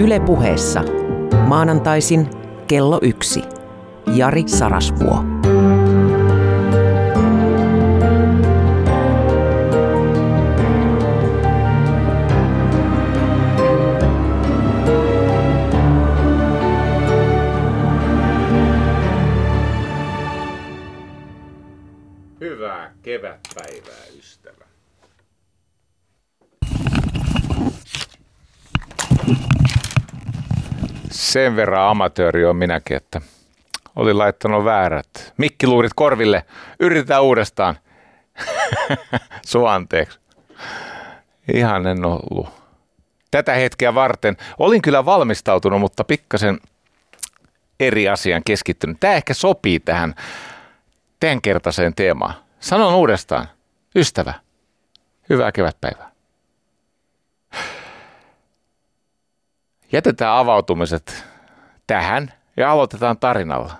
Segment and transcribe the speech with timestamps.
[0.00, 0.82] Yle puheessa
[1.46, 2.30] maanantaisin
[2.66, 3.42] kello yksi.
[4.14, 5.39] Jari Sarasvuo.
[31.30, 33.20] Sen verran amatööri on minäkin, että
[33.96, 36.44] olin laittanut väärät mikkiluurit korville.
[36.80, 37.78] Yritetään uudestaan.
[39.46, 40.18] Sua anteeksi.
[41.54, 42.48] Ihan en ollut.
[43.30, 44.36] Tätä hetkeä varten.
[44.58, 46.60] Olin kyllä valmistautunut, mutta pikkasen
[47.80, 49.00] eri asian keskittynyt.
[49.00, 50.14] Tämä ehkä sopii tähän
[51.20, 52.34] tämänkertaiseen teemaan.
[52.60, 53.48] Sanon uudestaan.
[53.96, 54.34] Ystävä.
[55.30, 56.09] Hyvää kevätpäivää.
[59.92, 61.24] Jätetään avautumiset
[61.86, 63.72] tähän ja aloitetaan tarinalla.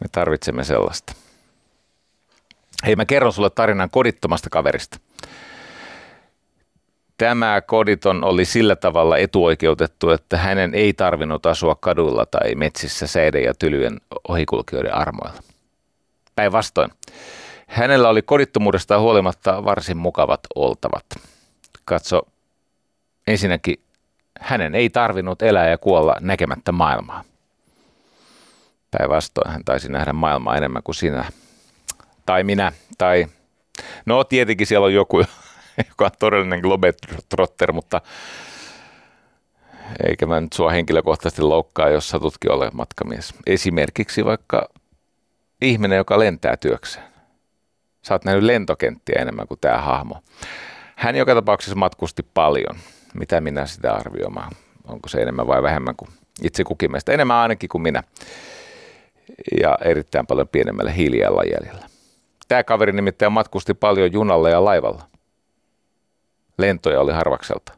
[0.00, 1.12] Me tarvitsemme sellaista.
[2.86, 4.98] Hei, mä kerron sulle tarinan kodittomasta kaverista.
[7.18, 13.44] Tämä koditon oli sillä tavalla etuoikeutettu, että hänen ei tarvinnut asua kadulla tai metsissä säiden
[13.44, 15.42] ja tylyjen ohikulkijoiden armoilla.
[16.34, 16.90] Päinvastoin.
[17.66, 21.04] Hänellä oli kodittomuudesta huolimatta varsin mukavat oltavat.
[21.84, 22.22] Katso,
[23.26, 23.80] ensinnäkin
[24.42, 27.24] hänen ei tarvinnut elää ja kuolla näkemättä maailmaa.
[28.98, 31.24] Päinvastoin hän taisi nähdä maailmaa enemmän kuin sinä.
[32.26, 32.72] Tai minä.
[32.98, 33.26] Tai
[34.06, 35.18] no tietenkin siellä on joku,
[35.88, 38.00] joka on todellinen globetrotter, mutta
[40.08, 43.34] eikä mä nyt sua henkilökohtaisesti loukkaa, jos satutkin ole matkamies.
[43.46, 44.68] Esimerkiksi vaikka
[45.60, 47.12] ihminen, joka lentää työkseen.
[48.02, 50.22] Sä oot nähnyt lentokenttiä enemmän kuin tämä hahmo.
[50.96, 52.76] Hän joka tapauksessa matkusti paljon.
[53.14, 54.52] Mitä minä sitä arvioimaan?
[54.84, 56.10] Onko se enemmän vai vähemmän kuin
[56.42, 57.12] itse kukin meistä?
[57.12, 58.02] Enemmän ainakin kuin minä.
[59.60, 61.86] Ja erittäin paljon pienemmällä hiilijalanjäljellä.
[62.48, 65.04] Tämä kaveri nimittäin matkusti paljon junalla ja laivalla.
[66.58, 67.72] Lentoja oli harvakselta.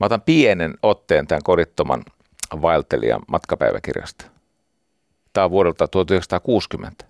[0.00, 2.02] Mä otan pienen otteen tämän kodittoman
[2.62, 4.24] vaeltelijan matkapäiväkirjasta.
[5.32, 7.09] Tämä on vuodelta 1960.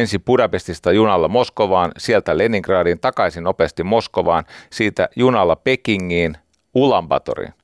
[0.00, 6.36] Ensin Budapestista junalla Moskovaan, sieltä Leningradiin, takaisin nopeasti Moskovaan, siitä junalla Pekingiin,
[6.74, 7.54] Ulaanbatoriin,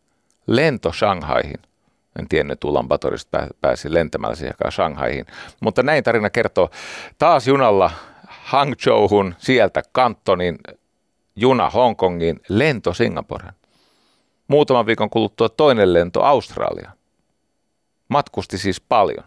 [0.46, 1.58] lento Shanghaihin.
[2.18, 5.26] En tiennyt, että Ulaanbatorista pääsi lentämällä siihen Shanghaihin.
[5.60, 6.70] Mutta näin tarina kertoo.
[7.18, 7.90] Taas junalla
[8.28, 10.58] Hangzhouhun, sieltä Kantonin,
[11.36, 13.52] juna Hongkongiin, lento Singaporen.
[14.48, 16.96] Muutaman viikon kuluttua toinen lento Australiaan.
[18.08, 19.24] Matkusti siis paljon.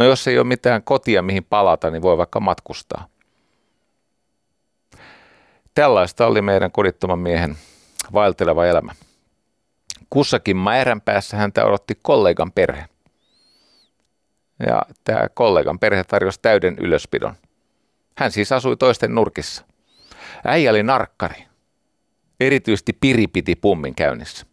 [0.00, 3.06] No jos ei ole mitään kotia, mihin palata, niin voi vaikka matkustaa.
[5.74, 7.56] Tällaista oli meidän kodittoman miehen
[8.12, 8.92] vaelteleva elämä.
[10.10, 12.84] Kussakin määrän päässä häntä odotti kollegan perhe.
[14.66, 17.34] Ja tämä kollegan perhe tarjosi täyden ylöspidon.
[18.18, 19.64] Hän siis asui toisten nurkissa.
[20.44, 21.46] Äijä oli narkkari.
[22.40, 24.46] Erityisesti piri piti pummin käynnissä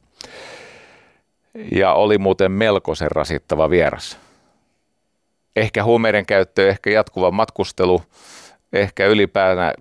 [1.72, 4.27] ja oli muuten melkoisen rasittava vieras.
[5.58, 8.02] Ehkä huumeiden käyttö, ehkä jatkuva matkustelu,
[8.74, 9.74] ehkä ylipäätään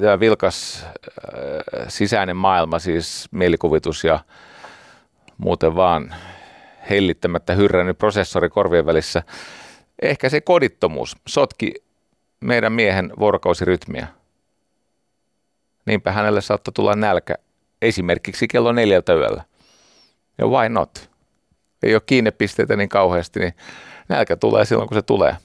[0.00, 4.20] tämä vilkas äh, sisäinen maailma, siis mielikuvitus ja
[5.38, 6.14] muuten vaan
[6.90, 9.22] hellittämättä hyrrännyt prosessori korvien välissä.
[10.02, 11.74] Ehkä se kodittomuus sotki
[12.40, 14.06] meidän miehen vuorokausirytmiä.
[15.86, 17.34] Niinpä hänelle saattoi tulla nälkä
[17.82, 19.44] esimerkiksi kello neljältä yöllä.
[20.38, 21.14] Ja why not?
[21.84, 23.54] ei ole kiinnepisteitä niin kauheasti, niin
[24.08, 25.36] nälkä tulee silloin, kun se tulee.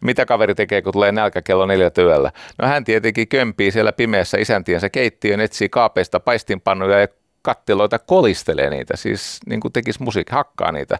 [0.00, 2.32] Mitä kaveri tekee, kun tulee nälkä kello neljä yöllä?
[2.58, 7.08] No hän tietenkin kömpii siellä pimeässä isäntiensä keittiön, etsii kaapeista paistinpannuja ja
[7.42, 10.98] kattiloita kolistelee niitä, siis niin kuin tekisi musiikki, hakkaa niitä.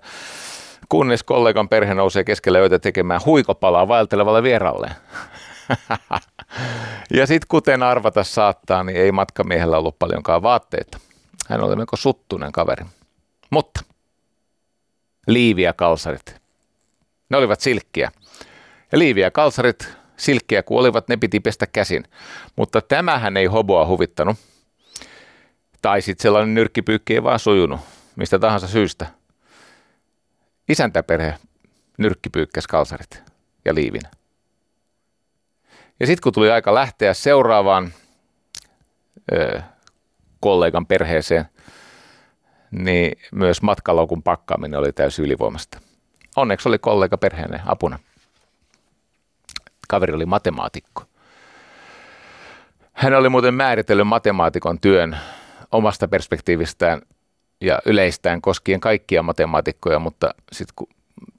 [0.88, 4.90] Kunnes kollegan perhe nousee keskellä yötä tekemään huikopalaa vaeltelevalle vieralle.
[7.16, 10.98] ja sitten kuten arvata saattaa, niin ei matkamiehellä ollut paljonkaan vaatteita.
[11.48, 12.84] Hän oli melko suttunen kaveri.
[13.50, 13.80] Mutta
[15.26, 16.41] liivi ja kalsarit.
[17.32, 18.10] Ne olivat silkkiä.
[18.92, 22.04] Ja liivi ja kalsarit, silkkiä kuin olivat, ne piti pestä käsin.
[22.56, 24.36] Mutta tämähän ei hoboa huvittanut.
[25.82, 27.80] Tai sitten sellainen nyrkkipyykki ei vaan sujunut,
[28.16, 29.06] mistä tahansa syystä.
[30.68, 31.34] Isäntäperhe
[31.98, 33.22] nyrkkipyykkäs kalsarit
[33.64, 34.02] ja liivin.
[36.00, 37.92] Ja sitten kun tuli aika lähteä seuraavaan
[39.32, 39.62] ö,
[40.40, 41.44] kollegan perheeseen,
[42.70, 45.91] niin myös matkalaukun pakkaaminen oli täysin ylivoimasta.
[46.36, 47.98] Onneksi oli kollega perheen apuna.
[49.88, 51.04] Kaveri oli matemaatikko.
[52.92, 55.18] Hän oli muuten määritellyt matemaatikon työn
[55.72, 57.02] omasta perspektiivistään
[57.60, 60.88] ja yleistään koskien kaikkia matemaatikkoja, mutta sitten kun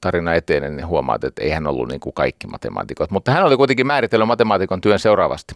[0.00, 3.10] tarina etenee, niin huomaat, että ei hän ollut niin kuin kaikki matemaatikot.
[3.10, 5.54] Mutta hän oli kuitenkin määritellyt matemaatikon työn seuraavasti.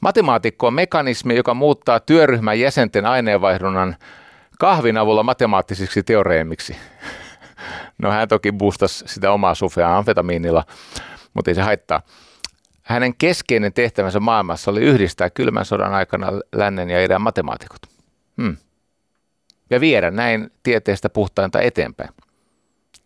[0.00, 3.96] Matemaatikko on mekanismi, joka muuttaa työryhmän jäsenten aineenvaihdunnan
[4.58, 6.76] kahvin avulla matemaattisiksi teoreemiksi.
[7.98, 10.64] No hän toki boostasi sitä omaa sufea amfetamiinilla,
[11.34, 12.02] mutta ei se haittaa.
[12.82, 17.80] Hänen keskeinen tehtävänsä maailmassa oli yhdistää kylmän sodan aikana lännen ja idän matemaatikot.
[18.42, 18.56] Hmm.
[19.70, 22.10] Ja viedä näin tieteestä puhtainta eteenpäin.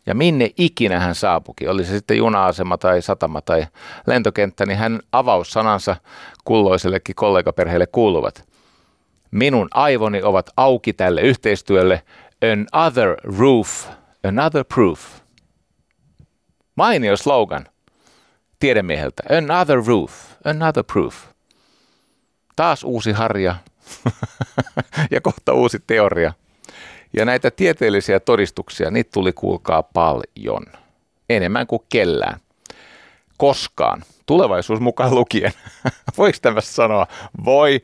[0.05, 3.67] Ja minne ikinä hän saapukin, oli se sitten juna-asema tai satama tai
[4.07, 5.95] lentokenttä, niin hän avaussanansa
[6.43, 8.49] kulloisellekin kollegaperheelle kuuluvat.
[9.31, 12.03] Minun aivoni ovat auki tälle yhteistyölle.
[12.75, 13.87] Another roof,
[14.23, 15.19] another proof.
[16.75, 17.65] Mainio slogan
[18.59, 19.23] tiedemieheltä.
[19.37, 20.11] Another roof,
[20.45, 21.15] another proof.
[22.55, 23.55] Taas uusi harja
[25.11, 26.33] ja kohta uusi teoria.
[27.13, 30.65] Ja näitä tieteellisiä todistuksia, niitä tuli kuulkaa paljon.
[31.29, 32.39] Enemmän kuin kellään.
[33.37, 34.03] Koskaan.
[34.25, 35.51] Tulevaisuus mukaan lukien.
[36.17, 37.07] Voiko tämä sanoa?
[37.45, 37.81] Voi.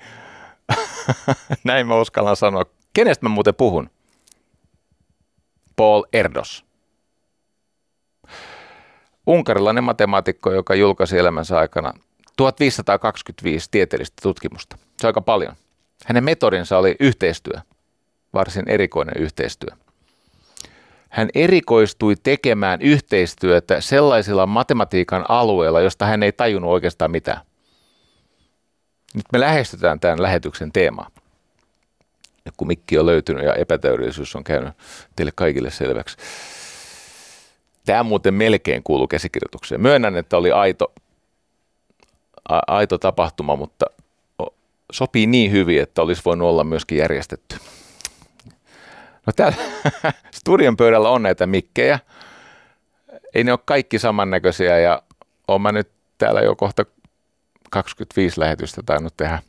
[1.63, 2.65] Näin mä uskallan sanoa.
[2.93, 3.89] Kenestä mä muuten puhun?
[5.75, 6.65] Paul Erdos.
[9.27, 11.93] Unkarilainen matemaatikko, joka julkaisi elämänsä aikana
[12.37, 14.77] 1525 tieteellistä tutkimusta.
[14.97, 15.53] Se on aika paljon.
[16.05, 17.59] Hänen metodinsa oli yhteistyö–
[18.35, 19.75] varsin erikoinen yhteistyö.
[21.09, 27.41] Hän erikoistui tekemään yhteistyötä sellaisilla matematiikan alueilla, josta hän ei tajunnut oikeastaan mitään.
[29.13, 31.09] Nyt me lähestytään tämän lähetyksen teemaa.
[32.45, 34.73] Ja kun mikki on löytynyt ja epätäydellisyys on käynyt
[35.15, 36.17] teille kaikille selväksi.
[37.85, 39.81] Tämä muuten melkein kuuluu käsikirjoitukseen.
[39.81, 40.93] Myönnän, että oli aito,
[42.49, 43.85] a, aito tapahtuma, mutta
[44.91, 47.55] sopii niin hyvin, että olisi voinut olla myöskin järjestetty.
[49.25, 49.57] No täällä
[50.39, 51.99] studion pöydällä on näitä mikkejä.
[53.35, 55.01] Ei ne ole kaikki samannäköisiä ja
[55.47, 56.85] olen mä nyt täällä jo kohta
[57.69, 59.39] 25 lähetystä tainnut tehdä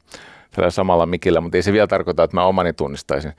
[0.57, 3.33] tällä samalla mikillä, mutta ei se vielä tarkoita, että mä omani tunnistaisin.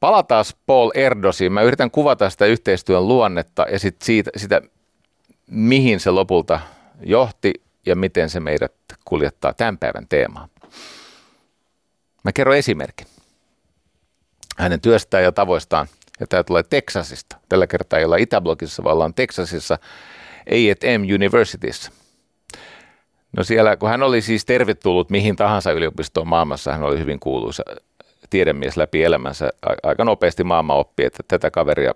[0.00, 1.52] Palataan Paul Erdosiin.
[1.52, 4.60] Mä yritän kuvata sitä yhteistyön luonnetta ja sit siitä, sitä,
[5.46, 6.60] mihin se lopulta
[7.00, 7.52] johti
[7.86, 8.74] ja miten se meidät
[9.04, 10.48] kuljettaa tämän päivän teemaan.
[12.24, 13.06] Mä kerron esimerkin
[14.56, 15.86] hänen työstään ja tavoistaan.
[16.20, 17.36] Ja tämä tulee Texasista.
[17.48, 19.78] Tällä kertaa ei olla Itäblogissa, vaan ollaan Texasissa
[20.50, 21.92] A&M Universityssä.
[23.36, 27.62] No siellä, kun hän oli siis tervetullut mihin tahansa yliopistoon maailmassa, hän oli hyvin kuuluisa
[28.30, 29.50] tiedemies läpi elämänsä.
[29.82, 31.94] Aika nopeasti maailma oppi, että tätä kaveria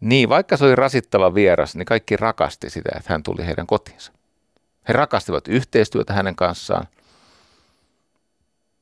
[0.00, 4.12] niin, vaikka se oli rasittava vieras, niin kaikki rakasti sitä, että hän tuli heidän kotiinsa.
[4.88, 6.86] He rakastivat yhteistyötä hänen kanssaan–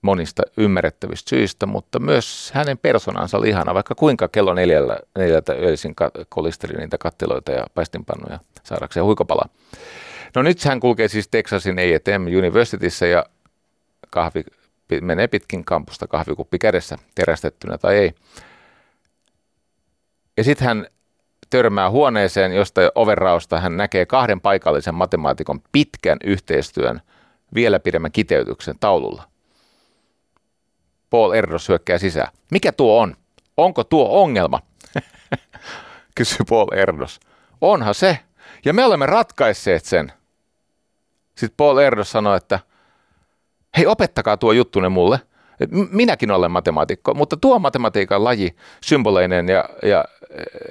[0.02, 5.94] monista ymmärrettävistä syistä, mutta myös hänen persoonansa oli ihana, vaikka kuinka kello neljällä, neljältä öisin
[6.29, 9.49] kolisteli niitä kattiloita ja paistinpannuja saadakseen huikopalaa.
[10.34, 13.26] No nyt hän kulkee siis Texasin A&M Universityssä ja
[14.10, 14.44] kahvi
[15.00, 18.14] menee pitkin kampusta kahvikuppi kädessä, terästettynä tai ei.
[20.36, 20.86] Ja sitten hän
[21.50, 27.00] törmää huoneeseen, josta overrausta hän näkee kahden paikallisen matemaatikon pitkän yhteistyön
[27.54, 29.22] vielä pidemmän kiteytyksen taululla.
[31.10, 32.28] Paul Erdos hyökkää sisään.
[32.50, 33.16] Mikä tuo on?
[33.56, 34.60] Onko tuo ongelma?
[36.14, 37.20] Kysyy Paul Erdos.
[37.60, 38.18] Onhan se.
[38.64, 40.12] Ja me olemme ratkaisseet sen.
[41.40, 42.61] Sitten Paul Erdos sanoi, että
[43.76, 45.20] hei opettakaa tuo juttune mulle.
[45.61, 50.04] Et minäkin olen matemaatikko, mutta tuo matematiikan laji, symboleinen ja, ja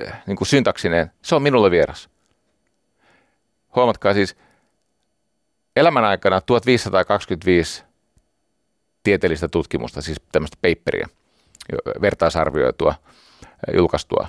[0.08, 2.10] äh, niin kuin syntaksineen, se on minulle vieras.
[3.76, 4.36] Huomatkaa siis,
[5.76, 7.84] elämän aikana 1525
[9.04, 11.08] tieteellistä tutkimusta, siis tämmöistä paperia,
[12.02, 12.96] vertaisarvioitua,
[13.74, 14.28] julkaistua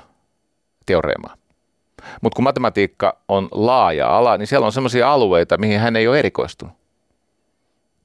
[0.87, 1.40] teoreemaa.
[2.23, 6.19] Mutta kun matematiikka on laaja ala, niin siellä on sellaisia alueita, mihin hän ei ole
[6.19, 6.75] erikoistunut.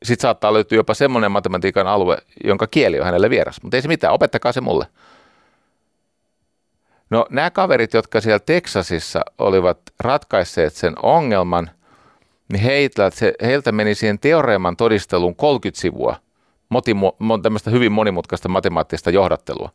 [0.03, 3.63] Sitten saattaa löytyä jopa semmoinen matematiikan alue, jonka kieli on hänelle vieras.
[3.63, 4.87] Mutta ei se mitään, opettakaa se mulle.
[7.09, 11.69] No nämä kaverit, jotka siellä Teksasissa olivat ratkaisseet sen ongelman,
[12.51, 13.11] niin heiltä,
[13.41, 16.15] heiltä meni siihen teoreeman todisteluun 30 sivua
[16.69, 19.69] motimo, tämmöistä hyvin monimutkaista matemaattista johdattelua,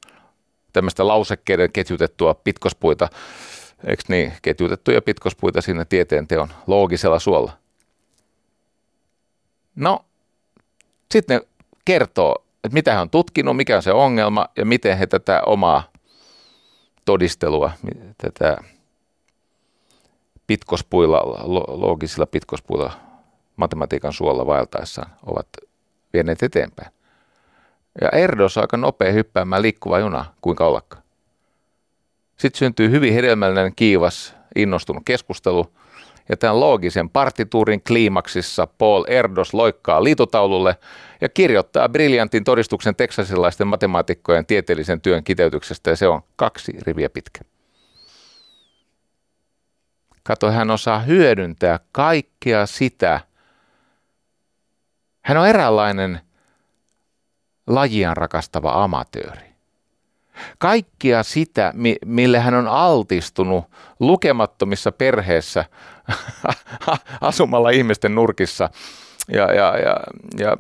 [0.72, 3.08] tämmöistä lausekkeiden ketjutettua pitkospuita,
[3.84, 7.52] eikö niin, ketjutettuja pitkospuita siinä tieteen teon loogisella suolla.
[9.76, 10.04] No,
[11.12, 11.46] sitten ne
[11.84, 15.90] kertoo, että mitä hän on tutkinut, mikä on se ongelma ja miten he tätä omaa
[17.04, 17.70] todistelua,
[18.18, 18.56] tätä
[20.46, 21.20] pitkospuilla,
[21.68, 22.92] loogisilla pitkospuilla
[23.56, 25.48] matematiikan suolla vaeltaessaan ovat
[26.12, 26.92] vieneet eteenpäin.
[28.00, 31.02] Ja Erdos aika nopea hyppäämään liikkuva juna, kuinka ollakaan.
[32.40, 35.72] Sitten syntyy hyvin hedelmällinen, kiivas, innostunut keskustelu.
[36.28, 40.76] Ja tämän loogisen partituurin kliimaksissa Paul Erdos loikkaa liitotaululle
[41.20, 47.40] ja kirjoittaa briljantin todistuksen teksasilaisten matemaatikkojen tieteellisen työn kiteytyksestä ja se on kaksi riviä pitkä.
[50.22, 53.20] Kato, hän osaa hyödyntää kaikkea sitä.
[55.22, 56.20] Hän on eräänlainen
[57.66, 59.49] lajian rakastava amatööri.
[60.58, 61.72] Kaikkia sitä,
[62.04, 63.64] mille hän on altistunut
[64.00, 65.64] lukemattomissa perheessä
[67.20, 68.70] asumalla ihmisten nurkissa
[69.32, 69.96] ja, ja, ja,
[70.38, 70.56] ja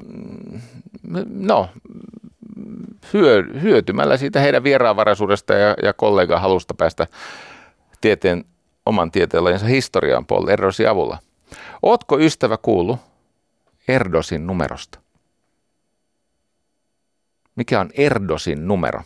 [1.28, 1.68] no,
[3.12, 7.06] hyö, hyötymällä siitä heidän vieraanvaraisuudesta ja, ja kollegan halusta päästä
[8.00, 8.44] tieteen,
[8.86, 11.18] oman tieteenlajensa historiaan Paul Erdosin avulla.
[11.82, 12.98] Ootko ystävä kuullut
[13.88, 14.98] Erdosin numerosta?
[17.56, 19.02] Mikä on Erdosin numero?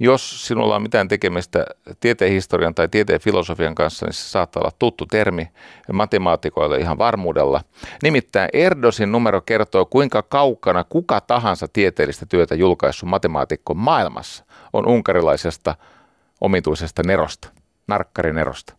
[0.00, 1.66] Jos sinulla on mitään tekemistä
[2.00, 5.48] tieteen historian tai tieteen filosofian kanssa, niin se saattaa olla tuttu termi
[5.92, 7.60] matemaatikoille ihan varmuudella.
[8.02, 15.74] Nimittäin Erdosin numero kertoo, kuinka kaukana kuka tahansa tieteellistä työtä julkaissut matemaatikko maailmassa on unkarilaisesta
[16.40, 17.48] omituisesta nerosta,
[17.86, 18.74] narkkarinerosta.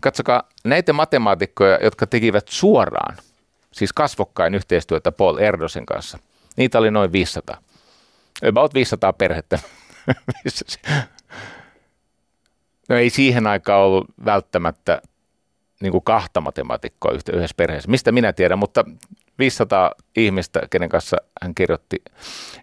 [0.00, 3.16] Katsokaa näitä matemaatikkoja, jotka tekivät suoraan,
[3.72, 6.18] siis kasvokkain yhteistyötä Paul Erdosin kanssa.
[6.56, 7.63] Niitä oli noin 500
[8.48, 9.58] about 500 perhettä.
[12.88, 15.02] no ei siihen aikaan ollut välttämättä
[15.80, 17.90] niin kuin kahta matemaatikkoa yhdessä perheessä.
[17.90, 18.84] Mistä minä tiedän, mutta
[19.38, 22.02] 500 ihmistä, kenen kanssa hän kirjoitti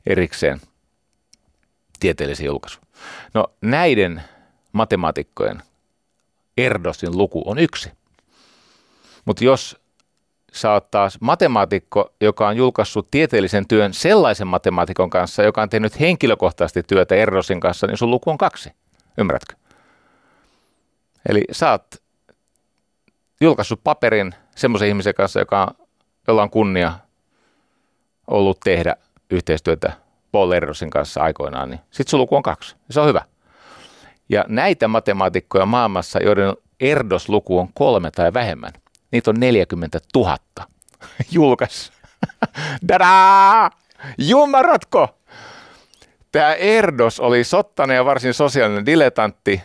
[0.06, 0.62] erikseen
[2.00, 2.84] tieteellisen julkaisun.
[3.34, 4.22] No näiden
[4.72, 5.62] matemaatikkojen
[6.58, 7.92] Erdosin luku on yksi.
[9.26, 9.81] Mutta jos
[10.54, 16.00] sä oot taas matemaatikko, joka on julkaissut tieteellisen työn sellaisen matemaatikon kanssa, joka on tehnyt
[16.00, 18.72] henkilökohtaisesti työtä Erdosin kanssa, niin sun luku on kaksi.
[19.18, 19.56] Ymmärrätkö?
[21.30, 21.86] Eli sä oot
[23.42, 25.88] julkaissut paperin semmoisen ihmisen kanssa, joka on,
[26.28, 26.94] jolla on kunnia
[28.28, 28.96] ollut tehdä
[29.30, 29.92] yhteistyötä
[30.32, 32.76] Paul Erdosin kanssa aikoinaan, niin sit sun luku on kaksi.
[32.90, 33.22] Se on hyvä.
[34.30, 38.72] Ja näitä matemaatikkoja maailmassa, joiden Erdos-luku on kolme tai vähemmän,
[39.12, 40.38] Niitä on 40 000
[41.32, 41.92] julkais.
[42.88, 43.72] Dadaa!
[44.18, 45.18] Jumaratko?
[46.32, 49.62] Tämä Erdos oli sottainen ja varsin sosiaalinen diletantti,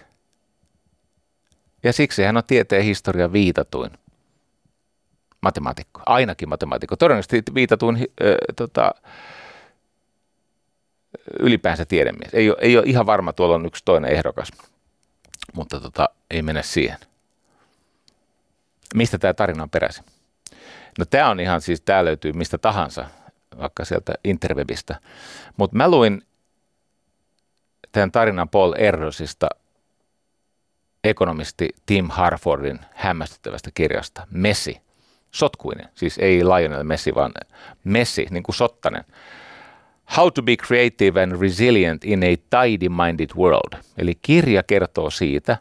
[1.83, 3.91] ja siksi hän on tieteen historian viitatuin
[5.43, 6.97] matemaatikko, ainakin matemaatikko.
[6.97, 8.05] Todennäköisesti viitatuin äh,
[8.57, 8.91] tota,
[11.41, 12.35] ylipäänsä tiedemies.
[12.35, 14.49] Ei ole, ei ole ihan varma, tuolla on yksi toinen ehdokas,
[15.55, 16.99] mutta tota, ei mene siihen
[18.95, 20.05] mistä tämä tarina on peräisin.
[20.99, 23.07] No tämä on ihan siis, tämä löytyy mistä tahansa,
[23.59, 25.01] vaikka sieltä interwebistä.
[25.57, 26.23] Mutta mä luin
[27.93, 29.49] tämän tarinan Paul Erdosista
[31.05, 34.81] ekonomisti Tim Harfordin hämmästyttävästä kirjasta Messi.
[35.31, 37.33] Sotkuinen, siis ei Lionel Messi, vaan
[37.85, 39.05] Messi, niin kuin sottanen.
[40.17, 43.83] How to be creative and resilient in a tidy-minded world.
[43.99, 45.57] Eli kirja kertoo siitä,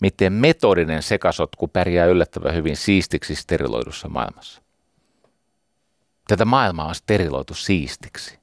[0.00, 4.62] miten metodinen sekasotku pärjää yllättävän hyvin siistiksi steriloidussa maailmassa.
[6.28, 8.38] Tätä maailmaa on steriloitu siistiksi.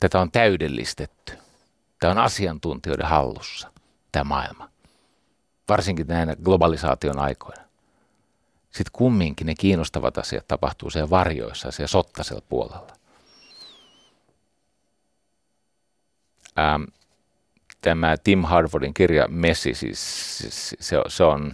[0.00, 1.32] Tätä on täydellistetty.
[2.00, 3.72] Tämä on asiantuntijoiden hallussa,
[4.12, 4.70] tämä maailma.
[5.68, 7.62] Varsinkin näinä globalisaation aikoina.
[8.64, 12.86] Sitten kumminkin ne kiinnostavat asiat tapahtuu siellä varjoissa, siellä sottasella puolella.
[16.58, 16.82] Ähm,
[17.84, 20.38] tämä Tim Harfordin kirja Messi, siis
[20.80, 21.52] se, se on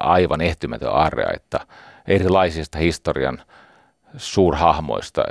[0.00, 1.60] aivan ehtymätön arja, että
[2.08, 3.42] erilaisista historian
[4.16, 5.24] suurhahmoista,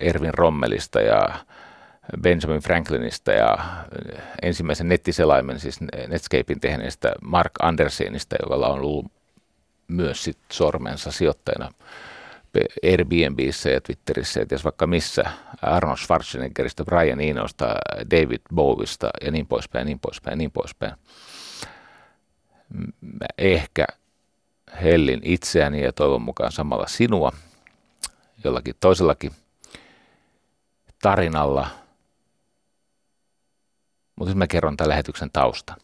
[0.00, 1.28] Ervin Rommelista ja
[2.20, 3.58] Benjamin Franklinista ja
[4.42, 9.06] ensimmäisen nettiselaimen, siis Netscapein tehneestä Mark Andersenista, jolla on ollut
[9.88, 11.70] myös sit sormensa sijoittajana
[12.84, 15.24] Airbnbissä ja Twitterissä ja ties vaikka missä,
[15.62, 17.74] Arnold Schwarzeneggeristä, Brian Enosta,
[18.10, 20.94] David Bowista ja niin poispäin, niin poispäin, niin poispäin.
[23.00, 23.86] Mä ehkä
[24.82, 27.32] hellin itseäni ja toivon mukaan samalla sinua
[28.44, 29.32] jollakin toisellakin
[31.02, 31.70] tarinalla.
[34.16, 35.76] Mutta nyt mä kerron tämän lähetyksen taustan.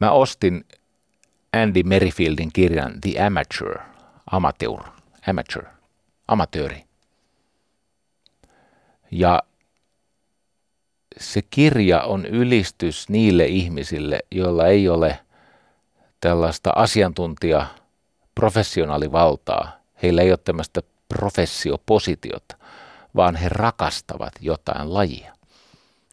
[0.00, 0.64] Mä ostin
[1.52, 3.78] Andy Merifieldin kirjan The Amateur,
[4.30, 4.80] amateur,
[5.26, 5.64] amateur,
[6.28, 6.84] amatööri.
[9.10, 9.42] Ja
[11.18, 15.18] se kirja on ylistys niille ihmisille, joilla ei ole
[16.20, 17.66] tällaista asiantuntija
[18.34, 19.80] professionaalivaltaa.
[20.02, 22.56] Heillä ei ole tämmöistä professiopositiota,
[23.16, 25.34] vaan he rakastavat jotain lajia,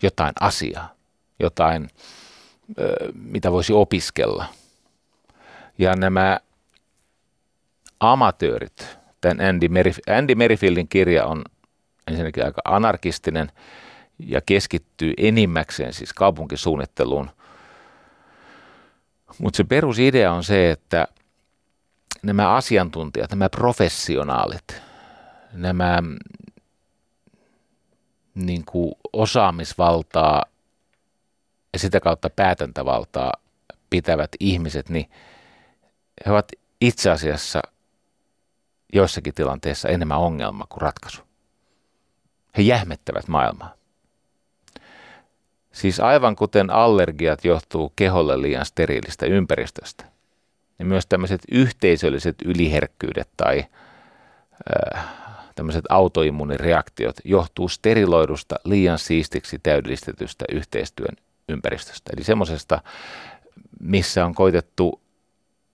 [0.02, 0.94] jotain asiaa,
[1.40, 1.90] jotain,
[3.14, 4.46] mitä voisi opiskella.
[5.78, 6.40] Ja nämä
[8.00, 11.44] amatöörit, tämän Andy, Merif- Andy Merifieldin kirja on
[12.08, 13.52] ensinnäkin aika anarkistinen
[14.20, 17.30] ja keskittyy enimmäkseen siis kaupunkisuunnitteluun.
[19.40, 21.08] Mutta se perusidea on se, että
[22.24, 24.82] nämä asiantuntijat, nämä professionaalit,
[25.54, 26.04] nämä
[28.36, 30.46] niin kuin osaamisvaltaa
[31.74, 33.34] ja sitä kautta päätäntävaltaa
[33.90, 35.10] pitävät ihmiset, niin
[36.26, 37.62] he ovat itse asiassa
[38.94, 41.22] joissakin tilanteissa enemmän ongelma kuin ratkaisu.
[42.58, 43.74] He jähmettävät maailmaa.
[45.72, 50.06] Siis aivan kuten allergiat johtuu keholle liian steriilistä ympäristöstä,
[50.78, 53.66] niin myös tämmöiset yhteisölliset yliherkkyydet tai
[54.96, 55.06] äh,
[55.56, 61.16] tämmöiset autoimmuunireaktiot johtuu steriloidusta liian siistiksi täydellistetystä yhteistyön
[61.50, 62.12] ympäristöstä.
[62.18, 62.82] Eli semmoisesta,
[63.80, 65.02] missä on koitettu,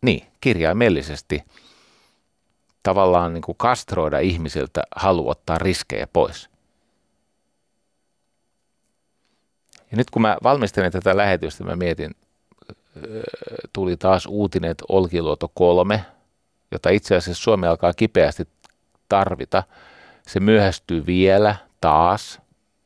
[0.04, 1.44] niin, kirjaimellisesti
[2.84, 6.50] tavallaan niin kuin kastroida ihmisiltä halu ottaa riskejä pois.
[9.92, 12.12] Ja nyt kun mä valmistelin tätä lähetystä, mä mietin,
[13.74, 16.06] tuli taas uutinen, että Olkiluoto 3,
[16.72, 18.48] jota itse asiassa Suomi alkaa kipeästi
[19.10, 19.64] tarvita.
[20.28, 22.42] Se myöhästyy vielä taas,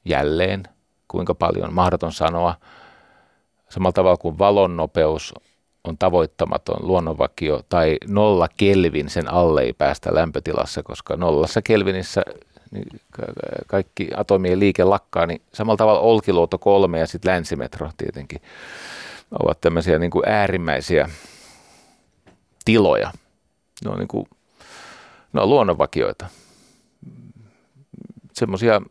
[0.06, 0.64] jälleen,
[1.08, 2.56] kuinka paljon, mahdoton sanoa.
[3.70, 5.34] Samalla tavalla kuin valon nopeus
[5.88, 12.22] on tavoittamaton luonnonvakio tai nolla kelvin sen alle ei päästä lämpötilassa, koska nollassa kelvinissä
[12.72, 13.02] niin
[13.68, 18.42] kaikki atomien liike lakkaa, niin samalla tavalla Olkiluoto 3 ja sitten länsimetro tietenkin
[19.40, 21.10] ovat tämmöisiä niin kuin äärimmäisiä
[22.66, 23.12] tiloja.
[23.86, 24.28] Ne on, niin kuin,
[25.34, 26.26] ne on luonnonvakioita.
[28.34, 28.82] Semmoisia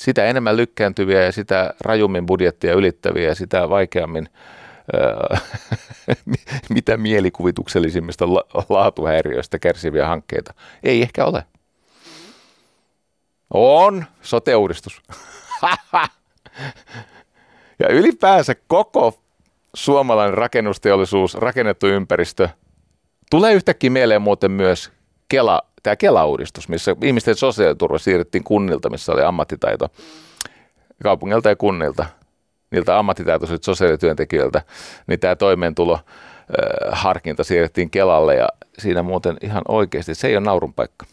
[0.00, 4.28] sitä enemmän lykkääntyviä ja sitä rajummin budjettia ylittäviä ja sitä vaikeammin
[6.74, 8.28] mitä mielikuvituksellisimmista
[8.68, 10.54] laatuhäiriöistä kärsiviä hankkeita.
[10.82, 11.44] Ei ehkä ole.
[13.54, 15.02] On sote-uudistus.
[17.78, 19.22] ja ylipäänsä koko
[19.74, 22.48] suomalainen rakennusteollisuus, rakennettu ympäristö,
[23.30, 24.92] tulee yhtäkkiä mieleen muuten myös
[25.28, 29.88] Kela, tämä Kela-uudistus, missä ihmisten sosiaaliturva siirrettiin kunnilta, missä oli ammattitaito,
[31.02, 32.06] kaupungilta ja kunnilta,
[32.72, 34.62] niiltä ammattitaitoisilta sosiaalityöntekijöiltä,
[35.06, 35.98] niin tämä toimeentulo
[36.92, 41.06] harkinta siirrettiin Kelalle ja siinä muuten ihan oikeasti, se ei ole naurun paikka.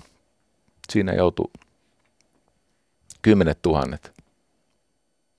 [0.90, 1.52] Siinä joutuu
[3.22, 4.12] kymmenet tuhannet,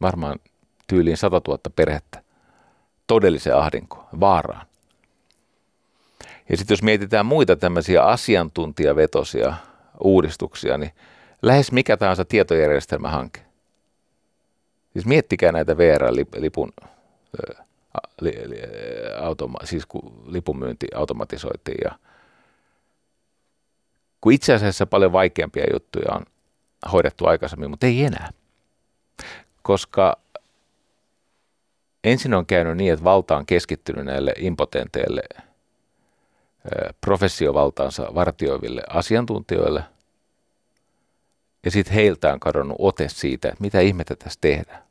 [0.00, 0.38] varmaan
[0.87, 2.22] tyyliin 100 000 perhettä
[3.06, 4.66] todelliseen ahdinkoon, vaaraan.
[6.48, 9.54] Ja sitten jos mietitään muita tämmöisiä asiantuntijavetosia
[10.04, 10.92] uudistuksia, niin
[11.42, 13.40] lähes mikä tahansa tietojärjestelmähanke.
[14.92, 16.72] Siis miettikää näitä VR-lipun
[18.20, 18.57] li, li,
[19.20, 19.85] automa, siis
[20.26, 21.98] lipunmyynti automatisoitiin ja
[24.20, 26.22] kun itse asiassa paljon vaikeampia juttuja on
[26.92, 28.31] hoidettu aikaisemmin, mutta ei enää.
[29.62, 30.16] Koska
[32.05, 35.22] ensin on käynyt niin, että valta on keskittynyt näille impotenteille,
[37.00, 39.85] professiovaltaansa vartioiville asiantuntijoille,
[41.64, 44.83] ja sitten heiltä on kadonnut ote siitä, että mitä ihmettä tässä tehdään.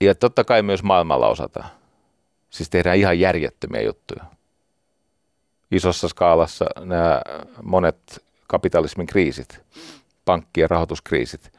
[0.00, 1.70] Ja totta kai myös maailmalla osataan.
[2.50, 4.24] Siis tehdään ihan järjettömiä juttuja
[5.70, 7.22] isossa skaalassa nämä
[7.62, 9.60] monet kapitalismin kriisit,
[10.24, 11.52] pankki- ja rahoituskriisit.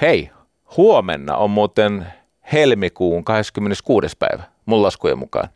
[0.00, 0.30] Hei,
[0.76, 2.06] huomenna on muuten
[2.52, 4.16] helmikuun 26.
[4.18, 5.48] päivä, mun laskujen mukaan.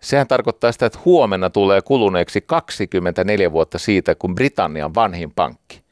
[0.00, 5.82] Sehän tarkoittaa sitä, että huomenna tulee kuluneeksi 24 vuotta siitä, kun Britannian vanhin pankki,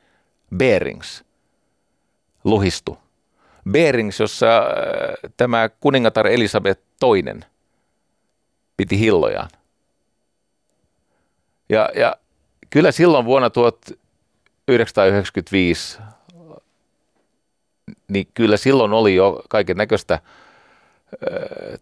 [0.56, 1.24] Bearings,
[2.44, 2.98] luhistu.
[3.70, 4.64] Bearings, jossa äh,
[5.36, 7.44] tämä kuningatar Elisabeth toinen
[8.76, 9.50] piti hillojaan.
[11.68, 12.16] Ja, ja
[12.70, 15.98] kyllä silloin vuonna 1995,
[18.08, 20.20] niin kyllä silloin oli jo kaiken näköistä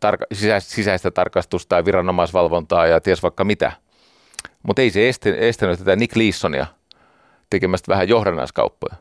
[0.01, 0.27] tarka-
[0.61, 3.73] sisäistä tarkastusta ja viranomaisvalvontaa ja ties vaikka mitä.
[4.62, 5.09] Mutta ei se
[5.39, 6.67] estänyt tätä Nick Leesonia
[7.51, 8.95] tekemästä vähän johdannaiskauppoja.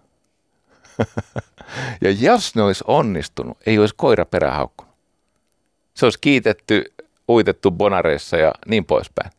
[2.01, 4.95] ja jos ne olisi onnistunut, ei olisi koira perähaukkunut.
[5.93, 6.93] Se olisi kiitetty,
[7.29, 9.31] uitettu bonareissa ja niin poispäin.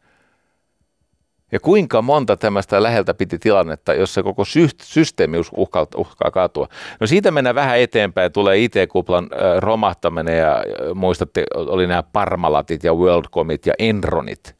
[1.52, 4.42] Ja kuinka monta tämmöistä läheltä piti tilannetta, jossa koko
[4.82, 6.68] systeemi uhkaa, uhkaa kaatua.
[7.00, 13.66] No siitä mennään vähän eteenpäin, tulee IT-kuplan romahtaminen ja muistatte, oli nämä Parmalatit ja WorldComit
[13.66, 14.56] ja Enronit.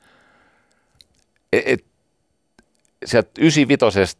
[1.52, 1.84] Et, et,
[3.04, 4.16] sieltä 95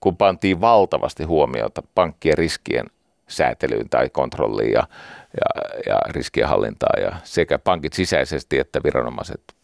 [0.00, 2.86] kun pantiin valtavasti huomiota pankkien riskien
[3.28, 4.86] säätelyyn tai kontrolliin ja,
[5.36, 9.59] ja, ja riskien hallintaa ja sekä pankit sisäisesti että viranomaiset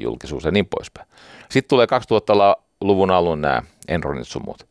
[0.00, 1.08] julkisuus ja niin poispäin.
[1.50, 4.66] Sitten tulee 2000-luvun alun nämä Enronit sumut.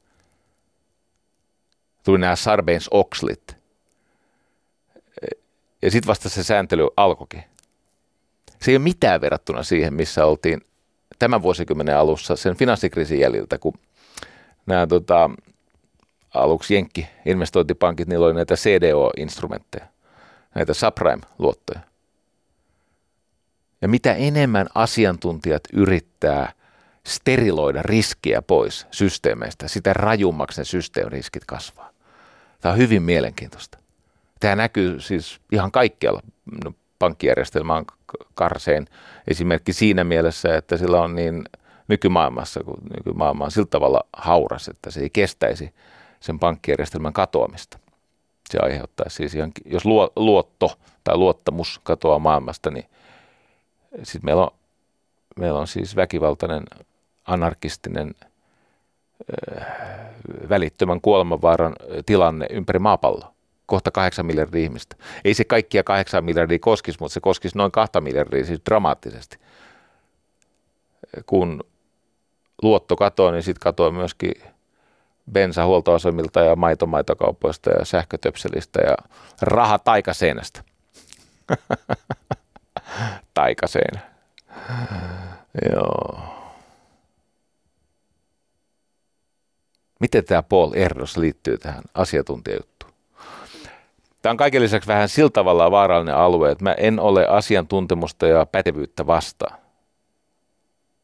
[2.04, 3.56] Tuli nämä Sarbanes-Oxlit.
[5.82, 7.44] Ja sitten vasta se sääntely alkoikin.
[8.62, 10.62] Se ei ole mitään verrattuna siihen, missä oltiin
[11.20, 13.74] tämän vuosikymmenen alussa sen finanssikriisin jäljiltä, kun
[14.66, 15.30] nämä tota,
[16.34, 19.86] aluksi Jenkki investointipankit, niillä oli näitä CDO-instrumentteja,
[20.56, 21.91] näitä subprime-luottoja.
[23.82, 26.54] Ja mitä enemmän asiantuntijat yrittää
[27.08, 31.89] steriloida riskiä pois systeemeistä, sitä rajummaksi ne systeemiriskit kasvaa.
[32.62, 33.78] Tämä on hyvin mielenkiintoista.
[34.39, 36.22] Tämä näkyy siis ihan kaikkialla.
[36.63, 37.86] No, pankkijärjestelmä on
[39.28, 41.44] esimerkki siinä mielessä, että sillä on niin
[41.88, 45.74] nykymaailmassa, kun nykymaailma on sillä tavalla hauras, että se ei kestäisi
[46.20, 47.80] sen pankkijärjestelmän katoamista.
[48.50, 52.86] Se aiheuttaa siis ihan, jos luotto tai luottamus katoaa maailmasta, niin
[54.04, 54.52] sitten meillä on,
[55.40, 56.64] meillä on siis väkivaltainen,
[57.26, 58.16] anarkistinen,
[60.50, 61.76] välittömän kuolemanvaaran
[62.06, 63.34] tilanne ympäri maapalloa.
[63.66, 64.96] Kohta kahdeksan miljardia ihmistä.
[65.26, 69.38] Ei se kaikkia kahdeksan miljardia koskisi, mutta se koskisi noin kahta miljardia siis dramaattisesti.
[71.26, 71.64] Kun
[72.62, 74.34] luotto katoaa, niin sitten katoaa myöskin
[75.32, 78.98] bensa huoltoasemilta ja maitomaitokaupoista ja sähkötöpselistä ja
[79.42, 80.64] raha taikaseinästä.
[83.42, 84.00] taikaseinä.
[85.72, 86.20] Joo.
[90.00, 92.94] Miten tämä Paul Erdos liittyy tähän asiantuntijajuttuun?
[94.22, 98.46] Tämä on kaiken lisäksi vähän sillä tavalla vaarallinen alue, että mä en ole asiantuntemusta ja
[98.46, 99.58] pätevyyttä vastaan.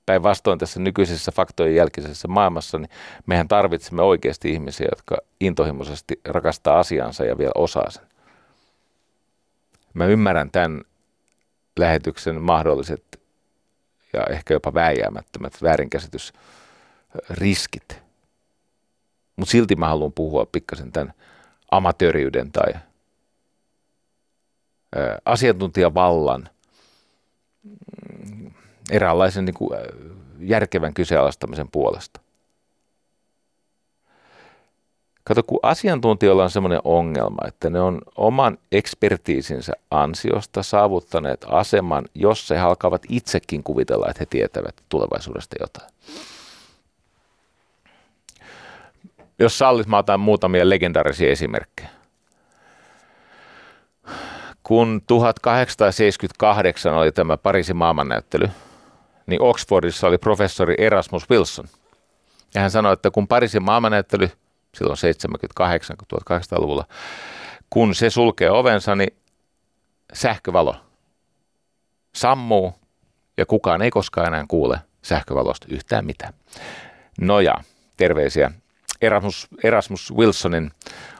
[0.06, 2.90] Päinvastoin tässä nykyisessä faktojen jälkeisessä maailmassa, niin
[3.26, 8.04] mehän tarvitsemme oikeasti ihmisiä, jotka intohimoisesti rakastaa asiansa ja vielä osaa sen.
[9.94, 10.82] Mä ymmärrän tämän
[11.80, 13.22] lähetyksen mahdolliset
[14.14, 18.02] ja ehkä jopa vääjäämättömät väärinkäsitysriskit.
[19.36, 21.14] Mutta silti mä haluan puhua pikkasen tämän
[21.72, 22.74] amatööriyden tai
[25.26, 26.50] asiantuntijavallan
[27.64, 28.52] mm,
[28.92, 29.80] eräänlaisen niin kuin
[30.40, 32.22] järkevän kyseenalaistamisen puolesta.
[35.28, 42.50] Kato, kun asiantuntijoilla on semmoinen ongelma, että ne on oman ekspertiisinsä ansiosta saavuttaneet aseman, jos
[42.50, 45.90] he alkavat itsekin kuvitella, että he tietävät tulevaisuudesta jotain.
[49.40, 51.90] Jos sallit, mä otan muutamia legendaarisia esimerkkejä.
[54.64, 58.50] Kun 1878 oli tämä Pariisin maailmannäyttely,
[59.26, 61.66] niin Oxfordissa oli professori Erasmus Wilson.
[62.56, 64.32] Ja hän sanoi, että kun Pariisin maailmannäyttely–
[64.78, 66.86] silloin 78 1800-luvulla.
[67.70, 69.18] Kun se sulkee ovensa, niin
[70.14, 70.76] sähkövalo
[72.16, 72.74] sammuu
[73.38, 76.34] ja kukaan ei koskaan enää kuule sähkövalosta yhtään mitään.
[77.22, 77.54] No ja,
[77.98, 78.52] terveisiä
[79.02, 80.72] Erasmus, Erasmus Wilsonin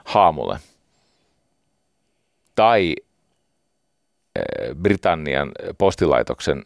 [0.04, 0.58] haamulle.
[2.54, 2.94] Tai
[4.36, 6.64] eh, Britannian postilaitoksen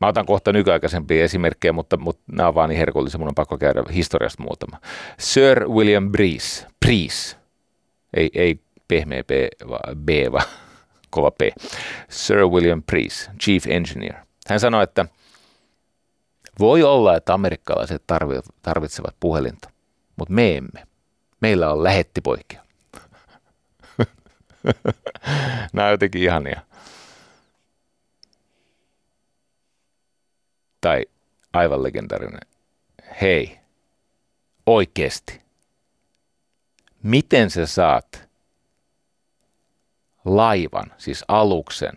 [0.00, 3.58] Mä otan kohta nykyaikaisempia esimerkkejä, mutta, mutta nämä on vaan niin herkullisia, mun on pakko
[3.58, 4.80] käydä historiasta muutama.
[5.18, 7.36] Sir William Breeze, Breeze,
[8.16, 9.30] ei, ei pehmeä P,
[9.68, 10.46] vaan B, vaan
[11.10, 11.40] kova P.
[12.08, 14.14] Sir William Breeze, Chief Engineer.
[14.48, 15.06] Hän sanoi, että
[16.58, 18.02] voi olla, että amerikkalaiset
[18.62, 19.70] tarvitsevat puhelinta,
[20.16, 20.86] mutta me emme.
[21.40, 22.62] Meillä on lähettipoikia.
[25.72, 26.60] Nämä on jotenkin ihania.
[30.80, 31.04] Tai
[31.52, 32.40] aivan legendaarinen,
[33.20, 33.58] hei,
[34.66, 35.40] oikeasti,
[37.02, 38.28] miten sä saat
[40.24, 41.92] laivan, siis aluksen,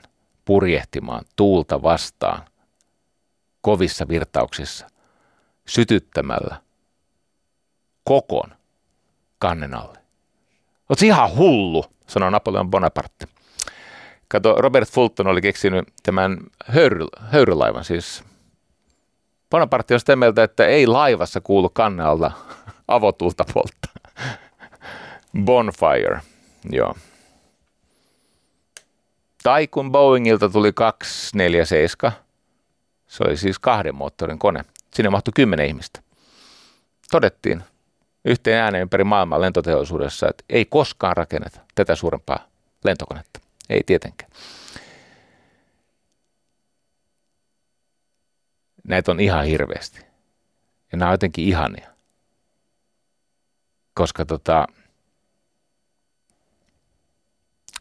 [0.46, 2.46] purjehtimaan tuulta vastaan
[3.62, 4.88] kovissa virtauksissa
[5.68, 6.62] sytyttämällä
[8.04, 8.56] kokon
[9.40, 10.00] kannen alle.
[10.90, 13.28] Oot ihan hullu, sanoi Napoleon Bonaparte.
[14.28, 18.24] Kato, Robert Fulton oli keksinyt tämän höyry, höyrylaivan, siis
[19.54, 22.32] Bonaparte on sitä mieltä, että ei laivassa kuulu kannalta
[22.88, 23.90] avotulta poltta.
[25.46, 26.22] Bonfire,
[26.70, 26.96] joo.
[29.44, 32.12] Tai kun Boeingilta tuli 247,
[33.08, 34.66] Se oli siis kahden moottorin kone.
[34.94, 36.02] Sinne mahtui kymmenen ihmistä.
[37.12, 37.64] Todettiin
[38.26, 42.48] yhteen ääneen ympäri maailmaa lentoteollisuudessa, että ei koskaan rakenneta tätä suurempaa
[42.84, 43.40] lentokonetta.
[43.70, 44.32] Ei tietenkään.
[48.84, 50.00] Näitä on ihan hirveästi.
[50.92, 51.90] Ja nämä on jotenkin ihania.
[53.94, 54.68] Koska tota,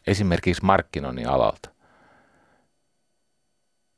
[0.07, 1.69] esimerkiksi markkinoinnin alalta,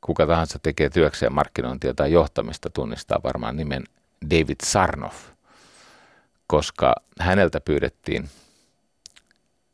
[0.01, 3.83] kuka tahansa tekee työkseen markkinointia tai johtamista, tunnistaa varmaan nimen
[4.29, 5.29] David Sarnoff,
[6.47, 8.29] koska häneltä pyydettiin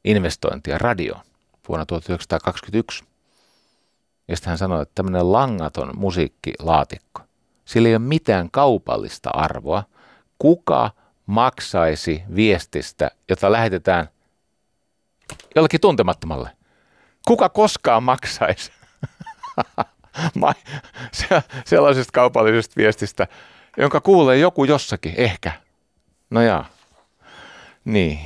[0.04, 1.22] investointia radioon
[1.68, 3.11] vuonna 1921.
[4.32, 7.22] Ja sitten hän sanoi, että tämmöinen langaton musiikkilaatikko,
[7.66, 9.84] sillä ei ole mitään kaupallista arvoa.
[10.40, 10.92] Kuka
[11.26, 14.08] maksaisi viestistä, jota lähetetään
[15.56, 16.50] jollekin tuntemattomalle?
[17.28, 18.72] Kuka koskaan maksaisi
[21.66, 23.28] sellaisesta kaupallisesta viestistä,
[23.78, 25.52] jonka kuulee joku jossakin, ehkä.
[26.30, 26.66] No jaa.
[27.86, 28.20] Niin.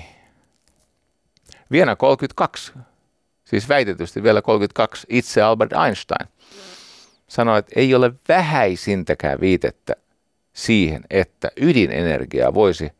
[1.71, 2.73] Viena 32
[3.45, 6.27] siis väitetysti vielä 32, itse Albert Einstein,
[7.27, 9.93] sanoi, että ei ole vähäisintäkään viitettä
[10.53, 12.91] siihen, että ydinenergiaa voisi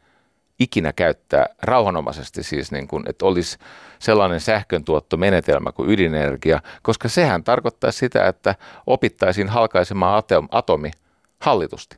[0.60, 3.58] ikinä käyttää rauhanomaisesti, siis niin kuin, että olisi
[4.00, 8.56] sellainen sähköntuottomenetelmä kuin ydinenergia, koska sehän tarkoittaa sitä, että
[8.88, 10.92] opittaisiin halkaisemaan atomi
[11.40, 11.98] hallitusti.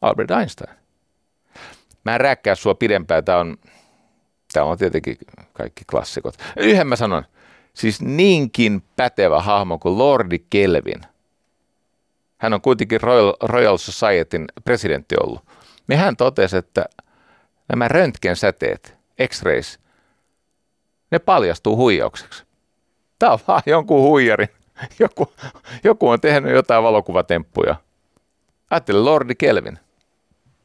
[0.00, 0.76] Albert Einstein.
[2.04, 3.56] Mä en rääkkää sua pidempään, tämä on
[4.52, 5.16] Tämä on tietenkin
[5.52, 6.34] kaikki klassikot.
[6.56, 7.24] Yhden mä sanon,
[7.74, 11.00] siis niinkin pätevä hahmo kuin Lordi Kelvin.
[12.38, 15.42] Hän on kuitenkin Royal, Royal Societyn presidentti ollut.
[15.88, 16.84] Niin hän totesi, että
[17.68, 18.96] nämä röntgensäteet,
[19.28, 19.80] x-rays,
[21.10, 22.44] ne paljastuu huijaukseksi.
[23.18, 24.48] Tämä on vaan jonkun huijarin.
[24.98, 25.32] Joku,
[25.84, 27.76] joku on tehnyt jotain valokuvatemppuja.
[28.70, 29.78] Ajattele Lordi Kelvin.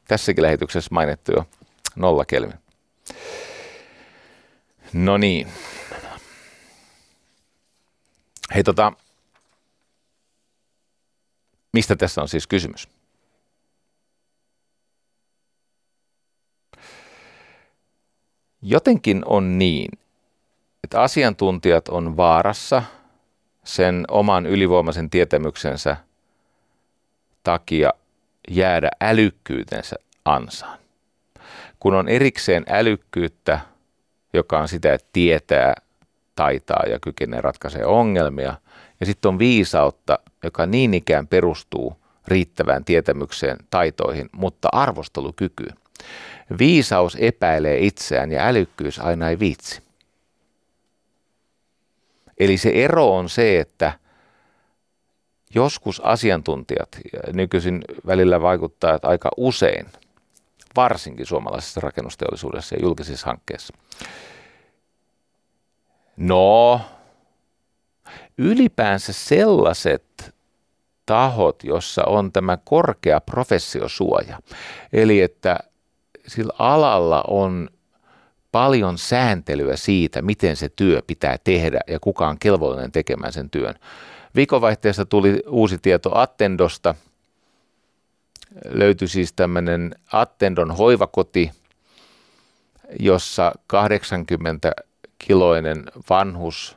[0.08, 1.44] Tässäkin lähetyksessä mainittu jo
[1.96, 2.58] nolla Kelvin.
[4.92, 5.48] No niin.
[8.54, 8.92] Hei tota,
[11.72, 12.88] mistä tässä on siis kysymys?
[18.62, 19.98] Jotenkin on niin,
[20.84, 22.82] että asiantuntijat on vaarassa
[23.64, 25.96] sen oman ylivoimaisen tietämyksensä
[27.44, 27.92] takia
[28.50, 30.78] jäädä älykkyytensä ansaan.
[31.80, 33.60] Kun on erikseen älykkyyttä,
[34.32, 35.74] joka on sitä, että tietää,
[36.34, 38.54] taitaa ja kykenee ratkaisemaan ongelmia.
[39.00, 45.74] Ja sitten on viisautta, joka niin ikään perustuu riittävään tietämykseen, taitoihin, mutta arvostelukykyyn.
[46.58, 49.82] Viisaus epäilee itseään ja älykkyys aina ei viitsi.
[52.38, 53.92] Eli se ero on se, että
[55.54, 56.88] joskus asiantuntijat,
[57.32, 59.86] nykyisin välillä vaikuttaa, että aika usein,
[60.78, 63.74] varsinkin suomalaisessa rakennusteollisuudessa ja julkisissa hankkeissa,
[66.18, 66.80] No,
[68.38, 70.34] ylipäänsä sellaiset
[71.06, 74.38] tahot, jossa on tämä korkea professiosuoja,
[74.92, 75.58] eli että
[76.26, 77.68] sillä alalla on
[78.52, 83.74] paljon sääntelyä siitä, miten se työ pitää tehdä ja kuka on kelvollinen tekemään sen työn.
[84.34, 86.94] Viikonvaihteessa tuli uusi tieto Attendosta.
[88.64, 91.50] Löytyi siis tämmöinen Attendon hoivakoti,
[92.98, 94.72] jossa 80
[95.18, 96.76] kiloinen vanhus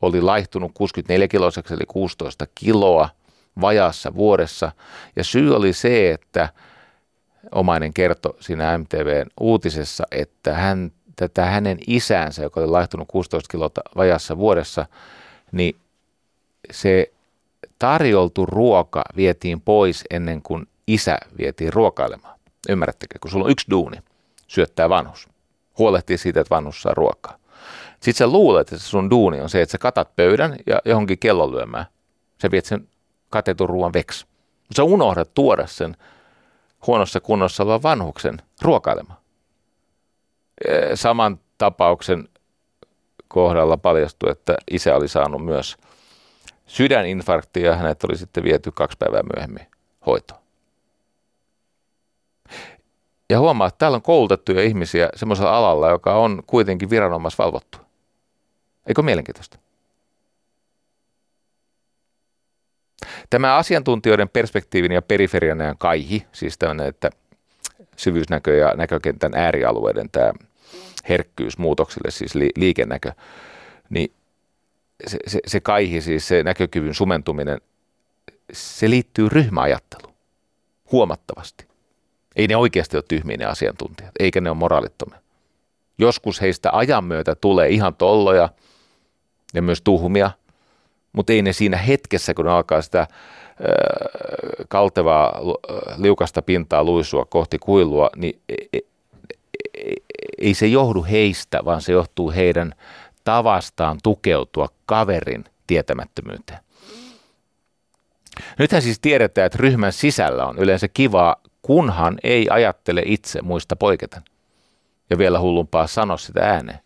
[0.00, 3.08] oli laihtunut 64 kiloiseksi eli 16 kiloa
[3.60, 4.72] vajassa vuodessa.
[5.16, 6.48] Ja syy oli se, että
[7.52, 13.70] omainen kertoi siinä MTVn uutisessa, että hän, tätä hänen isänsä, joka oli laihtunut 16 kiloa
[13.96, 14.86] vajassa vuodessa,
[15.52, 15.76] niin
[16.70, 17.12] se
[17.78, 22.38] tarjoltu ruoka vietiin pois ennen kuin isä vietiin ruokailemaan.
[22.68, 23.96] Ymmärrättekö, kun sulla on yksi duuni,
[24.46, 25.28] syöttää vanhus
[25.78, 27.38] huolehtii siitä, että vanhus saa ruokaa.
[27.92, 31.52] Sitten sä luulet, että sun duuni on se, että sä katat pöydän ja johonkin kellon
[31.52, 31.86] lyömään.
[32.42, 32.88] Sä viet sen
[33.30, 34.26] katetun ruoan veksi.
[34.62, 35.96] Mutta sä unohdat tuoda sen
[36.86, 39.18] huonossa kunnossa olevan vanhuksen ruokailemaan.
[40.94, 42.28] Saman tapauksen
[43.28, 45.76] kohdalla paljastui, että isä oli saanut myös
[46.68, 49.66] sydäninfarktia ja hänet oli sitten viety kaksi päivää myöhemmin
[50.06, 50.40] hoitoon.
[53.30, 57.78] Ja huomaa, että täällä on koulutettuja ihmisiä semmoisella alalla, joka on kuitenkin viranomaisvalvottu.
[58.86, 59.58] Eikö mielenkiintoista?
[63.30, 67.10] Tämä asiantuntijoiden perspektiivin ja periferian ajan kaihi, siis tämmöinen, että
[67.96, 70.32] syvyysnäkö ja näkökentän äärialueiden tämä
[71.08, 73.12] herkkyys muutoksille, siis li- liikennäkö,
[73.90, 74.12] niin
[75.06, 77.60] se, se, se kaihi, siis se näkökyvyn sumentuminen,
[78.52, 80.14] se liittyy ryhmäajatteluun
[80.92, 81.68] huomattavasti.
[82.36, 85.18] Ei ne oikeasti ole tyhmiä ne asiantuntijat, eikä ne ole moraalittomia.
[85.98, 88.48] Joskus heistä ajan myötä tulee ihan tolloja
[89.54, 90.30] ja myös tuhmia,
[91.12, 93.06] mutta ei ne siinä hetkessä, kun alkaa sitä
[94.68, 95.40] kaltevaa
[95.96, 98.86] liukasta pintaa luisua kohti kuilua, niin ei,
[100.38, 102.74] ei se johdu heistä, vaan se johtuu heidän
[103.28, 106.58] tavastaan tukeutua kaverin tietämättömyyteen.
[108.58, 114.22] Nythän siis tiedetään, että ryhmän sisällä on yleensä kivaa, kunhan ei ajattele itse muista poiketen.
[115.10, 116.78] Ja vielä hullumpaa sano sitä ääneen.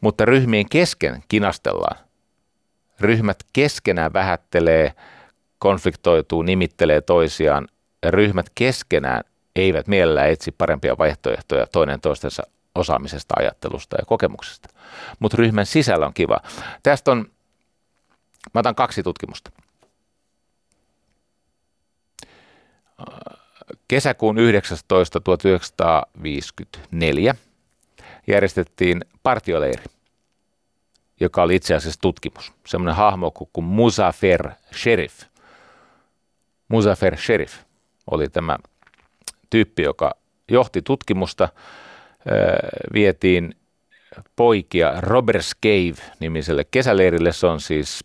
[0.00, 1.96] Mutta ryhmien kesken kinastellaan.
[3.00, 4.92] Ryhmät keskenään vähättelee,
[5.58, 7.68] konfliktoituu, nimittelee toisiaan.
[8.06, 9.24] Ryhmät keskenään
[9.56, 12.42] eivät mielellään etsi parempia vaihtoehtoja toinen toistensa
[12.78, 14.68] osaamisesta, ajattelusta ja kokemuksesta.
[15.18, 16.40] Mutta ryhmän sisällä on kiva.
[16.82, 17.30] Tästä on,
[18.54, 19.50] mä otan kaksi tutkimusta.
[23.88, 25.20] Kesäkuun 19.
[25.20, 27.34] 1954
[28.26, 29.84] järjestettiin partioleiri,
[31.20, 32.52] joka oli itse asiassa tutkimus.
[32.66, 35.22] Semmoinen hahmo kuin Muzafer Sherif.
[36.68, 37.54] Muzafer Sherif
[38.10, 38.58] oli tämä
[39.50, 40.14] tyyppi, joka
[40.48, 41.48] johti tutkimusta.
[42.92, 43.54] Vietiin
[44.36, 47.32] poikia Roberts Cave-nimiselle kesäleirille.
[47.32, 48.04] Se on siis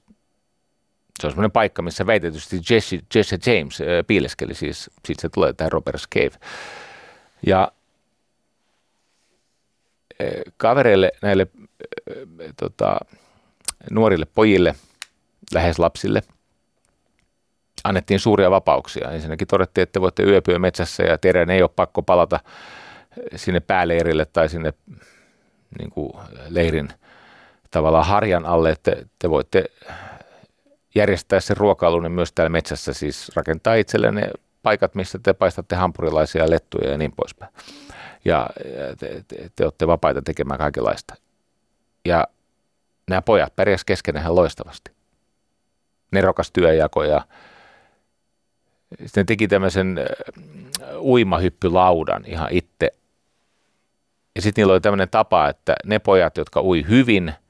[1.19, 5.53] se on semmoinen paikka, missä väitetysti Jesse, Jesse James äh, piileskeli, siis siitä se tulee
[5.53, 6.39] tämä Robert's Cave.
[7.47, 7.71] Ja
[10.21, 12.99] äh, kavereille, näille äh, tota,
[13.91, 14.75] nuorille pojille,
[15.53, 16.21] lähes lapsille,
[17.83, 19.12] annettiin suuria vapauksia.
[19.12, 22.39] Ensinnäkin todettiin, että te voitte yöpyä metsässä ja teidän ei ole pakko palata
[23.36, 24.73] sinne pääleirille tai sinne
[25.80, 26.13] niin kuin
[26.49, 26.89] leirin
[27.71, 29.65] tavallaan harjan alle, että te voitte
[30.95, 34.32] järjestää sen ruokailun myös täällä metsässä, siis rakentaa itsellenne
[34.63, 37.54] paikat, missä te paistatte hampurilaisia, lettuja ja niin poispäin.
[38.26, 38.49] Ja
[38.99, 41.15] te, te, te olette vapaita tekemään kaikenlaista.
[42.06, 42.28] Ja
[43.10, 44.91] nämä pojat pärjäsivät keskenään loistavasti.
[46.12, 47.21] Nerokas työjako ja
[49.06, 49.99] sitten teki tämmöisen
[50.99, 52.91] uimahyppylaudan ihan itse.
[54.36, 57.34] Ja sitten niillä oli tämmöinen tapa, että ne pojat, jotka ui hyvin–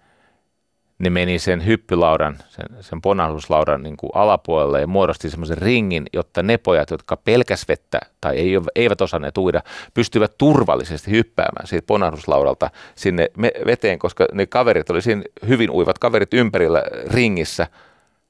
[1.04, 6.43] ne meni sen hyppylaudan, sen, sen ponnahduslaudan niin kuin alapuolelle ja muodosti semmoisen ringin, jotta
[6.43, 9.62] ne pojat, jotka pelkäs vettä tai ei, eivät osanneet uida,
[9.93, 13.30] pystyvät turvallisesti hyppäämään siitä ponnahduslaudalta sinne
[13.65, 17.67] veteen, koska ne kaverit oli siinä hyvin uivat kaverit ympärillä ringissä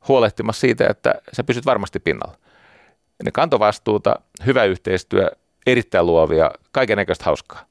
[0.07, 2.37] huolehtimassa siitä, että sä pysyt varmasti pinnalla.
[3.23, 5.31] Ne kantovastuuta, hyvä yhteistyö,
[5.67, 7.65] erittäin luovia, kaiken hauskaa.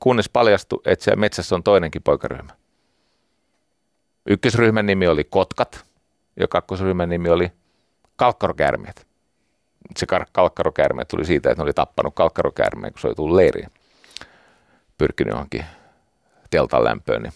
[0.00, 2.52] Kunnes paljastui, että siellä metsässä on toinenkin poikaryhmä
[4.26, 5.84] Ykkösryhmän nimi oli Kotkat
[6.36, 7.52] ja kakkosryhmän nimi oli
[8.16, 9.06] Kalkkarokäärmeet.
[9.96, 13.68] Se kalkkarokäärme tuli siitä, että ne oli tappanut kalkkarokäärmeen, kun se oli tullut leiriin.
[14.98, 15.64] Pyrkinyt johonkin
[16.50, 17.32] teltan lämpöön, niin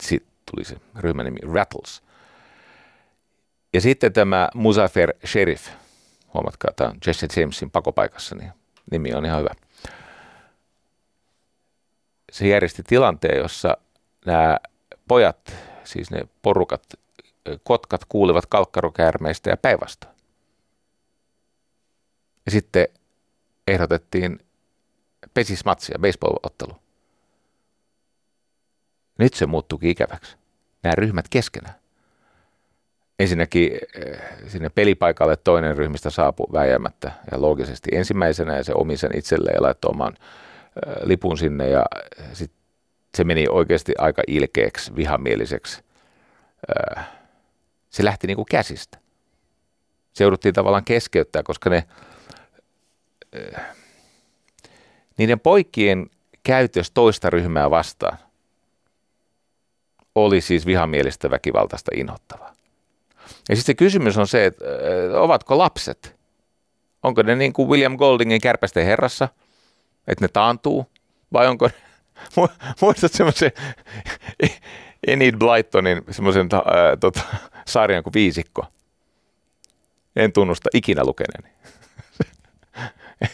[0.00, 2.02] sitten tuli se ryhmän nimi Rattles.
[3.72, 5.68] Ja sitten tämä Muzafer Sheriff,
[6.34, 8.52] huomatkaa, tämä on Jesse Jamesin pakopaikassa, niin
[8.90, 9.54] nimi on ihan hyvä.
[12.34, 13.76] Se järjesti tilanteen, jossa
[14.26, 14.58] nämä
[15.08, 16.82] pojat, siis ne porukat,
[17.62, 20.14] kotkat kuulivat kalkkarokäärmeistä ja päinvastoin.
[22.46, 22.88] Ja sitten
[23.68, 24.38] ehdotettiin
[25.34, 26.76] pesismatsia, baseball-ottelu.
[29.18, 30.36] Nyt se muuttuukin ikäväksi.
[30.82, 31.74] Nämä ryhmät keskenään.
[33.18, 33.70] Ensinnäkin
[34.48, 39.62] sinne pelipaikalle toinen ryhmistä saapui väijämättä ja loogisesti ensimmäisenä ja se omi sen itselleen ja
[39.62, 40.16] laittoi oman
[41.02, 41.84] lipun sinne ja
[42.32, 42.58] sitten
[43.16, 45.82] se meni oikeasti aika ilkeäksi, vihamieliseksi.
[47.90, 48.98] Se lähti niin kuin käsistä.
[50.12, 51.84] Se jouduttiin tavallaan keskeyttää, koska ne,
[55.18, 56.10] niiden poikien
[56.42, 58.18] käytös toista ryhmää vastaan
[60.14, 62.54] oli siis vihamielistä, väkivaltaista, inhottavaa.
[63.48, 64.64] Ja sitten se kysymys on se, että
[65.14, 66.16] ovatko lapset,
[67.02, 69.28] onko ne niin kuin William Goldingin kärpästen herrassa,
[70.08, 70.90] että ne taantuu,
[71.32, 71.70] vai onko
[72.80, 73.52] Muistat semmoisen
[75.06, 76.60] Enid Blytonin semmoisen äh,
[77.00, 77.20] tota,
[77.66, 78.66] sarjan kuin Viisikko?
[80.16, 81.54] En tunnusta ikinä lukeneeni.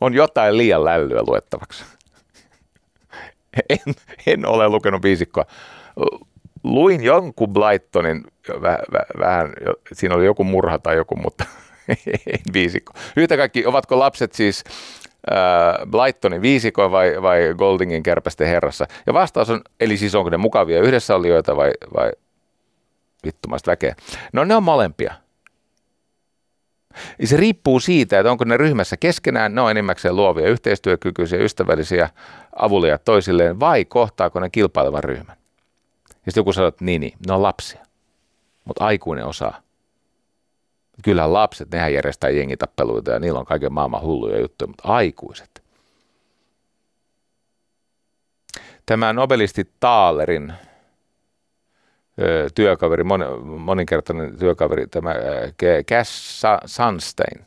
[0.00, 1.84] On jotain liian lällyä luettavaksi.
[3.68, 3.94] En,
[4.26, 5.44] en ole lukenut viisikkoa.
[6.64, 9.52] Luin jonkun Blytonin, väh, väh, vähän,
[9.92, 11.44] siinä oli joku murha tai joku, mutta
[11.88, 12.92] en viisikko.
[13.16, 14.64] Yhtä kaikki, ovatko lapset siis
[15.32, 18.86] äh, Blytonin viisiko vai, vai Goldingin kärpästen herrassa?
[19.06, 22.12] Ja vastaus on, eli siis onko ne mukavia yhdessä olijoita vai, vai
[23.24, 23.94] vittumaista väkeä.
[24.32, 25.14] No ne on molempia.
[27.24, 32.08] Se riippuu siitä, että onko ne ryhmässä keskenään, ne on enimmäkseen luovia, yhteistyökykyisiä, ystävällisiä,
[32.56, 35.36] avulia toisilleen, vai kohtaako ne kilpailevan ryhmän.
[36.08, 37.80] Ja sitten joku sanoo, että niin, niin, ne on lapsia,
[38.64, 39.63] mutta aikuinen osaa.
[41.02, 45.62] Kyllähän lapset, nehän järjestää jengitappeluita ja niillä on kaiken maailman hulluja juttuja, mutta aikuiset.
[48.86, 50.52] Tämä nobelisti Taalerin
[52.54, 55.14] työkaveri, mon, moninkertainen työkaveri, tämä
[55.88, 57.46] Cass Sunstein,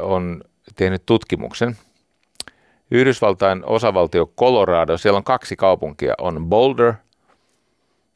[0.00, 0.44] on
[0.76, 1.76] tehnyt tutkimuksen.
[2.90, 6.94] Yhdysvaltain osavaltio Colorado, siellä on kaksi kaupunkia, on Boulder,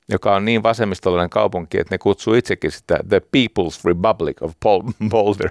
[0.09, 4.53] joka on niin vasemmistolainen kaupunki, että ne kutsuu itsekin sitä The People's Republic of
[5.09, 5.51] Boulder.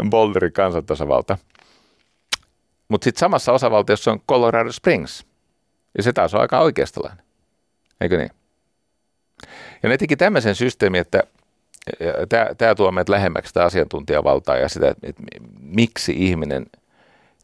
[0.10, 1.38] Boulderin kansantasavalta.
[2.88, 5.26] Mutta sitten samassa osavaltiossa on Colorado Springs.
[5.96, 7.24] Ja se taas on aika oikeistolainen.
[8.00, 8.30] Eikö niin?
[9.82, 11.22] Ja ne teki tämmöisen systeemin, että
[12.58, 15.22] tämä tuo meidät lähemmäksi sitä asiantuntijavaltaa ja sitä, että
[15.60, 16.66] miksi ihminen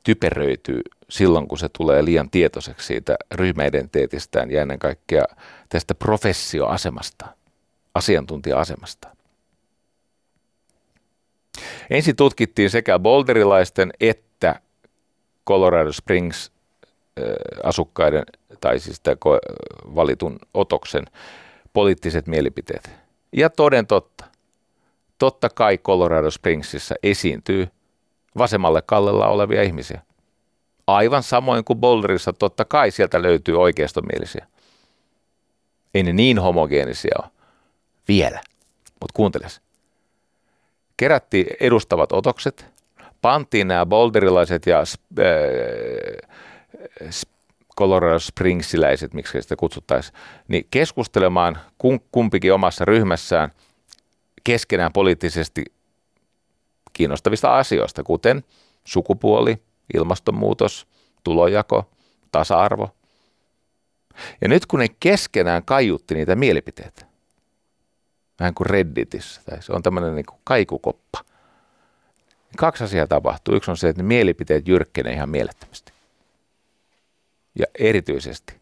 [0.02, 5.24] typeröityy silloin, kun se tulee liian tietoiseksi siitä ryhmäidentiteetistään ja ennen kaikkea
[5.68, 7.26] tästä professioasemasta,
[7.94, 9.08] asiantuntija-asemasta.
[11.90, 14.60] Ensin tutkittiin sekä bolderilaisten että
[15.48, 16.52] Colorado Springs
[17.64, 18.24] asukkaiden
[18.60, 19.00] tai siis
[19.94, 21.04] valitun otoksen
[21.72, 22.90] poliittiset mielipiteet.
[23.32, 24.24] Ja toden totta,
[25.18, 27.68] totta kai Colorado Springsissa esiintyy
[28.38, 30.02] vasemmalle kallella olevia ihmisiä.
[30.86, 34.46] Aivan samoin kuin Boulderissa totta kai sieltä löytyy oikeistomielisiä.
[35.94, 37.30] Ei ne niin homogeenisia ole.
[38.08, 38.40] Vielä.
[39.00, 39.60] Mutta kuunteles.
[40.96, 42.66] Kerättiin edustavat otokset,
[43.22, 44.86] pantiin nämä boulderilaiset ja äh,
[47.78, 50.14] Colorado Springsiläiset, miksi sitä kutsuttaisiin,
[50.48, 51.58] niin keskustelemaan
[52.12, 53.50] kumpikin omassa ryhmässään
[54.44, 55.64] keskenään poliittisesti
[56.92, 58.44] kiinnostavista asioista, kuten
[58.84, 59.62] sukupuoli,
[59.94, 60.86] ilmastonmuutos,
[61.24, 61.90] tulojako,
[62.32, 62.88] tasa-arvo.
[64.40, 67.06] Ja nyt kun ne keskenään kaiutti niitä mielipiteitä,
[68.40, 71.24] vähän kuin Redditissä, tai se on tämmöinen niin kuin kaikukoppa,
[72.24, 73.54] niin kaksi asiaa tapahtuu.
[73.54, 75.92] Yksi on se, että ne mielipiteet jyrkkenee ihan mielettömästi.
[77.58, 78.60] Ja erityisesti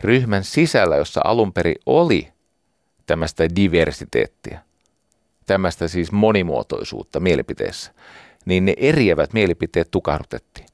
[0.00, 2.32] ryhmän sisällä, jossa alun perin oli
[3.06, 4.60] tämmöistä diversiteettiä,
[5.52, 7.92] tämmöistä siis monimuotoisuutta mielipiteissä,
[8.44, 10.66] niin ne eriävät mielipiteet tukahdutettiin.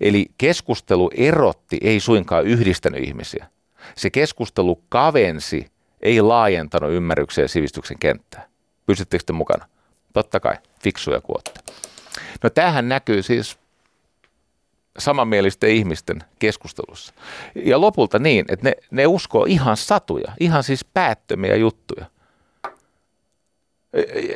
[0.00, 3.46] Eli keskustelu erotti, ei suinkaan yhdistänyt ihmisiä.
[3.96, 5.66] Se keskustelu kavensi,
[6.02, 8.48] ei laajentanut ymmärryksen ja sivistyksen kenttää.
[8.86, 9.68] Pysyttekö te mukana?
[10.12, 11.60] Totta kai, fiksuja kuotta.
[12.42, 13.58] No tämähän näkyy siis
[14.98, 17.14] samanmielisten ihmisten keskustelussa.
[17.54, 22.13] Ja lopulta niin, että ne, ne uskoo ihan satuja, ihan siis päättömiä juttuja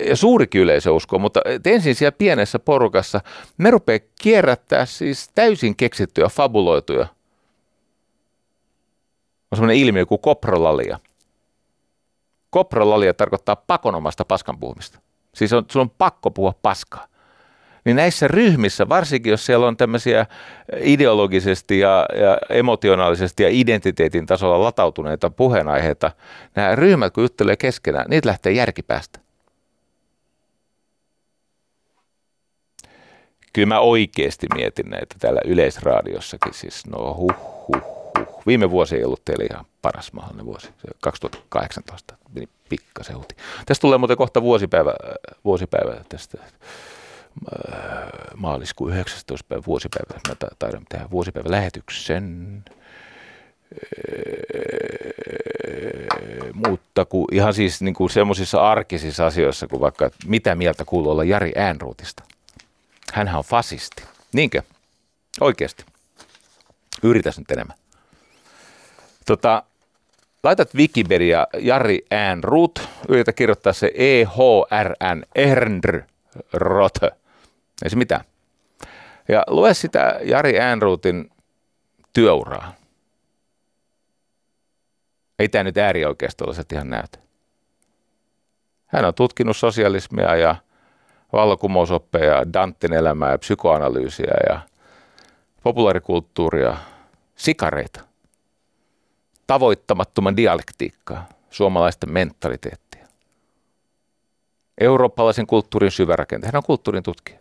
[0.09, 3.20] ja suurikin yleisö uskoo, mutta ensin siellä pienessä porukassa
[3.59, 7.06] me rupeaa kierrättää siis täysin keksittyjä, fabuloituja.
[9.50, 10.98] On sellainen ilmiö kuin koprolalia.
[12.50, 14.98] Koprolalia tarkoittaa pakonomasta paskan puhumista.
[15.34, 17.06] Siis on, sun on pakko puhua paskaa.
[17.84, 20.26] Niin näissä ryhmissä, varsinkin jos siellä on tämmöisiä
[20.80, 26.11] ideologisesti ja, ja emotionaalisesti ja identiteetin tasolla latautuneita puheenaiheita,
[26.54, 29.28] nämä ryhmät kun juttelee keskenään, niitä lähtee järkipäästä.
[33.59, 36.54] Kyllä mä oikeasti mietin näitä täällä yleisradiossakin.
[36.54, 37.34] Siis no huh,
[37.68, 37.82] huh,
[38.18, 38.42] huh.
[38.46, 40.68] Viime vuosi ei ollut teille ihan paras mahdollinen vuosi.
[41.00, 43.36] 2018 meni pikkasen huti.
[43.66, 44.94] Tästä tulee muuten kohta vuosipäivä,
[45.44, 46.50] vuosipäivä tästä äh,
[48.36, 49.46] maaliskuun 19.
[49.48, 50.20] päivä vuosipäivä.
[50.28, 52.64] Mä taidan tehdä vuosipäivä lähetyksen.
[53.74, 53.90] Äh,
[56.54, 61.24] mutta kun ihan siis niin kuin semmoisissa arkisissa asioissa, kuin vaikka mitä mieltä kuuluu olla
[61.24, 62.22] Jari Äänruutista–
[63.12, 64.02] Hänhän on fasisti.
[64.32, 64.62] Niinkö?
[65.40, 65.84] Oikeasti.
[67.02, 67.76] Yritäs nyt enemmän.
[69.26, 69.62] Tota,
[70.42, 76.02] laitat Wikipedia Jari Äänrut, yritä kirjoittaa se E-H-R-N, Ernr,
[76.52, 76.98] Rot.
[77.84, 78.24] Ei se mitään.
[79.28, 81.30] Ja lue sitä Jari Äänruutin
[82.12, 82.74] työuraa.
[85.38, 87.18] Ei tämä nyt äärioikeistolaiset ihan näytä.
[88.86, 90.56] Hän on tutkinut sosialismia ja
[91.33, 94.61] vallankumousoppeja, Dantin elämää ja psykoanalyysiä ja
[95.62, 96.76] populaarikulttuuria,
[97.37, 98.01] sikareita,
[99.47, 103.07] tavoittamattoman dialektiikkaa, suomalaisten mentaliteettia,
[104.81, 106.53] eurooppalaisen kulttuurin syvärakenteen.
[106.53, 107.39] Hän on kulttuurin tutkija.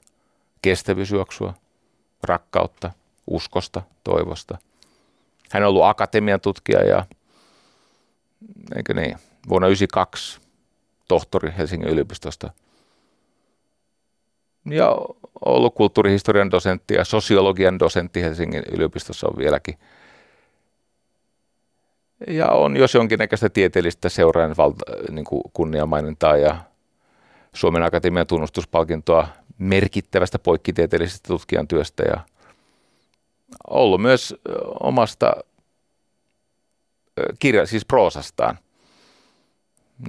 [0.62, 1.54] Kestävyysjuoksua,
[2.24, 2.92] rakkautta,
[3.28, 4.58] uskosta, toivosta,
[5.52, 7.06] Hän on ollut akatemian tutkija ja
[8.76, 9.18] eikö niin,
[9.50, 10.42] vuonna 1992
[11.08, 12.54] tohtori Helsingin yliopistosta.
[14.70, 14.98] Ja
[15.46, 19.78] ollut kulttuurihistorian dosentti ja sosiologian dosentti Helsingin yliopistossa on vieläkin.
[22.28, 26.58] Ja on jos jonkinnäköistä tieteellistä seuraajan valta, niin kunniamainintaa ja
[27.54, 32.20] Suomen Akatemian tunnustuspalkintoa merkittävästä poikkitieteellisestä tutkijan työstä ja
[33.70, 34.36] ollut myös
[34.80, 35.36] omasta
[37.40, 38.58] kirja, siis proosastaan,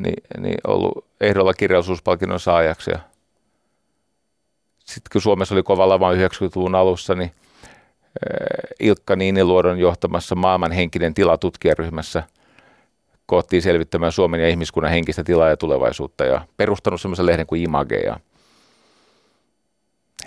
[0.00, 2.90] niin, niin ollut ehdolla kirjallisuuspalkinnon saajaksi.
[4.88, 7.32] Sitten kun Suomessa oli kova lama 90-luvun alussa, niin
[8.80, 12.22] Ilkka Niiniluodon johtamassa maailman henkinen tila tutkijaryhmässä
[13.26, 17.96] koottiin selvittämään Suomen ja ihmiskunnan henkistä tilaa ja tulevaisuutta ja perustanut semmoisen lehden kuin Image
[17.96, 18.16] ja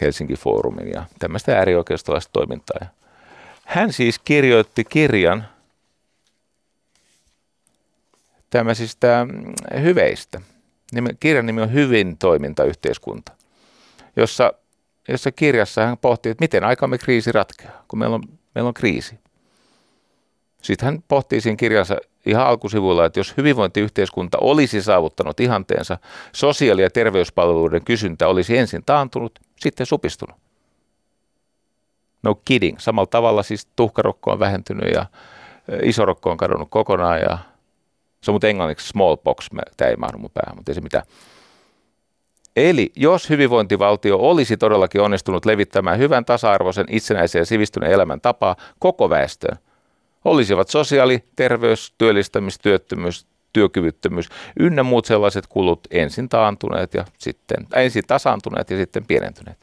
[0.02, 2.80] Helsinki Foorumin ja tämmöistä äärioikeistolaista toimintaa.
[3.66, 5.46] Hän siis kirjoitti kirjan
[8.50, 10.42] tämmöisistä mm, hyveistä.
[11.20, 13.32] Kirjan nimi on Hyvin toimintayhteiskunta,
[14.16, 14.54] jossa,
[15.08, 18.24] jossa kirjassa hän pohti, että miten aikamme kriisi ratkeaa, kun meillä on,
[18.56, 19.20] meillä on kriisi.
[20.62, 25.98] Sitten hän pohtii siinä kirjansa ihan alkusivulla, että jos hyvinvointiyhteiskunta olisi saavuttanut ihanteensa,
[26.36, 30.36] sosiaali- ja terveyspalveluiden kysyntä olisi ensin taantunut, sitten supistunut.
[32.24, 32.80] No kidding.
[32.80, 35.06] Samalla tavalla siis tuhkarokko on vähentynyt ja
[35.84, 37.38] isorokko on kadonnut kokonaan ja
[38.24, 39.48] se on englanniksi smallpox,
[39.78, 41.04] tämä ei mahdu mun päähän, mutta ei se mitään.
[42.56, 49.10] Eli jos hyvinvointivaltio olisi todellakin onnistunut levittämään hyvän tasa-arvoisen, itsenäisen ja sivistyneen elämän tapaa koko
[49.10, 49.58] väestöön,
[50.26, 54.30] olisivat sosiaali-, terveys-, työllistämis-, työttömyys, työkyvyttömyys
[54.60, 59.58] ynnä muut sellaiset kulut ensin taantuneet ja sitten, ensin tasaantuneet ja sitten pienentyneet.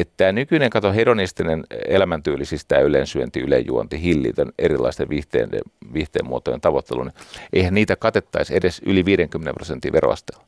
[0.00, 5.50] Että tämä nykyinen kato hedonistinen elämäntyyli, siis tämä yleensyönti, yleenjuonti, hillitön erilaisten viihteen,
[5.92, 7.14] viihteen muotojen tavoittelu, niin
[7.52, 10.44] eihän niitä katettaisi edes yli 50 prosentin veroasteella.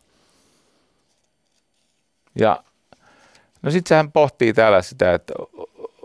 [2.38, 2.64] Ja
[3.62, 5.34] no sitten sehän pohtii täällä sitä, että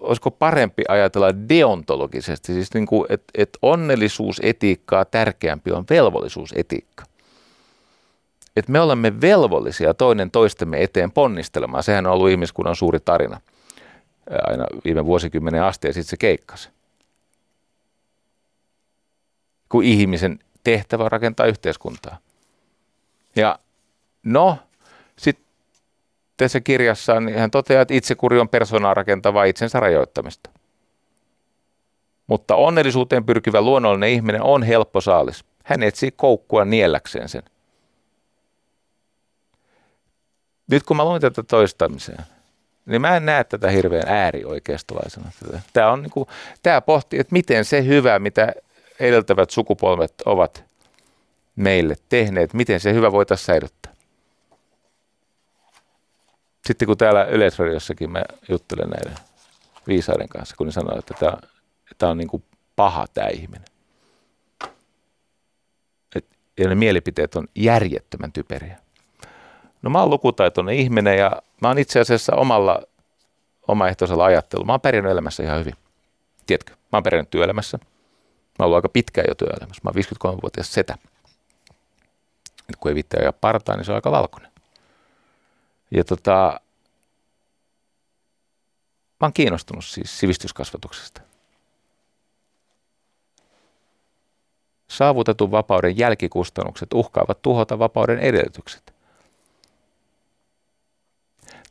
[0.01, 7.03] olisiko parempi ajatella deontologisesti, siis niin kuin, että, että onnellisuusetiikkaa tärkeämpi on velvollisuusetiikka
[8.57, 11.83] että me olemme velvollisia toinen toistemme eteen ponnistelemaan.
[11.83, 13.41] Sehän on ollut ihmiskunnan suuri tarina
[14.47, 16.69] aina viime vuosikymmenen asti ja sitten se keikkasi.
[19.69, 22.17] Kun ihmisen tehtävä on rakentaa yhteiskuntaa.
[23.35, 23.59] Ja
[24.23, 24.57] no,
[25.17, 25.45] sitten
[26.37, 30.49] tässä kirjassaan niin hän toteaa, että itsekuri on persoonaa rakentavaa itsensä rajoittamista.
[32.27, 35.45] Mutta onnellisuuteen pyrkivä luonnollinen ihminen on helppo saalis.
[35.63, 37.43] Hän etsii koukkua nielläkseen sen–
[40.71, 42.23] nyt kun mä luin tätä toistamiseen,
[42.85, 45.31] niin mä en näe tätä hirveän äärioikeistolaisena.
[45.73, 46.29] Tämä, on niin kuin,
[46.63, 48.53] tämä pohtii, että miten se hyvä, mitä
[48.99, 50.63] edeltävät sukupolvet ovat
[51.55, 53.93] meille tehneet, miten se hyvä voitaisiin säilyttää.
[56.67, 59.15] Sitten kun täällä Yleisradiossakin mä juttelen näiden
[59.87, 61.37] viisaiden kanssa, kun ne sanoo, että tämä,
[61.97, 62.43] tämä on niin kuin
[62.75, 63.65] paha tämä ihminen.
[66.15, 66.25] Et,
[66.57, 68.77] ja ne mielipiteet on järjettömän typeriä.
[69.87, 72.81] No mä oon lukutaitoinen ihminen ja mä oon itse asiassa omalla
[73.67, 74.65] omaehtoisella ajattelulla.
[74.65, 75.73] Mä oon pärjännyt elämässä ihan hyvin.
[76.47, 76.71] Tiedätkö?
[76.71, 77.77] Mä oon pärjännyt työelämässä.
[77.77, 77.85] Mä
[78.59, 79.81] oon ollut aika pitkään jo työelämässä.
[79.83, 80.97] Mä oon 53-vuotias setä.
[82.67, 84.51] Nyt kun ei vittää ja partaa, niin se on aika valkoinen.
[85.91, 86.59] Ja tota,
[89.19, 91.21] mä oon kiinnostunut siis sivistyskasvatuksesta.
[94.87, 98.96] Saavutetun vapauden jälkikustannukset uhkaavat tuhota vapauden edellytykset.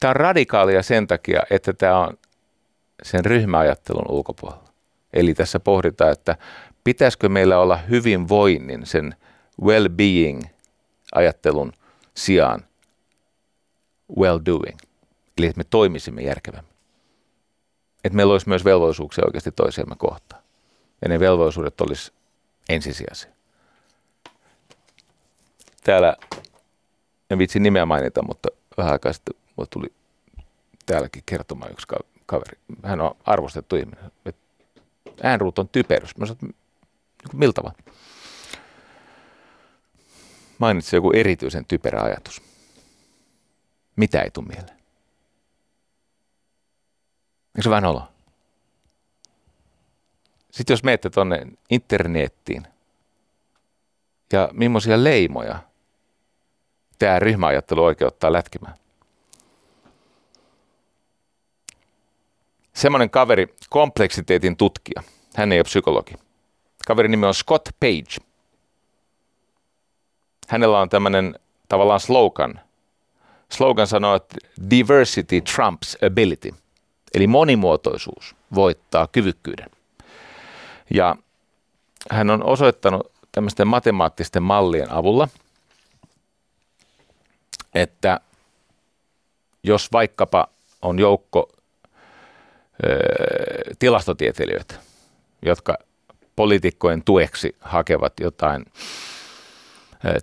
[0.01, 2.18] Tämä on radikaalia sen takia, että tämä on
[3.03, 4.68] sen ryhmäajattelun ulkopuolella.
[5.12, 6.36] Eli tässä pohditaan, että
[6.84, 9.14] pitäisikö meillä olla hyvinvoinnin, sen
[9.62, 10.47] well-being
[11.14, 11.72] ajattelun
[12.14, 12.64] sijaan
[14.18, 14.78] well-doing.
[15.38, 16.72] Eli että me toimisimme järkevämmin.
[18.05, 20.42] Että meillä olisi myös velvollisuuksia oikeasti toisiamme kohtaan.
[21.03, 22.12] Ja ne velvollisuudet olisi
[22.68, 23.30] ensisijaisia.
[25.84, 26.16] Täällä,
[27.30, 29.92] en vitsi nimeä mainita, mutta vähän aikaa sitten Mulle tuli
[30.86, 31.86] täälläkin kertomaan yksi
[32.26, 32.59] kaveri.
[32.82, 34.12] Hän on arvostettu ihminen.
[35.22, 36.16] Äänruut on typerys.
[36.16, 36.57] Mä sanoin, niin
[37.32, 37.74] miltä vaan?
[40.59, 42.42] Mainitsi joku erityisen typerä ajatus.
[43.96, 44.76] Mitä ei tule mieleen?
[47.57, 48.09] Eikö se vähän olo?
[50.50, 52.66] Sitten jos menette tuonne internettiin
[54.32, 55.59] ja millaisia leimoja
[56.98, 58.74] tämä ryhmäajattelu oikeuttaa lätkimään.
[62.77, 65.03] Semmoinen kaveri, kompleksiteetin tutkija.
[65.35, 66.14] Hän ei ole psykologi.
[66.87, 68.27] Kaverin nimi on Scott Page.
[70.49, 72.61] Hänellä on tämmöinen tavallaan slogan.
[73.53, 74.37] Slogan sanoo, että
[74.70, 76.55] diversity trumps ability.
[77.14, 79.70] Eli monimuotoisuus voittaa kyvykkyyden.
[80.95, 81.16] Ja
[82.11, 85.29] hän on osoittanut tämmöisten matemaattisten mallien avulla,
[87.74, 88.20] että
[89.62, 90.49] jos vaikkapa
[90.83, 91.55] on joukko
[93.79, 94.74] tilastotieteilijöitä,
[95.43, 95.79] jotka
[96.37, 98.64] poliitikkojen tueksi hakevat jotain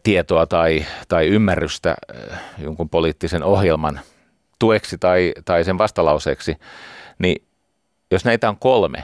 [0.04, 1.95] tietoa tai, tai ymmärrystä
[2.58, 3.99] jonkun poliittisen ohjelman
[4.60, 6.56] tueksi tai, tai sen vastalauseeksi,
[7.20, 7.47] niin
[8.12, 9.04] jos näitä on kolme,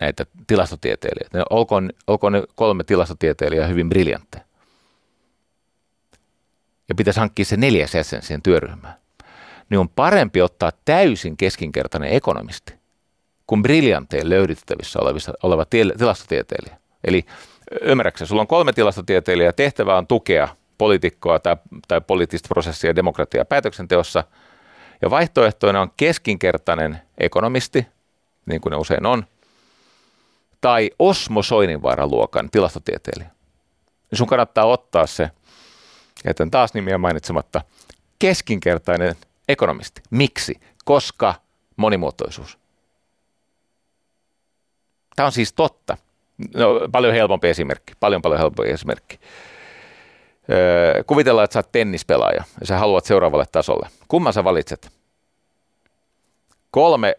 [0.00, 4.44] näitä tilastotieteilijöitä, niin olkoon, olkoon ne kolme tilastotieteilijää hyvin briljantteja.
[6.88, 9.01] Ja pitäisi hankkia se neljäs jäsen siihen työryhmään.
[9.68, 12.74] Niin on parempi ottaa täysin keskinkertainen ekonomisti
[13.46, 14.98] kuin briljanteen löydettävissä
[15.42, 15.64] oleva
[15.98, 16.76] tilastotieteilijä.
[17.04, 17.24] Eli
[17.80, 20.48] ymmärräksä, sulla on kolme tilastotieteilijää, tehtävä on tukea
[20.78, 21.56] poliitikkoa tai,
[21.88, 24.24] tai poliittista prosessia ja demokratiaa päätöksenteossa.
[25.02, 27.86] Ja vaihtoehtoina on keskinkertainen ekonomisti,
[28.46, 29.26] niin kuin ne usein on,
[30.60, 33.30] tai Osmo Soininvaaran luokan tilastotieteilijä.
[34.10, 35.30] Niin sun kannattaa ottaa se,
[36.24, 37.60] jätän taas nimiä mainitsematta,
[38.18, 39.14] keskinkertainen
[39.48, 40.02] ekonomisti.
[40.10, 40.60] Miksi?
[40.84, 41.34] Koska
[41.76, 42.58] monimuotoisuus.
[45.16, 45.96] Tämä on siis totta.
[46.54, 47.92] No, paljon helpompi esimerkki.
[48.00, 49.20] Paljon paljon helpompi esimerkki.
[50.50, 53.88] Öö, kuvitellaan, että sä oot tennispelaaja ja sä haluat seuraavalle tasolle.
[54.08, 54.92] Kumman sä valitset?
[56.70, 57.14] Kolme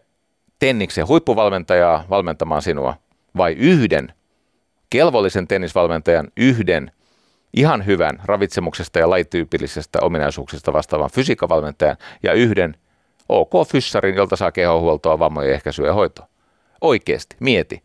[0.58, 2.94] tenniksen huippuvalmentajaa valmentamaan sinua
[3.36, 4.12] vai yhden
[4.90, 6.92] kelvollisen tennisvalmentajan, yhden
[7.56, 12.76] ihan hyvän ravitsemuksesta ja lajityypillisestä ominaisuuksista vastaavan fysiikkavalmentajan ja yhden
[13.28, 16.26] OK-fyssarin, jolta saa kehohuoltoa, vammojen ehkäisyä ja hoitoa.
[16.80, 17.82] Oikeasti, mieti.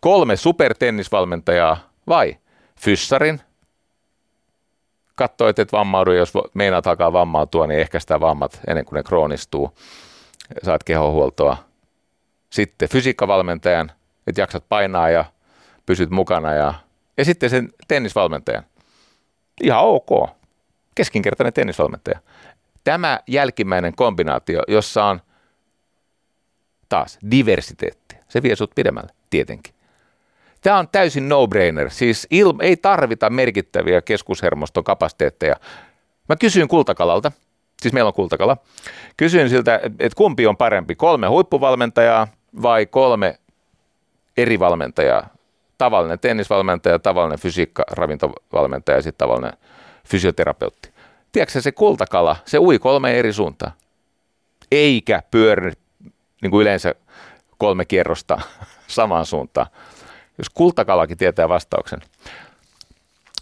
[0.00, 2.36] Kolme supertennisvalmentajaa vai
[2.80, 3.40] fyssarin,
[5.14, 9.70] katso, että et vammaudu, jos meinaat alkaa vammautua, niin ehkäistää vammat ennen kuin ne kroonistuu.
[10.62, 11.56] Saat kehohuoltoa.
[12.50, 13.92] Sitten fysiikkavalmentajan,
[14.26, 15.24] että jaksat painaa ja
[15.86, 16.54] pysyt mukana.
[16.54, 16.74] Ja,
[17.16, 18.64] ja sitten sen tennisvalmentajan.
[19.62, 20.30] Ihan ok.
[20.94, 22.18] Keskinkertainen tennisvalmentaja.
[22.84, 25.20] Tämä jälkimmäinen kombinaatio, jossa on
[26.88, 29.74] taas diversiteetti, se vie sut pidemmälle, tietenkin.
[30.60, 35.56] Tämä on täysin no-brainer, siis il, ei tarvita merkittäviä keskushermostokapasiteetteja.
[36.28, 37.32] Mä kysyin kultakalalta,
[37.82, 38.56] siis meillä on kultakala,
[39.16, 42.28] kysyin siltä, että kumpi on parempi, kolme huippuvalmentajaa
[42.62, 43.38] vai kolme
[44.36, 45.28] eri valmentajaa,
[45.78, 49.52] tavallinen tennisvalmentaja, tavallinen fysiikka-ravintovalmentaja ja sitten tavallinen
[50.04, 50.90] fysioterapeutti.
[51.32, 53.72] Tiedätkö se kultakala, se ui kolme eri suuntaan,
[54.72, 55.78] eikä pyörinyt
[56.42, 56.94] niin kuin yleensä
[57.58, 58.40] kolme kierrosta
[58.86, 59.66] samaan suuntaan.
[60.38, 62.00] Jos kultakalakin tietää vastauksen.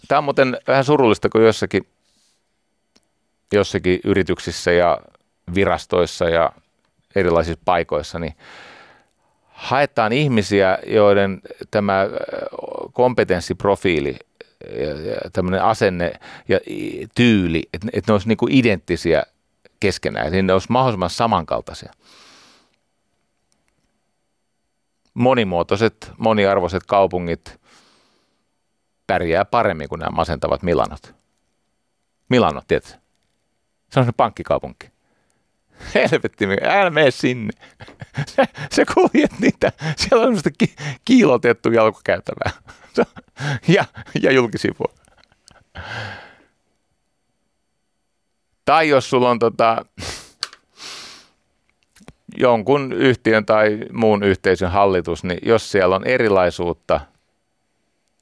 [0.07, 1.87] Tämä on muuten vähän surullista, kun jossakin,
[3.53, 4.97] jossakin yrityksissä ja
[5.55, 6.51] virastoissa ja
[7.15, 8.35] erilaisissa paikoissa, niin
[9.57, 11.41] haetaan ihmisiä, joiden
[11.71, 12.05] tämä
[12.93, 14.19] kompetenssiprofiili
[14.79, 16.13] ja tämmöinen asenne
[16.47, 16.59] ja
[17.15, 19.23] tyyli, että, että ne olisi niin kuin identtisiä
[19.79, 21.93] keskenään, niin ne olisi mahdollisimman samankaltaisia.
[25.13, 27.59] Monimuotoiset, moniarvoiset kaupungit
[29.07, 31.15] pärjää paremmin kuin nämä masentavat Milanot.
[32.29, 32.91] Milano, tiedätkö?
[33.89, 34.96] Se on se pankkikaupunki.
[35.95, 37.53] Helvetti, älä mene sinne.
[38.27, 40.75] Se, se kuljet niitä, siellä on semmoista ki,
[41.05, 42.51] kiilotettu jalkakäytävää
[43.67, 43.85] ja,
[44.21, 44.93] ja julkisivua.
[48.65, 49.85] Tai jos sulla on tota,
[52.37, 56.99] jonkun yhtiön tai muun yhteisön hallitus, niin jos siellä on erilaisuutta,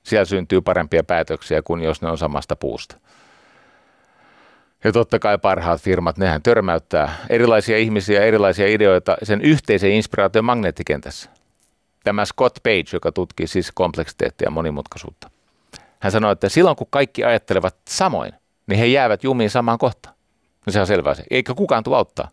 [0.03, 2.95] siellä syntyy parempia päätöksiä kuin jos ne on samasta puusta.
[4.85, 11.29] Ja totta kai parhaat firmat, nehän törmäyttää erilaisia ihmisiä, erilaisia ideoita sen yhteisen inspiraation magneettikentässä.
[12.03, 15.29] Tämä Scott Page, joka tutkii siis kompleksiteettia ja monimutkaisuutta.
[15.99, 18.33] Hän sanoi, että silloin kun kaikki ajattelevat samoin,
[18.67, 20.15] niin he jäävät jumiin samaan kohtaan.
[20.65, 21.23] No se on selvää se.
[21.29, 22.29] Eikä kukaan tule auttaa.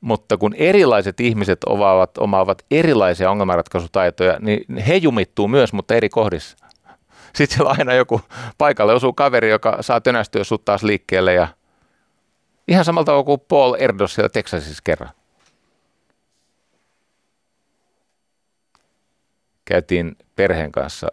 [0.00, 6.65] Mutta kun erilaiset ihmiset omaavat, omaavat erilaisia ongelmanratkaisutaitoja, niin he jumittuu myös, mutta eri kohdissa.
[7.36, 8.20] Sitten siellä aina joku
[8.58, 11.48] paikalle osuu kaveri, joka saa tönästyä sut taas liikkeelle ja
[12.68, 15.10] ihan samalta kuin Paul Erdos siellä Texasissa kerran.
[19.64, 21.06] Käytiin perheen kanssa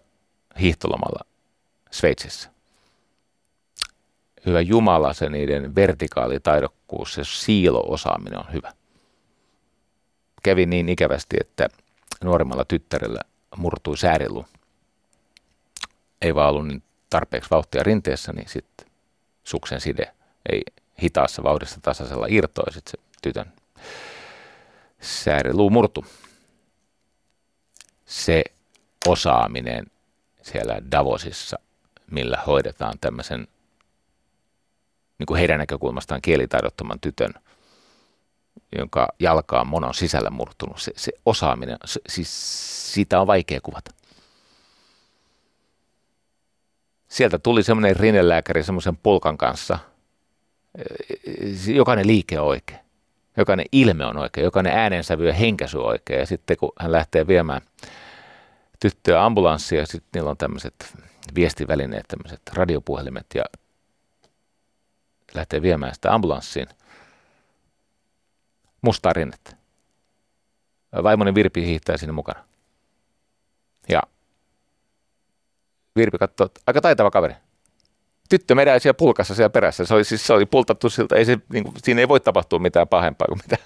[0.59, 1.25] hiihtolomalla
[1.91, 2.49] Sveitsissä.
[4.45, 8.71] Hyvä Jumala, se niiden vertikaalitaidokkuus, se siilo-osaaminen on hyvä.
[10.43, 11.67] kävi niin ikävästi, että
[12.23, 13.19] nuoremmalla tyttärellä
[13.57, 14.45] murtui säärilu.
[16.23, 18.87] Ei vaan ollut niin tarpeeksi vauhtia rinteessä, niin sitten
[19.43, 20.13] suksen side
[20.49, 20.61] ei
[21.01, 23.53] hitaassa vauhdissa tasaisella irtoi, sitten se tytön
[25.01, 26.05] sääriluu murtu.
[28.05, 28.43] Se
[29.07, 29.85] osaaminen
[30.41, 31.59] siellä Davosissa,
[32.11, 33.47] millä hoidetaan tämmöisen
[35.19, 37.33] niin kuin heidän näkökulmastaan kielitaidottoman tytön,
[38.77, 40.81] jonka jalka on monon sisällä murtunut.
[40.81, 43.91] Se, se osaaminen, se, siis siitä on vaikea kuvata.
[47.13, 49.79] Sieltä tuli semmoinen rinnelääkäri semmoisen pulkan kanssa.
[51.67, 52.79] Jokainen liike on oikein.
[53.37, 54.45] Jokainen ilme on oikein.
[54.45, 56.19] Jokainen äänensävy ja henkäsy on oikein.
[56.19, 57.61] Ja sitten kun hän lähtee viemään
[58.79, 60.97] tyttöä ambulanssia, sitten niillä on tämmöiset
[61.35, 63.43] viestivälineet, tämmöiset radiopuhelimet ja
[65.33, 66.67] lähtee viemään sitä ambulanssiin.
[68.81, 69.55] Mustaa rinnettä.
[71.03, 72.43] Vaimoni Virpi hiihtää sinne mukana.
[73.89, 74.01] Ja
[75.95, 77.33] Virpi katsoo, että aika taitava kaveri.
[78.29, 79.85] Tyttö meidän siellä pulkassa siellä perässä.
[79.85, 82.59] Se oli, siis, se oli pultattu siltä, ei se, niin kuin, siinä ei voi tapahtua
[82.59, 83.57] mitään pahempaa kuin mitä,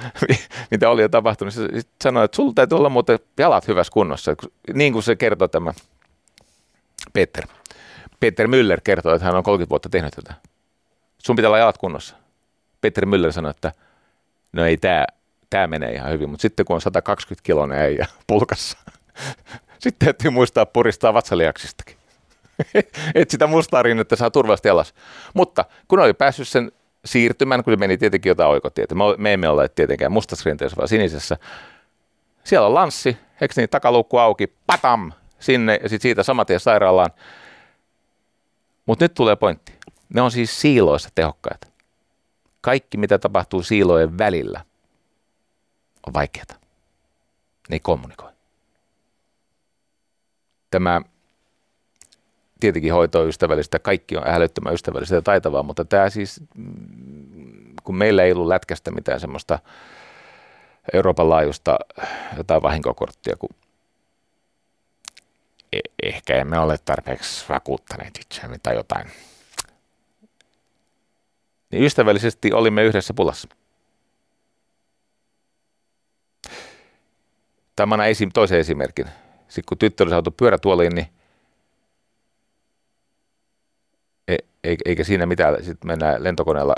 [0.70, 1.54] mitä oli jo tapahtunut.
[1.54, 1.68] Se
[2.02, 4.34] sanoi, että sulla täytyy olla muuten jalat hyvässä kunnossa.
[4.74, 5.72] Niin kuin se kertoo tämä
[7.12, 7.46] Peter.
[8.20, 10.34] Peter Müller kertoo, että hän on 30 vuotta tehnyt tätä
[11.22, 12.16] sun pitää olla jalat kunnossa.
[12.80, 13.72] Petteri Müller sanoi, että
[14.52, 15.04] no ei tämä
[15.50, 18.78] tää menee ihan hyvin, mutta sitten kun on 120 kilonen äijä pulkassa,
[19.80, 21.96] sitten täytyy muistaa puristaa vatsaliaksistakin.
[23.14, 24.94] että sitä mustaa rinnettä saa turvallisesti alas.
[25.34, 26.72] Mutta kun oli päässyt sen
[27.04, 31.36] siirtymään, kun meni tietenkin jotain oikotietä, me emme ole tietenkään mustassa rinteessä, vaan sinisessä.
[32.44, 37.10] Siellä on lanssi, eikö niin, takaluukku auki, patam, sinne ja sitten siitä saman tien sairaalaan.
[38.86, 39.72] Mutta nyt tulee pointti.
[40.14, 41.66] Ne on siis siiloissa tehokkaita.
[42.60, 44.64] Kaikki, mitä tapahtuu siilojen välillä,
[46.06, 46.44] on vaikeaa.
[47.68, 48.29] Ne ei kommunikoi.
[50.70, 51.00] Tämä
[52.60, 57.96] tietenkin hoito on ystävällistä, kaikki on älyttömän ystävällistä ja taitavaa, mutta tämä siis, mm, kun
[57.96, 59.58] meillä ei ollut lätkästä mitään semmoista
[60.92, 61.78] Euroopan laajuista
[62.36, 63.50] jotain vahinkokorttia, kun
[65.72, 69.06] e- ehkä emme ole tarpeeksi vakuuttaneet itseämme tai jotain
[71.70, 73.48] niin ystävällisesti olimme yhdessä pulassa.
[77.76, 79.06] Tämä esi- toisen esimerkin.
[79.50, 81.06] Sitten kun tyttö oli saatu pyörätuoliin, niin
[84.64, 86.74] e- eikä siinä mitään, sitten mennään lentokoneella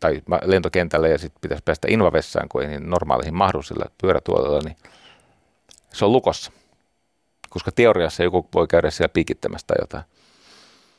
[0.00, 4.76] tai lentokentälle ja sitten pitäisi päästä invavessaan, kun niin normaaliin mahdu sillä pyörätuolilla, niin
[5.92, 6.52] se on lukossa.
[7.50, 10.04] Koska teoriassa joku voi käydä siellä piikittämässä tai jotain.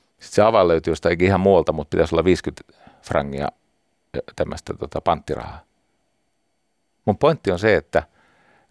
[0.10, 2.64] Sitten se avain löytyy jostain ihan muualta, mutta pitäisi olla 50
[3.02, 3.48] frangia
[4.36, 5.62] tämmöistä tota, panttirahaa.
[7.06, 8.04] Mun pointti on se, että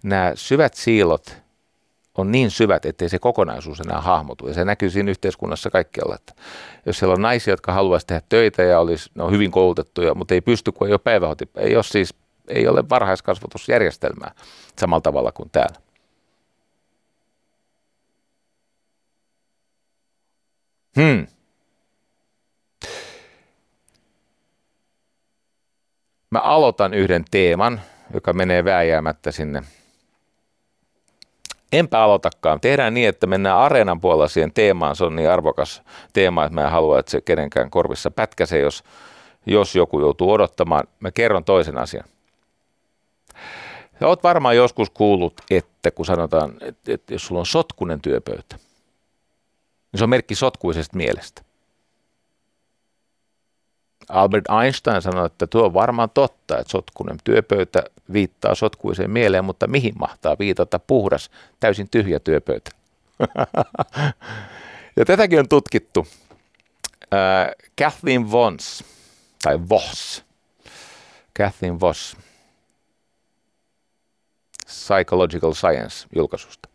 [0.03, 1.44] nämä syvät siilot
[2.19, 4.49] on niin syvät, ettei se kokonaisuus enää hahmotu.
[4.49, 6.15] Ja se näkyy siinä yhteiskunnassa kaikkialla.
[6.15, 6.35] Että
[6.87, 10.35] jos siellä on naisia, jotka haluaisivat tehdä töitä ja olisi, ne on hyvin koulutettuja, mutta
[10.35, 12.15] ei pysty, kun ei ole päivähoti, ei ole siis
[12.49, 14.35] ei ole varhaiskasvatusjärjestelmää
[14.79, 15.81] samalla tavalla kuin täällä.
[20.97, 21.27] Hmm.
[26.31, 27.81] Mä aloitan yhden teeman,
[28.15, 29.63] joka menee vääjäämättä sinne.
[31.75, 32.61] Enpä aloitakaan.
[32.61, 34.97] Tehdään niin, että mennään areenan puolella siihen teemaan.
[34.97, 38.85] Se on niin arvokas teema, että mä en halua, että se kenenkään korvissa pätkäsee, jos,
[39.47, 40.85] jos joku joutuu odottamaan.
[41.01, 42.05] Mä kerron toisen asian.
[44.01, 48.57] Sä oot varmaan joskus kuullut, että kun sanotaan, että, että jos sulla on sotkunen työpöytä,
[49.93, 51.43] niin se on merkki sotkuisesta mielestä.
[54.15, 59.67] Albert Einstein sanoi, että tuo on varmaan totta, että sotkunen työpöytä viittaa sotkuiseen mieleen, mutta
[59.67, 62.71] mihin mahtaa viitata puhdas, täysin tyhjä työpöytä?
[64.97, 66.07] ja tätäkin on tutkittu.
[67.15, 68.85] Äh, Kathleen Vons,
[69.43, 70.25] tai Voss,
[71.37, 72.17] Kathleen Voss,
[74.67, 76.69] Psychological Science julkaisusta.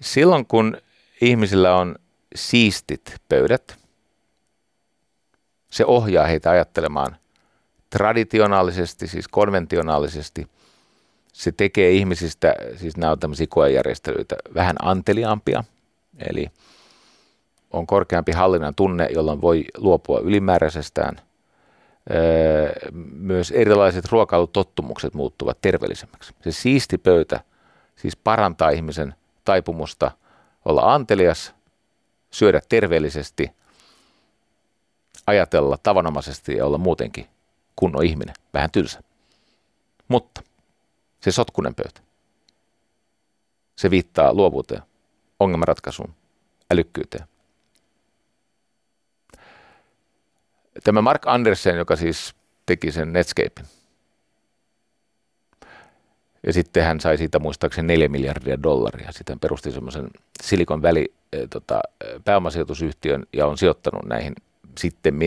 [0.00, 0.76] Silloin kun
[1.20, 1.96] ihmisillä on
[2.34, 3.76] siistit pöydät–
[5.72, 7.16] se ohjaa heitä ajattelemaan
[7.90, 10.46] traditionaalisesti, siis konventionaalisesti.
[11.32, 15.64] Se tekee ihmisistä, siis nämä on tämmöisiä koejärjestelyitä, vähän anteliaampia,
[16.28, 16.46] eli
[17.70, 21.20] on korkeampi hallinnan tunne, jolloin voi luopua ylimääräisestään.
[22.10, 22.72] Öö,
[23.12, 26.34] myös erilaiset ruokailutottumukset muuttuvat terveellisemmäksi.
[26.44, 27.40] Se siisti pöytä
[27.96, 29.14] siis parantaa ihmisen
[29.44, 30.10] taipumusta
[30.64, 31.54] olla antelias,
[32.30, 33.50] syödä terveellisesti–
[35.26, 37.26] ajatella tavanomaisesti ja olla muutenkin
[37.76, 39.02] kunnon ihminen, vähän tylsä.
[40.08, 40.42] Mutta
[41.20, 42.00] se sotkunen pöytä,
[43.76, 44.82] se viittaa luovuuteen,
[45.40, 46.14] ongelmanratkaisuun,
[46.72, 47.24] älykkyyteen.
[50.84, 52.34] Tämä Mark Andersen, joka siis
[52.66, 53.66] teki sen Netscapein,
[56.46, 59.12] ja sitten hän sai siitä muistaakseni 4 miljardia dollaria.
[59.12, 60.08] Sitten hän perusti semmoisen
[60.42, 61.80] Silikon väli e, tota,
[62.24, 64.34] pääomasijoitusyhtiön ja on sijoittanut näihin
[64.78, 65.18] sitten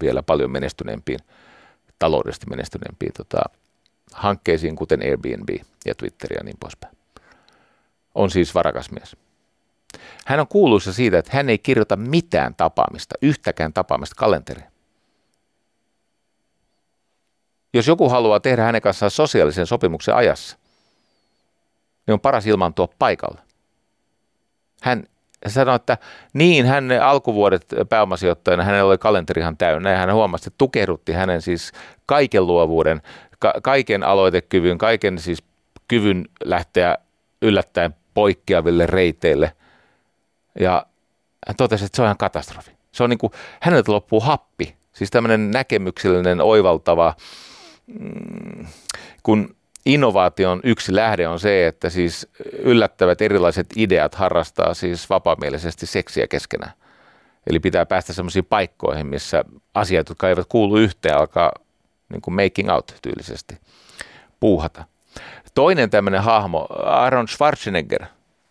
[0.00, 1.18] vielä paljon menestyneempiin,
[1.98, 3.38] taloudellisesti menestyneempiin tota,
[4.12, 5.48] hankkeisiin, kuten Airbnb
[5.86, 6.96] ja Twitter ja niin poispäin.
[8.14, 9.16] On siis varakas mies.
[10.26, 14.66] Hän on kuuluisa siitä, että hän ei kirjoita mitään tapaamista, yhtäkään tapaamista kalenteriin.
[17.74, 20.58] Jos joku haluaa tehdä hänen kanssaan sosiaalisen sopimuksen ajassa,
[22.06, 23.40] niin on paras ilmaantua paikalle.
[24.82, 25.06] Hän
[25.50, 25.98] sanoi, että
[26.32, 31.72] niin, hän alkuvuodet pääomasijoittajana, hänellä oli kalenterihan täynnä ja hän huomasi, että tukehdutti hänen siis
[32.06, 33.02] kaiken luovuuden,
[33.38, 35.42] ka- kaiken aloitekyvyn, kaiken siis
[35.88, 36.98] kyvyn lähteä
[37.42, 39.52] yllättäen poikkeaville reiteille.
[40.60, 40.86] Ja
[41.46, 42.70] hän totesi, että se on ihan katastrofi.
[42.92, 44.76] Se on niin kuin, häneltä loppuu happi.
[44.92, 47.14] Siis tämmöinen näkemyksellinen, oivaltava,
[47.86, 48.66] mm,
[49.22, 49.56] kun
[49.86, 52.28] innovaation yksi lähde on se, että siis
[52.58, 56.72] yllättävät erilaiset ideat harrastaa siis vapaamielisesti seksiä keskenään.
[57.46, 61.52] Eli pitää päästä sellaisiin paikkoihin, missä asiat, jotka eivät kuulu yhteen, alkaa
[62.08, 63.58] niin kuin making out tyylisesti
[64.40, 64.84] puuhata.
[65.54, 68.04] Toinen tämmöinen hahmo, Aaron Schwarzenegger.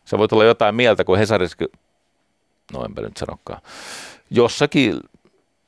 [0.06, 1.58] Se voi tulla jotain mieltä, kun Hesarissa,
[2.74, 3.62] no enpä nyt sanokaan,
[4.30, 5.00] jossakin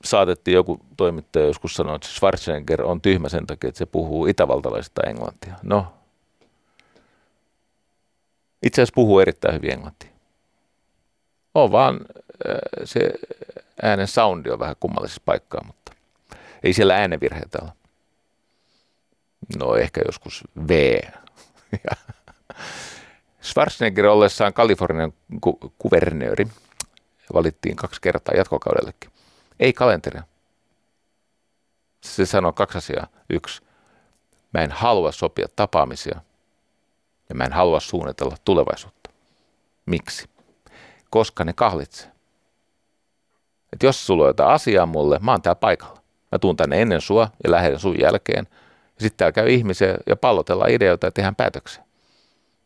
[0.04, 5.02] saatettiin joku toimittaja joskus sanoa, että Schwarzenegger on tyhmä sen takia, että se puhuu itävaltalaista
[5.04, 5.54] englantia.
[5.64, 5.94] No,
[8.64, 10.10] itse asiassa puhuu erittäin hyvin englantia.
[11.56, 12.00] On vaan
[12.50, 13.12] äh, se
[13.82, 15.94] äänen soundi on vähän kummallisessa paikkaa, mutta
[16.64, 17.72] ei siellä äänenvirheitä ole.
[19.58, 21.00] No ehkä joskus V.
[23.42, 26.48] Schwarzenegger ollessaan Kalifornian ku- kuvernööri
[27.34, 29.12] valittiin kaksi kertaa jatkokaudellekin.
[29.60, 30.24] Ei kalenteria.
[32.02, 33.08] Se sanoo kaksi asiaa.
[33.30, 33.62] Yksi,
[34.54, 36.22] mä en halua sopia tapaamisia
[37.30, 39.10] ja mä en halua suunnitella tulevaisuutta.
[39.86, 40.30] Miksi?
[41.10, 42.12] Koska ne kahlitsee.
[43.74, 46.02] Et jos sulla on jotain asiaa mulle, mä oon täällä paikalla.
[46.32, 48.48] Mä tuun tänne ennen sua ja lähden sun jälkeen.
[48.96, 51.84] Ja sitten täällä käy ihmisiä ja pallotellaan ideoita ja tehdään päätöksiä.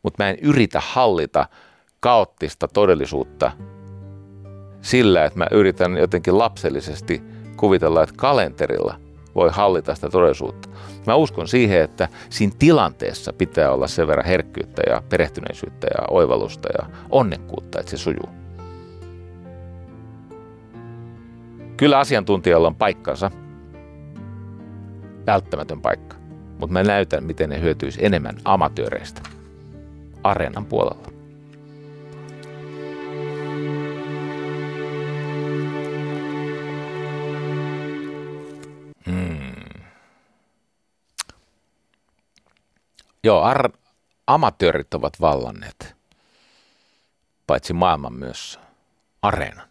[0.04, 1.48] Mutta mä en yritä hallita
[2.00, 3.52] kaoottista todellisuutta
[4.82, 7.22] sillä, että mä yritän jotenkin lapsellisesti
[7.58, 8.96] kuvitella, että kalenterilla
[9.36, 10.70] voi hallita sitä todellisuutta.
[11.08, 16.70] Mä uskon siihen, että siinä tilanteessa pitää olla sen verran herkkyyttä ja perehtyneisyyttä ja oivallusta
[16.80, 18.30] ja onnekkuutta, että se sujuu.
[21.78, 23.32] Kyllä asiantuntijalla on paikkansa,
[25.26, 26.16] välttämätön paikka,
[26.60, 29.22] mutta mä näytän, miten ne hyötyisi enemmän amatööreistä
[30.24, 31.11] areenan puolella.
[43.24, 43.72] Joo, ar-
[44.28, 45.96] amatöörit ovat vallanneet,
[47.48, 48.60] paitsi maailman myös
[49.22, 49.68] areenan.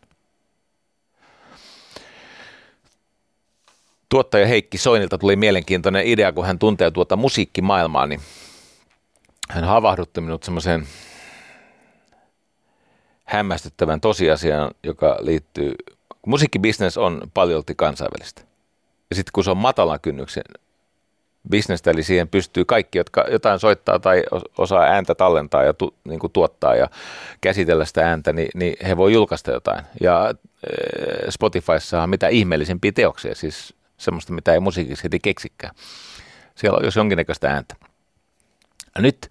[4.08, 8.20] Tuottaja Heikki Soinilta tuli mielenkiintoinen idea, kun hän tuntee tuota musiikkimaailmaa, niin
[9.50, 10.86] hän havahdutti minut semmoiseen
[13.24, 15.74] hämmästyttävän tosiasiaan, joka liittyy,
[16.26, 18.42] musiikkibisnes on paljolti kansainvälistä.
[19.10, 20.44] Ja sitten kun se on matalan kynnyksen
[21.50, 24.22] bisnestä, eli siihen pystyy kaikki, jotka jotain soittaa tai
[24.58, 26.88] osaa ääntä tallentaa ja tu, niin kuin tuottaa ja
[27.40, 29.84] käsitellä sitä ääntä, niin, niin he voi julkaista jotain.
[30.00, 30.34] Ja äh,
[31.30, 35.74] Spotifyssa on mitä ihmeellisempiä teoksia, siis semmoista, mitä ei musiikissa heti keksikään.
[36.54, 37.74] Siellä on jos jonkinnäköistä ääntä.
[38.98, 39.28] Nyt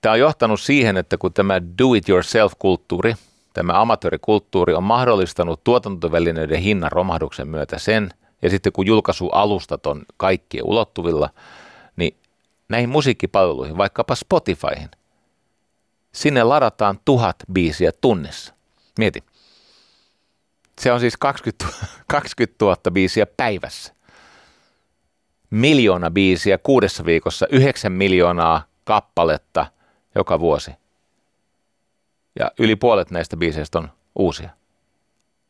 [0.00, 3.14] tämä on johtanut siihen, että kun tämä do-it-yourself-kulttuuri,
[3.54, 8.10] tämä amatöörikulttuuri on mahdollistanut tuotantovälineiden hinnan romahduksen myötä sen,
[8.42, 11.30] ja sitten kun julkaisualustat on kaikkien ulottuvilla,
[11.96, 12.16] niin
[12.68, 14.88] näihin musiikkipalveluihin, vaikkapa Spotifyhin,
[16.12, 18.54] sinne ladataan tuhat biisiä tunnissa.
[18.98, 19.24] Mieti.
[20.80, 21.64] Se on siis 20,
[22.06, 23.94] 20 000 biisiä päivässä.
[25.50, 29.66] Miljoona biisiä kuudessa viikossa, 9 miljoonaa kappaletta
[30.14, 30.70] joka vuosi.
[32.38, 34.50] Ja yli puolet näistä biiseistä on uusia.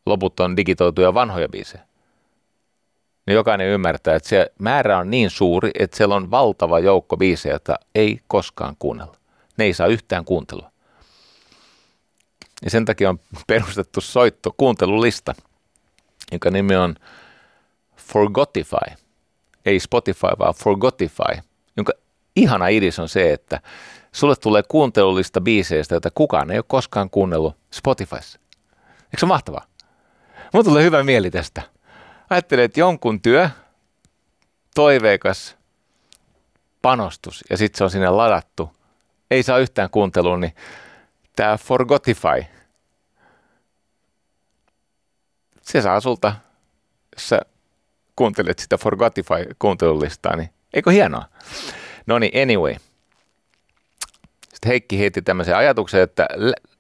[0.07, 1.88] Loput on digitoituja vanhoja biisejä
[3.29, 7.55] niin jokainen ymmärtää, että se määrä on niin suuri, että siellä on valtava joukko biisejä,
[7.55, 9.17] jota ei koskaan kuunnella.
[9.57, 10.71] Ne ei saa yhtään kuuntelua.
[12.65, 15.35] Ja sen takia on perustettu soitto kuuntelulista,
[16.33, 16.95] jonka nimi on
[17.97, 19.05] Forgotify.
[19.67, 21.43] Ei Spotify, vaan Forgotify,
[21.77, 21.93] jonka
[22.37, 23.61] ihana idis on se, että
[24.13, 28.39] sulle tulee kuuntelullista biiseistä, joita kukaan ei ole koskaan kuunnellut Spotifyssa.
[29.05, 29.65] Eikö se mahtavaa?
[30.53, 31.78] Mulla tulee hyvä mieli tästä.
[32.31, 33.51] Ajattelin, että jonkun työ,
[34.75, 35.57] toiveikas
[36.83, 38.73] panostus ja sitten se on sinne ladattu.
[39.31, 40.55] Ei saa yhtään kuuntelua, niin
[41.37, 42.45] tämä Forgotify,
[45.63, 46.35] se saa sulta,
[47.13, 47.41] jos sä
[48.17, 51.25] kuuntelet sitä Forgotify-kuuntelulistaa, niin eikö hienoa?
[52.07, 52.75] No niin, anyway.
[54.49, 56.29] Sitten Heikki heitti tämmöisen ajatuksen, että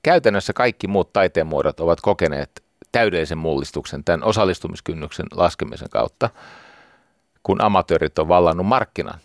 [0.02, 2.62] käytännössä kaikki muut taiteen muodot ovat kokeneet
[2.92, 6.30] täydellisen mullistuksen tämän osallistumiskynnyksen laskemisen kautta,
[7.42, 9.20] kun amatöörit on vallannut markkinan.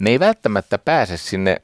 [0.00, 1.60] Ne ei välttämättä pääse sinne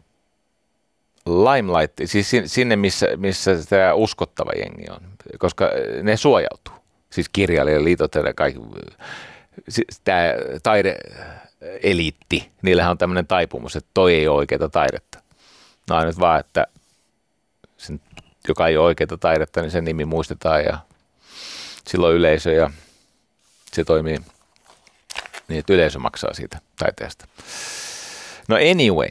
[1.26, 5.01] limelight, siis sinne, missä, missä tämä uskottava jengi on,
[5.38, 5.70] koska
[6.03, 6.74] ne suojautuu.
[7.11, 8.61] Siis kirjailijaliitot ja kaikki,
[10.05, 10.22] tämä
[10.62, 15.18] taideeliitti, niillähän on tämmöinen taipumus, että toi ei ole oikeaa taidetta.
[15.90, 16.66] No nyt vaan, että
[17.76, 18.01] sen,
[18.49, 20.78] joka ei ole oikeaa taidetta, niin sen nimi muistetaan ja
[21.87, 22.70] silloin yleisö ja
[23.72, 24.18] se toimii
[25.49, 27.26] niin, että yleisö maksaa siitä taiteesta.
[28.49, 29.09] No anyway,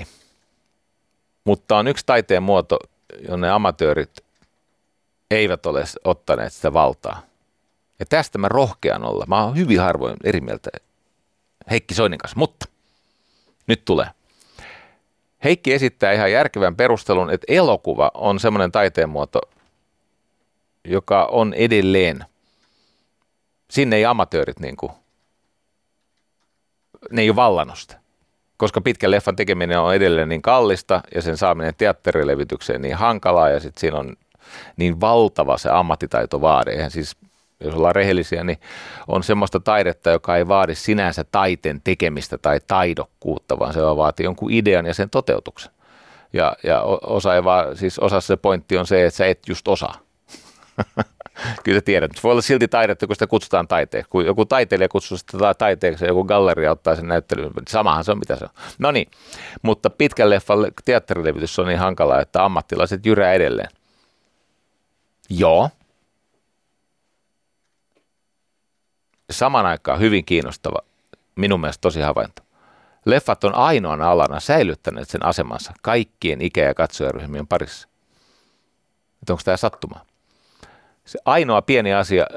[1.44, 2.80] mutta on yksi taiteen muoto,
[3.30, 4.12] jonne amatöörit
[5.32, 7.22] eivät ole ottaneet sitä valtaa.
[8.00, 9.26] Ja tästä mä rohkean olla.
[9.28, 10.70] Mä oon hyvin harvoin eri mieltä
[11.70, 12.66] Heikki Soinin kanssa, mutta
[13.68, 14.08] nyt tulee.
[15.44, 19.42] Heikki esittää ihan järkevän perustelun, että elokuva on semmoinen taiteen muoto,
[20.86, 22.26] joka on edelleen.
[23.72, 24.92] Sinne ei amatöörit niin kuin,
[27.12, 28.00] ne ei ole vallannut sitä.
[28.58, 33.60] Koska pitkän leffan tekeminen on edelleen niin kallista ja sen saaminen teatterilevitykseen niin hankalaa ja
[33.60, 34.16] sitten siinä on
[34.78, 36.72] niin valtava se ammattitaitovaade.
[36.72, 37.18] Eihän siis
[37.60, 38.60] jos ollaan rehellisiä, niin
[39.08, 44.52] on semmoista taidetta, joka ei vaadi sinänsä taiteen tekemistä tai taidokkuutta, vaan se vaatii jonkun
[44.52, 45.72] idean ja sen toteutuksen.
[46.34, 49.68] Ja, ja osa ei vaan, siis osa se pointti on se, että sä et just
[49.68, 49.96] osaa.
[51.64, 54.10] Kyllä tiedät, se voi olla silti taidetta, kun sitä kutsutaan taiteeksi.
[54.10, 58.36] Kun joku taiteilija kutsuu sitä taiteeksi joku galleria ottaa sen näyttelyyn, samahan se on mitä
[58.36, 58.52] se on.
[58.80, 59.12] No niin,
[59.62, 63.70] mutta pitkän leffan teatterilevitys on niin hankalaa, että ammattilaiset jyrää edelleen.
[65.30, 65.70] Joo,
[69.32, 70.80] saman aikaan hyvin kiinnostava,
[71.36, 72.42] minun mielestä tosi havainto.
[73.06, 77.88] Leffat on ainoana alana säilyttäneet sen asemansa kaikkien ikä- ja katsojaryhmien parissa.
[79.22, 80.06] Että onko tämä sattuma?
[81.12, 82.28] Se ainoa pieni asia,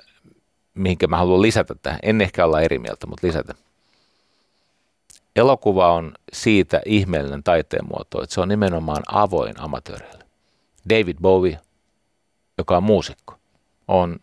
[0.74, 3.54] mihinkä mä haluan lisätä tähän, en ehkä olla eri mieltä, mutta lisätä.
[5.36, 10.24] Elokuva on siitä ihmeellinen taiteen muoto, että se on nimenomaan avoin amatööreille.
[10.90, 11.60] David Bowie,
[12.58, 13.34] joka on muusikko,
[13.88, 14.18] on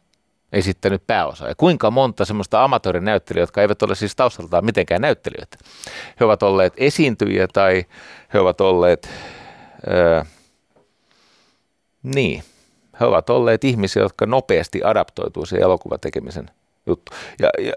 [0.52, 1.48] esittänyt pääosa.
[1.48, 5.58] Ja kuinka monta semmoista amatöörinäyttelijää, jotka eivät ole siis taustaltaan mitenkään näyttelijöitä.
[6.20, 7.86] He ovat olleet esiintyjiä tai
[8.34, 9.10] he ovat olleet,
[9.88, 10.26] ää,
[12.04, 12.44] niin,
[13.02, 16.50] he ovat olleet ihmisiä, jotka nopeasti adaptoituu siihen elokuvatekemisen
[16.86, 17.12] juttu.
[17.40, 17.74] Ja, ja,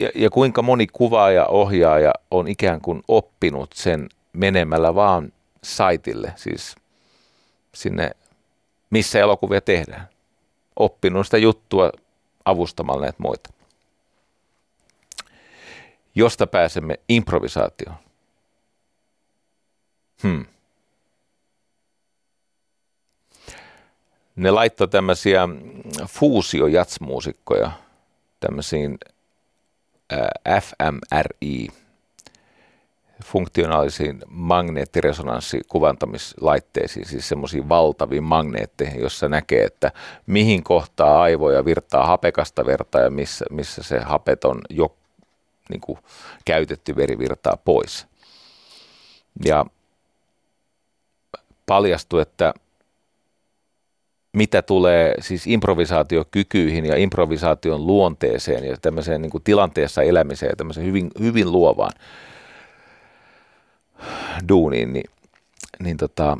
[0.00, 6.76] ja, ja kuinka moni kuvaaja, ohjaaja on ikään kuin oppinut sen menemällä vaan saitille, siis
[7.74, 8.10] sinne,
[8.90, 10.08] missä elokuvia tehdään.
[10.76, 11.92] Oppinut sitä juttua
[12.44, 13.50] avustamalla näitä muita.
[16.14, 17.96] Josta pääsemme improvisaatioon.
[20.22, 20.46] Hmm.
[24.36, 25.48] Ne laittoi tämmöisiä
[26.08, 27.70] fuusiojatsmuusikkoja
[28.40, 28.98] tämmöisiin
[30.62, 31.68] fMRI
[33.24, 39.92] funktionaalisiin magneettiresonanssikuvantammislaitteisiin, siis semmoisiin valtaviin magneetteihin, jossa näkee, että
[40.26, 44.96] mihin kohtaa aivoja virtaa hapekasta verta ja missä, missä se hapeton jo
[45.68, 45.98] niin kuin,
[46.44, 48.06] käytetty veri virtaa pois.
[49.44, 49.66] Ja
[51.66, 52.54] paljastui, että
[54.36, 60.86] mitä tulee siis improvisaatiokykyihin ja improvisaation luonteeseen ja tämmöiseen niin kuin tilanteessa elämiseen ja tämmöiseen
[60.86, 61.92] hyvin, hyvin luovaan,
[64.48, 65.10] duuniin, niin,
[65.82, 66.38] niin tota,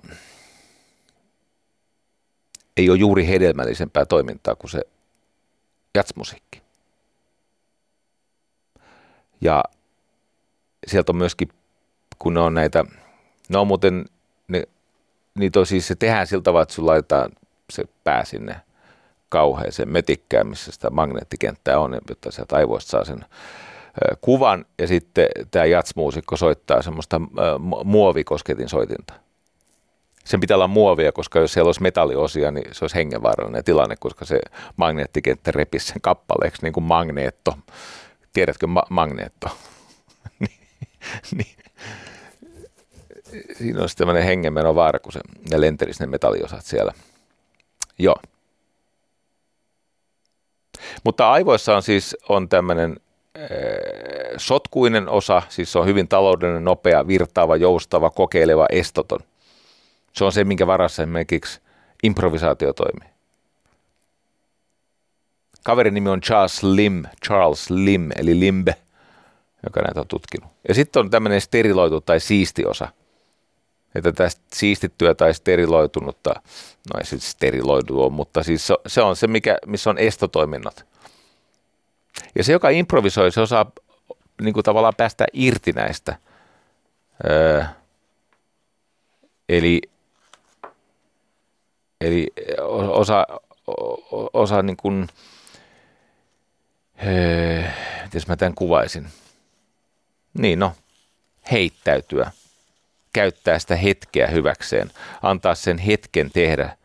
[2.76, 4.82] ei ole juuri hedelmällisempää toimintaa kuin se
[5.94, 6.62] jatsmusiikki.
[9.40, 9.64] Ja
[10.86, 11.48] sieltä on myöskin,
[12.18, 12.84] kun ne on näitä,
[13.48, 14.04] ne on muuten,
[14.48, 14.62] ne,
[15.34, 17.30] niitä on siis, se tehdään sillä tavalla, että sun laitetaan
[17.72, 18.56] se pää sinne
[19.28, 23.24] kauheeseen metikkään, missä sitä magneettikenttää on, jotta sieltä aivoista saa sen
[24.20, 27.20] kuvan ja sitten tämä jatsmuusikko soittaa semmoista
[27.84, 29.14] muovikosketin soitinta.
[30.24, 34.24] Sen pitää olla muovia, koska jos siellä olisi metalliosia, niin se olisi hengenvaarallinen tilanne, koska
[34.24, 34.40] se
[34.76, 37.58] magneettikenttä repisi sen kappaleeksi niin kuin magneetto.
[38.32, 39.48] Tiedätkö ma- magneetto?
[40.40, 40.58] niin,
[41.36, 41.56] niin.
[43.58, 46.92] siinä on tämmöinen hengenmeno vaara, kun se, ne lentelisi ne metalliosat siellä.
[47.98, 48.16] Joo.
[51.04, 52.96] Mutta aivoissa on siis on tämmöinen
[54.36, 59.20] sotkuinen osa, siis se on hyvin taloudellinen, nopea, virtaava, joustava, kokeileva, estoton.
[60.12, 61.60] Se on se, minkä varassa esimerkiksi
[62.02, 63.08] improvisaatio toimii.
[65.64, 68.74] Kaverin nimi on Charles Lim, Charles Lim, eli Limbe,
[69.64, 70.50] joka näitä on tutkinut.
[70.68, 72.88] Ja sitten on tämmöinen steriloitu tai siisti osa.
[73.96, 76.30] Että tästä siistittyä tai steriloitunutta,
[76.94, 80.86] no ei siis steriloidu mutta siis se on se, mikä, missä on estotoiminnot.
[82.34, 83.72] Ja se, joka improvisoi, se osaa
[84.40, 86.18] niin kuin tavallaan päästä irti näistä.
[87.30, 87.64] Öö,
[89.48, 89.80] eli
[92.00, 92.26] eli
[92.88, 93.26] osa,
[94.32, 95.08] osa niin kuin,
[97.06, 97.62] öö,
[98.04, 99.08] miten mä tämän kuvaisin?
[100.38, 100.72] Niin no,
[101.52, 102.30] heittäytyä,
[103.16, 104.90] käyttää sitä hetkeä hyväkseen,
[105.22, 106.76] antaa sen hetken tehdä,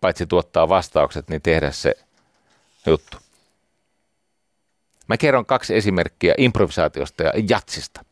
[0.00, 1.94] paitsi tuottaa vastaukset, niin tehdä se
[2.86, 3.16] juttu.
[5.08, 8.04] Mä kerron kaksi esimerkkiä improvisaatiosta ja jatsista.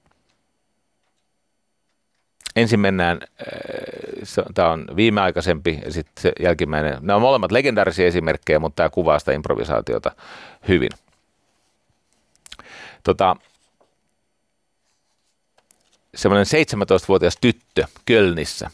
[2.57, 6.99] Ensin mennään, äh, tämä on viimeaikaisempi sitten se jälkimmäinen.
[7.01, 10.13] Nämä on molemmat legendaarisia esimerkkejä, mutta tämä kuvaa sitä improvisaatiota
[10.69, 10.91] hyvin.
[13.05, 13.37] Tota,
[16.15, 18.71] semmoinen 17-vuotias tyttö Kölnissä.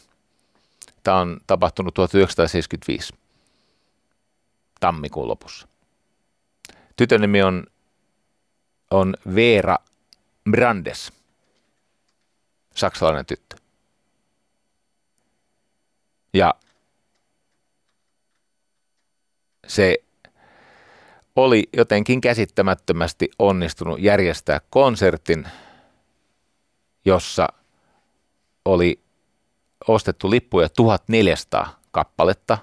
[1.03, 3.13] Tämä on tapahtunut 1975
[4.79, 5.67] tammikuun lopussa.
[6.95, 7.63] Tytön nimi on
[8.91, 9.77] on Veera
[10.51, 11.11] Brandes,
[12.75, 13.55] saksalainen tyttö.
[16.33, 16.55] Ja
[19.67, 19.97] se
[21.35, 25.47] oli jotenkin käsittämättömästi onnistunut järjestää konsertin,
[27.07, 27.47] jossa
[28.65, 28.99] oli
[29.87, 32.57] ostettu lippuja 1400 kappaletta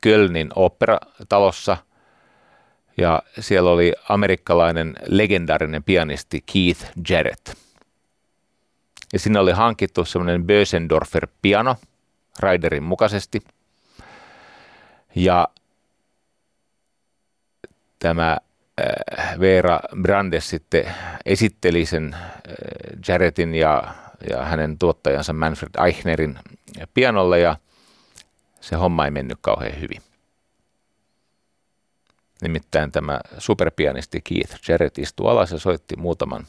[0.00, 1.76] Kölnin operatalossa–
[2.96, 7.48] ja siellä oli amerikkalainen legendaarinen pianisti Keith Jarrett.
[9.12, 11.76] Ja sinne oli hankittu semmoinen Bösendorfer piano
[12.40, 13.44] Raiderin mukaisesti.
[15.14, 15.48] Ja
[17.98, 18.36] tämä
[19.40, 20.94] Veera Brandes sitten
[21.26, 22.20] esitteli sen äh,
[23.08, 23.94] Jarrettin ja,
[24.30, 26.38] ja hänen tuottajansa Manfred Eichnerin
[26.94, 27.56] pianolle ja
[28.60, 30.02] se homma ei mennyt kauhean hyvin.
[32.42, 36.46] Nimittäin tämä superpianisti Keith Jarrett istui alas ja soitti muutaman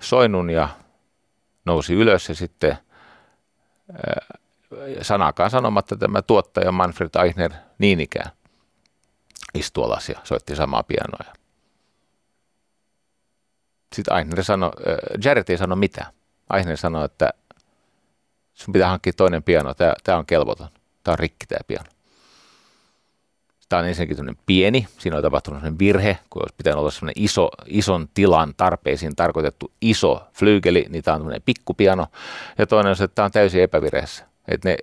[0.00, 0.68] soinun ja
[1.64, 2.78] nousi ylös ja sitten
[5.02, 8.30] sanakaan sanomatta tämä tuottaja Manfred Eichner niin ikään
[9.54, 11.34] istui alas ja soitti samaa pianoa.
[13.94, 14.70] Sitten Eichner sanoi,
[15.24, 16.12] Jarrett ei sano mitään.
[16.54, 17.30] Eichner sanoi, että
[18.54, 20.68] sun pitää hankkia toinen piano, tämä, tämä on kelvoton,
[21.04, 21.90] tämä on rikki tämä piano.
[23.68, 27.50] Tämä on ensinnäkin pieni, siinä on tapahtunut sellainen virhe, kun olisi pitänyt olla sellainen iso,
[27.66, 32.06] ison tilan tarpeisiin tarkoitettu iso flyygeli, niin tämä on sellainen pikkupiano.
[32.58, 34.26] Ja toinen on se, että tämä on täysin epävireessä.
[34.48, 34.76] Että ne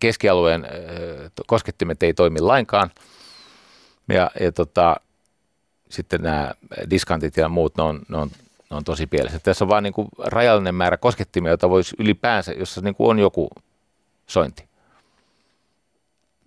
[0.00, 0.66] keskialueen
[1.46, 2.90] koskettimet ei toimi lainkaan.
[4.08, 4.96] Ja, ja tota,
[5.88, 6.54] sitten nämä
[6.90, 8.30] diskantit ja muut, ne on, ne on,
[8.70, 9.38] ne on tosi pielessä.
[9.38, 13.50] Tässä on vain niin rajallinen määrä koskettimia, joita voisi ylipäänsä, jossa niin kuin on joku
[14.26, 14.68] sointi.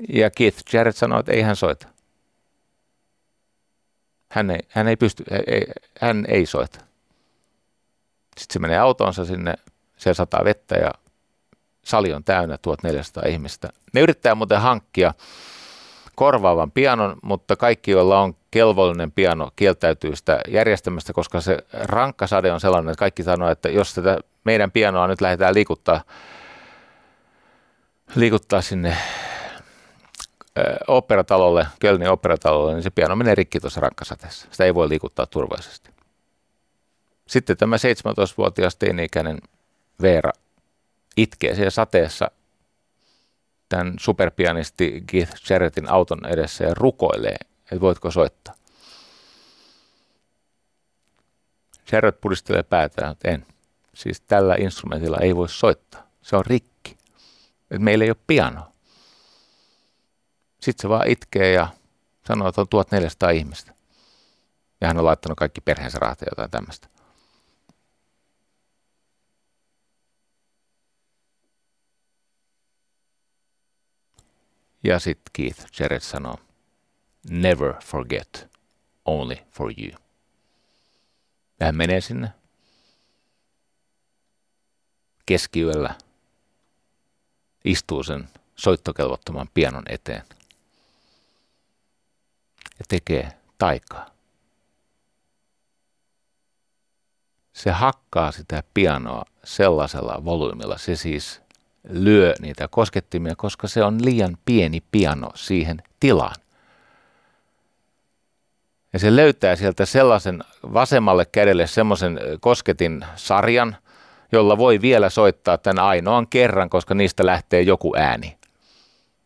[0.09, 1.87] Ja Keith Jarrett sanoi, että ei hän soita.
[4.29, 5.67] Hän ei, hän ei pysty, ei,
[6.01, 6.79] hän ei soita.
[8.37, 9.53] Sitten se menee autoonsa sinne,
[9.97, 10.91] se sataa vettä ja
[11.83, 13.69] sali on täynnä 1400 ihmistä.
[13.93, 15.13] Ne yrittää muuten hankkia
[16.17, 22.59] korvaavan pianon, mutta kaikki, joilla on kelvollinen piano, kieltäytyy sitä järjestämästä, koska se rankkasade on
[22.59, 26.01] sellainen, että kaikki sanoo, että jos tätä meidän pianoa nyt lähdetään liikuttaa,
[28.15, 28.97] liikuttaa sinne
[30.87, 34.47] operatalolle, Kölnin operatalolle, niin se piano menee rikki tuossa rankkasateessa.
[34.51, 35.89] Sitä ei voi liikuttaa turvallisesti.
[37.27, 39.39] Sitten tämä 17-vuotias teini-ikäinen
[40.01, 40.31] Veera
[41.17, 42.31] itkee siellä sateessa
[43.69, 48.53] tämän superpianisti Keith Jarrettin auton edessä ja rukoilee, että voitko soittaa.
[51.91, 53.45] Jarrett pudistelee päätään, että en.
[53.93, 56.07] Siis tällä instrumentilla ei voi soittaa.
[56.21, 56.97] Se on rikki.
[57.71, 58.71] Et meillä ei ole pianoa.
[60.59, 61.67] Sitten se vaan itkee ja
[62.27, 63.73] sanoo, että on 1400 ihmistä.
[64.81, 66.87] Ja hän on laittanut kaikki perheensä rahat ja jotain tämmöistä.
[74.83, 76.39] Ja sitten Keith Jarrett sanoo,
[77.29, 78.47] never forget,
[79.05, 79.99] only for you.
[81.59, 82.29] Ja hän menee sinne
[85.25, 85.95] keskiyöllä
[87.65, 90.23] istuu sen soittokelvottoman pianon eteen
[92.79, 94.09] ja tekee taikaa.
[97.53, 101.41] Se hakkaa sitä pianoa sellaisella volyymilla, se siis
[101.89, 106.35] lyö niitä koskettimia, koska se on liian pieni piano siihen tilaan.
[108.93, 110.43] Ja se löytää sieltä sellaisen
[110.73, 113.77] vasemmalle kädelle semmoisen kosketin sarjan,
[114.31, 118.37] jolla voi vielä soittaa tämän ainoan kerran, koska niistä lähtee joku ääni.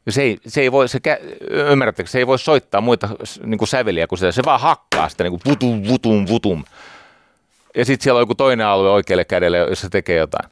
[0.09, 0.99] Se ei, se ei voi, se,
[1.49, 3.09] ymmärrättekö, se ei voi soittaa muita
[3.43, 6.63] niin kuin säveliä kuin sitä, se vaan hakkaa sitä niin kuin vutum, vutum, vutum.
[7.75, 10.49] Ja sitten siellä on joku toinen alue oikealle kädelle, jossa tekee jotain.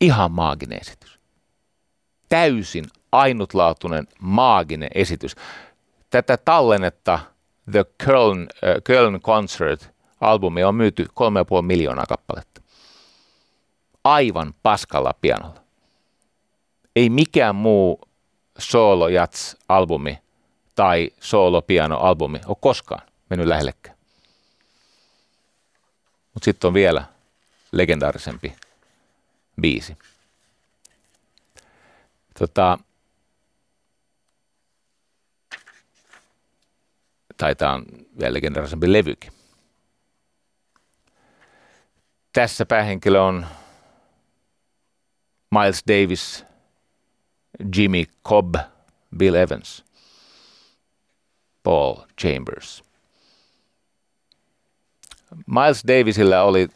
[0.00, 1.18] Ihan maaginen esitys.
[2.28, 5.36] Täysin ainutlaatuinen maaginen esitys.
[6.10, 7.18] Tätä tallennetta
[7.70, 9.90] The Köln, äh, Köln Concert
[10.20, 12.62] albumi on myyty 3,5 miljoonaa kappaletta.
[14.04, 15.60] Aivan paskalla pianolla.
[16.96, 18.00] Ei mikään muu
[18.58, 20.18] solo jats albumi
[20.74, 23.96] tai solo piano albumi ole koskaan mennyt lähellekään.
[26.34, 27.04] Mutta sitten on vielä
[27.72, 28.56] legendaarisempi
[29.60, 29.96] biisi.
[32.38, 32.78] Tota,
[37.36, 37.86] tai tämä on
[38.18, 39.32] vielä legendaarisempi levykin.
[42.32, 43.46] Tässä päähenkilö on
[45.50, 46.44] Miles Davis,
[47.76, 48.54] Jimmy Cobb,
[49.16, 49.84] Bill Evans,
[51.62, 52.84] Paul Chambers.
[55.46, 56.68] Miles Davisilla oli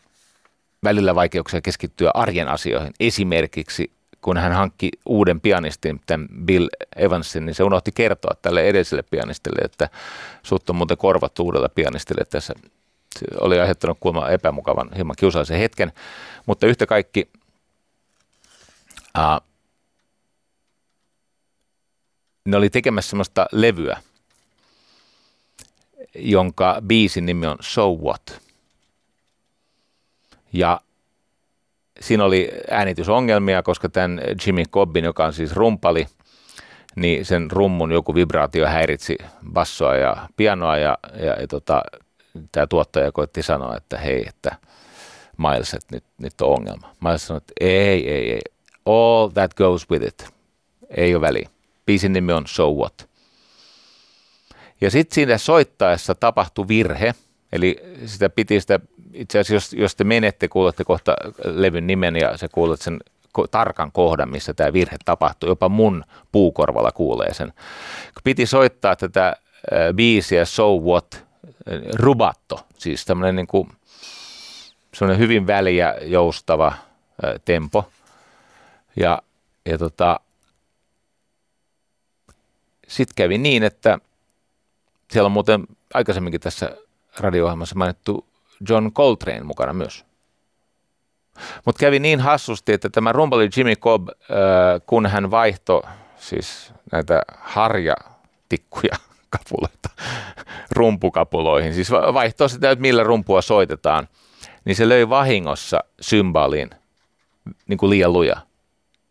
[0.85, 2.93] välillä vaikeuksia keskittyä arjen asioihin.
[3.01, 9.02] Esimerkiksi kun hän hankki uuden pianistin, tämän Bill Evansin, niin se unohti kertoa tälle edelliselle
[9.02, 9.89] pianistille, että
[10.43, 12.55] sut on muuten korvattu uudella pianistille tässä.
[13.19, 15.93] Se oli aiheuttanut kuulemma epämukavan, hieman kiusallisen hetken,
[16.47, 17.31] mutta yhtä kaikki
[19.19, 19.47] uh,
[22.44, 24.02] ne oli tekemässä sellaista levyä,
[26.15, 28.49] jonka biisin nimi on So What.
[30.52, 30.81] Ja
[32.01, 36.06] siinä oli äänitysongelmia, koska tämän Jimmy Cobbin, joka on siis rumpali,
[36.97, 39.18] niin sen rummun joku vibraatio häiritsi
[39.52, 41.82] bassoa ja pianoa ja, ja, ja tota,
[42.52, 44.56] tämä tuottaja koitti sanoa, että hei, että
[45.39, 46.94] Miles, että nyt, nyt on ongelma.
[47.01, 48.40] Miles sanoi, että ei, ei, ei,
[48.86, 50.28] all that goes with it.
[50.90, 51.48] Ei ole väliä.
[51.86, 53.09] Biisin nimi on So What.
[54.81, 57.14] Ja sitten siinä soittaessa tapahtui virhe,
[57.52, 58.81] eli sitä piti sitä
[59.15, 62.99] itse asiassa, jos, jos te menette, kuulette kohta levyn nimen ja se kuulet sen
[63.51, 65.49] tarkan kohdan, missä tämä virhe tapahtuu.
[65.49, 67.53] Jopa mun puukorvalla kuulee sen.
[68.24, 71.24] Piti soittaa tätä äh, biisiä So What,
[71.95, 73.69] rubatto, siis tämmöinen niin kuin,
[75.19, 77.91] hyvin väliä joustava äh, tempo.
[78.97, 79.23] Ja,
[79.66, 80.20] ja tota,
[82.89, 83.99] sitten kävi niin, että
[85.12, 86.77] siellä on muuten aikaisemminkin tässä
[87.19, 88.30] radio-ohjelmassa mainittu
[88.69, 90.05] John Coltrane mukana myös.
[91.66, 94.16] Mutta kävi niin hassusti, että tämä rumpali Jimmy Cobb, äh,
[94.87, 95.82] kun hän vaihto
[96.16, 98.97] siis näitä harjatikkuja
[99.31, 99.91] kapuloita
[100.70, 104.09] rumpukapuloihin, siis vaihtoi sitä, että millä rumpua soitetaan,
[104.65, 106.70] niin se löi vahingossa symbaliin
[107.66, 108.37] niin kuin liian luja,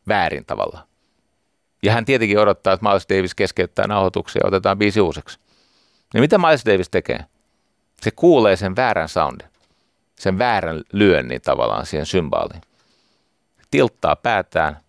[0.08, 0.88] väärin tavalla.
[1.84, 5.40] Ja hän tietenkin odottaa, että Miles Davis keskeyttää nauhoituksia ja otetaan biisi uusiksi.
[6.14, 7.20] Ja mitä Miles Davis tekee?
[8.04, 9.48] Se kuulee sen väärän soundin,
[10.16, 12.62] sen väärän lyönnin tavallaan siihen symbaaliin.
[13.72, 14.80] Tilttaa päätään,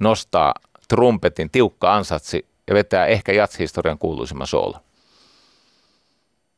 [0.00, 0.54] nostaa
[0.88, 4.80] trumpetin tiukka ansatsi ja vetää ehkä jatshistorian kuuluisimman soolo.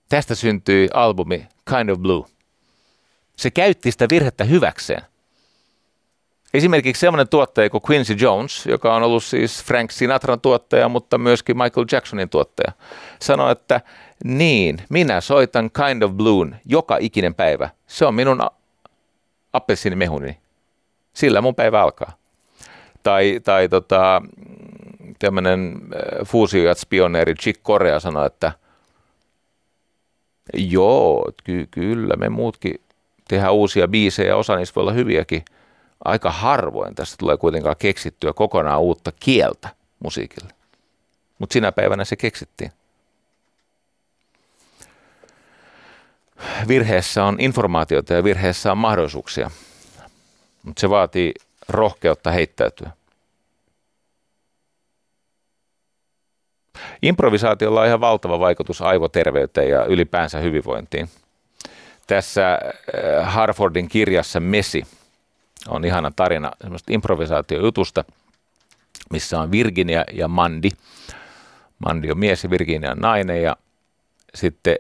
[0.09, 2.27] Tästä syntyi albumi Kind of Blue.
[3.37, 5.03] Se käytti sitä virhettä hyväkseen.
[6.55, 11.59] Esimerkiksi sellainen tuottaja kuin Quincy Jones, joka on ollut siis Frank Sinatran tuottaja, mutta myöskin
[11.59, 12.73] Michael Jacksonin tuottaja,
[13.21, 13.81] sanoi, että
[14.25, 17.71] niin, minä soitan Kind of Blue joka ikinen päivä.
[17.87, 18.41] Se on minun
[19.53, 20.39] appelsiinimehuni.
[21.13, 22.13] Sillä mun päivä alkaa.
[23.03, 24.23] Tai, tai tota,
[25.19, 28.53] tämmöinen äh, fuusiojats-pioneeri Chick Corea sanoi, että
[30.55, 32.81] joo, ky- kyllä me muutkin
[33.29, 35.45] tehdään uusia biisejä, osa niistä voi olla hyviäkin.
[36.05, 39.69] Aika harvoin tästä tulee kuitenkaan keksittyä kokonaan uutta kieltä
[40.05, 40.55] musiikille.
[41.39, 42.73] Mutta sinä päivänä se keksittiin.
[46.69, 49.51] virheessä on informaatiota ja virheessä on mahdollisuuksia,
[50.63, 51.33] mutta se vaatii
[51.69, 52.91] rohkeutta heittäytyä.
[57.03, 61.11] Improvisaatiolla on ihan valtava vaikutus aivoterveyteen ja ylipäänsä hyvinvointiin.
[62.07, 64.83] Tässä äh, Harfordin kirjassa Messi
[65.69, 68.05] on ihana tarina semmoista improvisaatiojutusta,
[69.13, 70.71] missä on Virginia ja Mandi.
[71.79, 73.57] Mandi on mies ja Virginia on nainen ja
[74.35, 74.77] sitten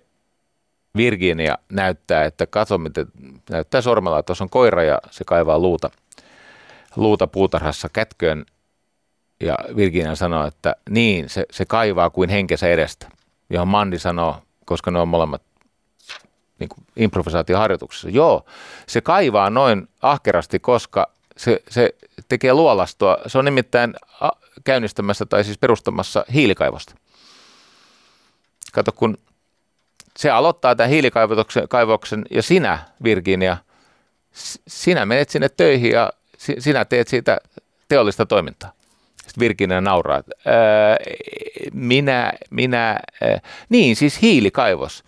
[0.97, 3.07] Virginia näyttää, että katso miten
[3.51, 5.90] näyttää sormella, että tuossa on koira ja se kaivaa luuta,
[6.97, 8.44] luuta puutarhassa kätköön.
[9.40, 13.09] Ja Virginia sanoo, että niin, se, se kaivaa kuin henkensä edestä.
[13.51, 15.43] Johon Mandi sanoo, koska ne on molemmat
[16.61, 18.09] niin kuin improvisaatioharjoituksessa.
[18.11, 18.45] Joo,
[18.87, 21.95] se kaivaa noin ahkerasti, koska se, se
[22.28, 23.19] tekee luolastoa.
[23.27, 23.95] Se on nimittäin
[24.65, 26.95] käynnistämässä tai siis perustamassa hiilikaivosta.
[28.73, 29.19] Kato, kun
[30.16, 33.57] se aloittaa tämän hiilikaivoksen ja sinä, Virginia,
[34.69, 36.12] sinä menet sinne töihin ja
[36.59, 37.39] sinä teet siitä
[37.89, 38.73] teollista toimintaa.
[39.16, 40.32] Sitten Virginia nauraa, että
[41.73, 45.05] minä, minä, ää, niin siis hiilikaivos.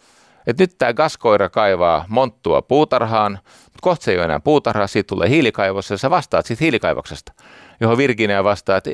[0.47, 3.32] Et nyt tämä gaskoira kaivaa monttua puutarhaan,
[3.64, 7.32] mutta kohta se ei ole enää puutarhaa, siitä tulee hiilikaivos ja sä vastaat siitä hiilikaivoksesta,
[7.81, 8.90] johon Virginia vastaa, että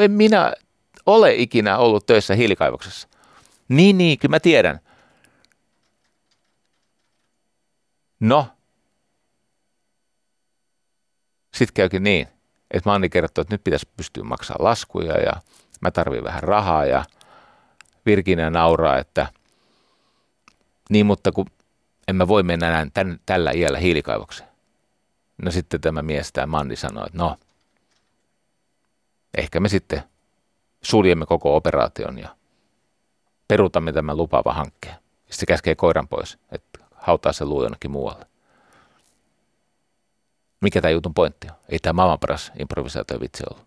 [0.00, 0.52] en minä
[1.06, 3.08] ole ikinä ollut töissä hiilikaivoksessa.
[3.68, 4.80] Niin, niin, kyllä mä tiedän.
[8.20, 8.46] No,
[11.54, 12.28] sitten käykin niin,
[12.70, 15.32] että Manni kertoo, että nyt pitäisi pystyä maksamaan laskuja ja
[15.80, 17.04] mä tarvitsen vähän rahaa ja
[18.06, 19.26] Virginia nauraa, että
[20.88, 21.46] niin, mutta kun
[22.08, 24.48] en mä voi mennä enää tän, tällä iällä hiilikaivokseen.
[25.42, 27.36] No sitten tämä mies, tämä Manni sanoi, että no,
[29.38, 30.02] ehkä me sitten
[30.82, 32.36] suljemme koko operaation ja
[33.48, 34.94] peruutamme tämän lupaava hankkeen.
[34.94, 38.26] Sitten se käskee koiran pois, että hautaa se luu jonnekin muualle.
[40.60, 41.56] Mikä tämä jutun pointti on?
[41.68, 42.52] Ei tämä maailman paras
[43.20, 43.66] vitsi ollut.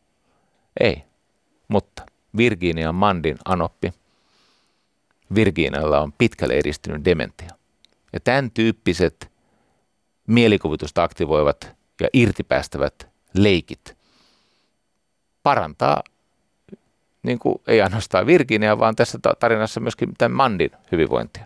[0.79, 1.03] Ei.
[1.67, 2.05] Mutta
[2.37, 3.93] Virginia Mandin anoppi.
[5.35, 7.49] Virginialla on pitkälle edistynyt dementia.
[8.13, 9.31] Ja tämän tyyppiset
[10.27, 13.97] mielikuvitusta aktivoivat ja irtipäästävät leikit
[15.43, 16.03] parantaa
[17.23, 21.45] niin kuin ei ainoastaan Virginia, vaan tässä tarinassa myöskin tämän Mandin hyvinvointia.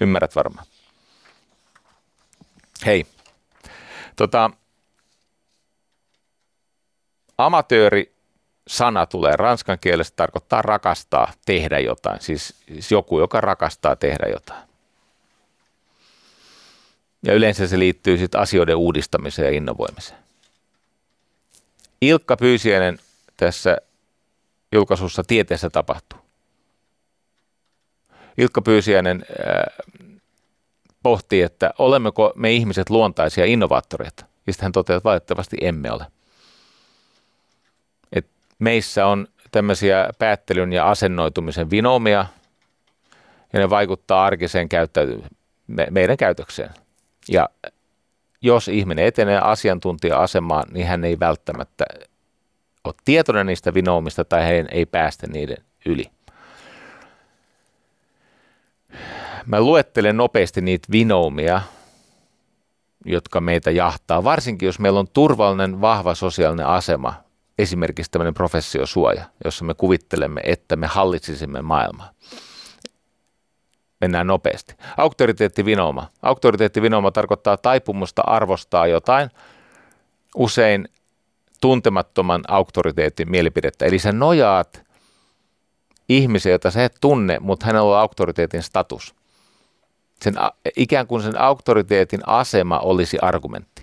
[0.00, 0.66] Ymmärrät varmaan.
[2.86, 3.06] Hei,
[4.16, 4.50] tota,
[7.38, 8.14] amatööri
[8.70, 12.20] sana tulee ranskan kielestä, tarkoittaa rakastaa, tehdä jotain.
[12.20, 14.62] Siis, siis joku, joka rakastaa tehdä jotain.
[17.22, 20.20] Ja yleensä se liittyy sitten asioiden uudistamiseen ja innovoimiseen.
[22.00, 22.98] Ilkka Pyysiäinen
[23.36, 23.76] tässä
[24.72, 26.18] julkaisussa Tieteessä tapahtuu.
[28.38, 29.86] Ilkka Pyysiäinen äh,
[31.02, 34.24] pohtii, että olemmeko me ihmiset luontaisia innovaattoreita.
[34.46, 36.06] Ja sitten hän toteaa, että valitettavasti emme ole.
[38.60, 42.26] Meissä on tämmöisiä päättelyn ja asennoitumisen vinoomia,
[43.52, 45.22] ja ne vaikuttaa arkiseen käyttäyty-
[45.66, 46.70] me, meidän käytökseen.
[47.28, 47.48] Ja
[48.42, 51.84] jos ihminen etenee asiantuntija-asemaan, niin hän ei välttämättä
[52.84, 55.56] ole tietoinen niistä vinoomista tai hän ei päästä niiden
[55.86, 56.04] yli.
[59.46, 61.60] Mä luettelen nopeasti niitä vinoumia,
[63.04, 67.14] jotka meitä jahtaa, varsinkin jos meillä on turvallinen, vahva sosiaalinen asema,
[67.62, 72.10] esimerkiksi tämmöinen professiosuoja, jossa me kuvittelemme, että me hallitsisimme maailmaa.
[74.00, 74.74] Mennään nopeasti.
[74.96, 76.08] Auktoriteettivinooma.
[76.22, 79.30] Auktoriteettivinooma tarkoittaa taipumusta arvostaa jotain,
[80.36, 80.88] usein
[81.60, 83.84] tuntemattoman auktoriteetin mielipidettä.
[83.84, 84.82] Eli sä nojaat
[86.08, 89.14] ihmisen, jota sä et tunne, mutta hänellä on auktoriteetin status
[90.24, 90.34] sen,
[90.76, 93.79] ikään kuin sen auktoriteetin asema olisi argumentti.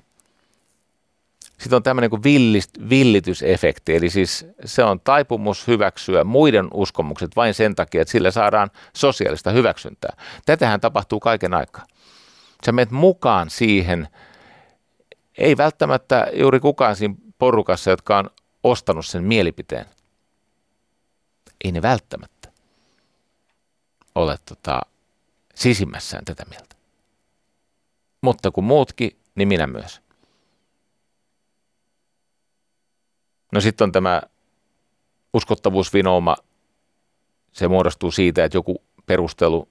[1.59, 7.53] Sitten on tämmöinen kuin villist, villitysefekti, eli siis se on taipumus hyväksyä muiden uskomukset vain
[7.53, 10.17] sen takia, että sillä saadaan sosiaalista hyväksyntää.
[10.45, 11.85] Tätähän tapahtuu kaiken aikaa.
[12.65, 14.07] Sä menet mukaan siihen,
[15.37, 18.29] ei välttämättä juuri kukaan siinä porukassa, jotka on
[18.63, 19.85] ostanut sen mielipiteen.
[21.63, 22.51] Ei ne välttämättä
[24.15, 24.81] ole tota,
[25.55, 26.75] sisimmässään tätä mieltä.
[28.21, 30.06] Mutta kun muutkin, niin minä myös.
[33.51, 34.21] No sitten on tämä
[35.33, 36.35] uskottavuusvinooma.
[37.53, 39.67] Se muodostuu siitä, että joku perustelu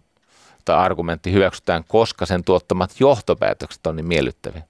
[0.65, 4.63] tai argumentti hyväksytään, koska sen tuottamat johtopäätökset on niin miellyttäviä.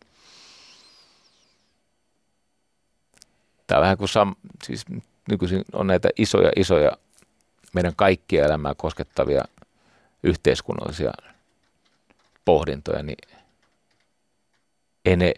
[3.66, 4.35] Tämä on vähän kuin sam,
[4.65, 4.85] siis
[5.28, 6.93] nykyisin on näitä isoja, isoja
[7.73, 9.45] meidän kaikkia elämää koskettavia
[10.23, 11.12] yhteiskunnallisia
[12.45, 13.19] pohdintoja, niin
[15.05, 15.35] ei ne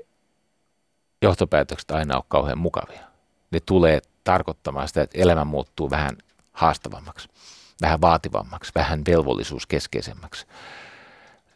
[1.22, 3.07] johtopäätökset aina ole kauhean mukavia.
[3.50, 6.16] Ne tulee tarkoittamaan sitä, että elämä muuttuu vähän
[6.52, 7.28] haastavammaksi,
[7.82, 10.46] vähän vaativammaksi, vähän velvollisuuskeskeisemmäksi.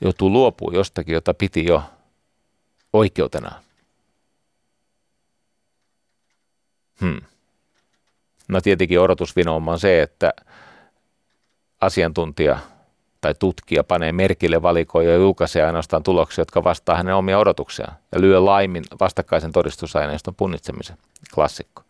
[0.01, 1.83] joutuu luopumaan jostakin, jota piti jo
[2.93, 3.63] oikeutena.
[7.01, 7.21] Hmm.
[8.49, 10.33] No tietenkin odotusvinouma on se, että
[11.81, 12.59] asiantuntija
[13.23, 18.21] tai tutkija panee merkille valikoja ja julkaisee ainoastaan tuloksia, jotka vastaa hänen omia odotuksiaan ja
[18.21, 20.97] lyö laimin vastakkaisen todistusaineiston punnitsemisen.
[21.35, 21.83] Klassikko.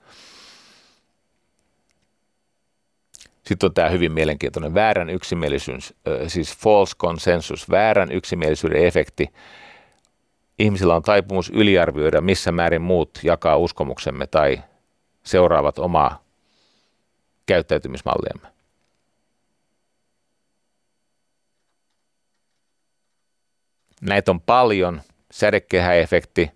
[3.46, 5.94] Sitten on tämä hyvin mielenkiintoinen väärän yksimielisyys,
[6.26, 9.32] siis false consensus, väärän yksimielisyyden efekti.
[10.59, 14.62] Ihmisillä on taipumus yliarvioida, missä määrin muut jakaa uskomuksemme tai
[15.22, 16.22] seuraavat omaa
[17.46, 18.61] käyttäytymismalliamme.
[24.02, 25.02] Näitä on paljon.
[25.30, 26.50] Sädekehäefekti,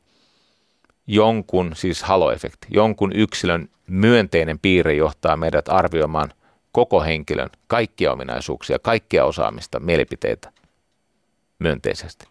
[1.06, 6.32] jonkun, siis haloefekti, jonkun yksilön myönteinen piirre johtaa meidät arvioimaan
[6.73, 10.52] koko henkilön kaikkia ominaisuuksia, kaikkia osaamista, mielipiteitä
[11.59, 12.27] myönteisesti.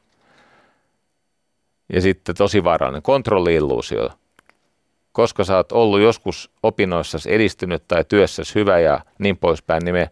[1.94, 4.10] Ja sitten tosi vaarallinen kontrolli-illuusio.
[5.12, 10.10] Koska sä oot ollut joskus opinnoissa edistynyt tai työssäsi hyvä ja niin poispäin, niin me,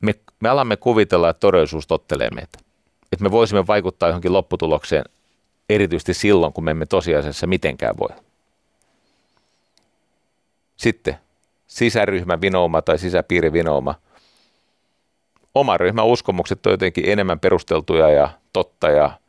[0.00, 2.69] me, me alamme kuvitella, että todellisuus tottelee meitä
[3.12, 5.04] että me voisimme vaikuttaa johonkin lopputulokseen
[5.68, 8.16] erityisesti silloin, kun me emme tosiasiassa mitenkään voi.
[10.76, 11.18] Sitten
[11.66, 13.94] sisäryhmä vinouma tai sisäpiirivinouma.
[15.54, 19.20] Oma ryhmän uskomukset on jotenkin enemmän perusteltuja ja totta ja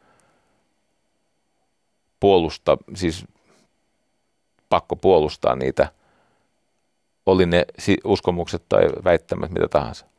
[2.20, 3.26] puolusta, siis
[4.70, 5.92] pakko puolustaa niitä,
[7.26, 7.66] oli ne
[8.04, 10.06] uskomukset tai väittämät mitä tahansa.
[10.06, 10.12] No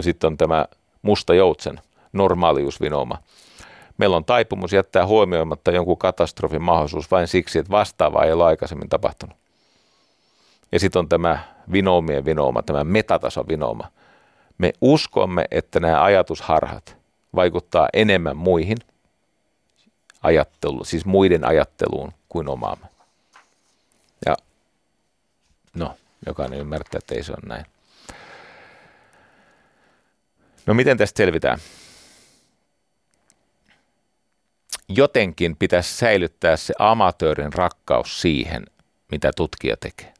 [0.00, 0.66] sitten on tämä
[1.02, 1.80] musta joutsen
[2.12, 3.18] normaaliusvinoma.
[3.98, 8.88] Meillä on taipumus jättää huomioimatta jonkun katastrofin mahdollisuus vain siksi, että vastaavaa ei ole aikaisemmin
[8.88, 9.36] tapahtunut.
[10.72, 11.38] Ja sitten on tämä
[11.72, 13.84] vinoomien vinooma, tämä metatasovinooma.
[14.58, 16.96] Me uskomme, että nämä ajatusharhat
[17.34, 18.78] vaikuttaa enemmän muihin
[20.22, 22.86] ajattelu, siis muiden ajatteluun kuin omaamme.
[24.26, 24.36] Ja
[25.74, 25.94] no,
[26.26, 27.66] jokainen ymmärtää, että ei se ole näin.
[30.66, 31.58] No miten tästä selvitään?
[34.88, 38.66] Jotenkin pitäisi säilyttää se amatöörin rakkaus siihen,
[39.10, 40.14] mitä tutkija tekee.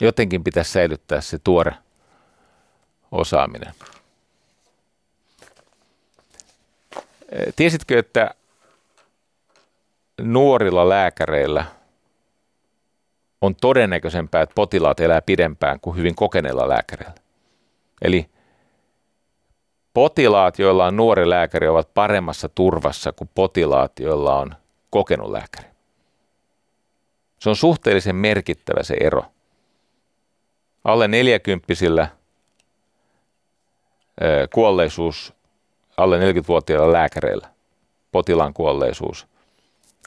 [0.00, 1.72] Jotenkin pitäisi säilyttää se tuore
[3.12, 3.74] osaaminen.
[7.56, 8.30] Tiesitkö, että
[10.20, 11.64] nuorilla lääkäreillä
[13.40, 17.14] on todennäköisempää, että potilaat elää pidempään kuin hyvin kokeneilla lääkäreillä?
[18.02, 18.30] Eli
[19.96, 24.54] potilaat, joilla on nuori lääkäri, ovat paremmassa turvassa kuin potilaat, joilla on
[24.90, 25.68] kokenut lääkäri.
[27.38, 29.24] Se on suhteellisen merkittävä se ero.
[30.84, 32.08] Alle 40
[34.54, 35.34] kuolleisuus
[35.96, 37.48] alle 40-vuotiailla lääkäreillä,
[38.12, 39.26] potilaan kuolleisuus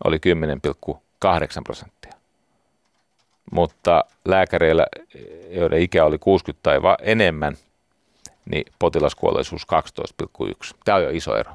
[0.03, 1.02] oli 10,8
[1.64, 2.14] prosenttia.
[3.52, 4.88] Mutta lääkäreillä,
[5.49, 7.57] joiden ikä oli 60 tai enemmän–
[8.50, 9.68] niin potilaskuolleisuus
[10.42, 10.74] 12,1.
[10.86, 11.52] Tämä on jo iso ero.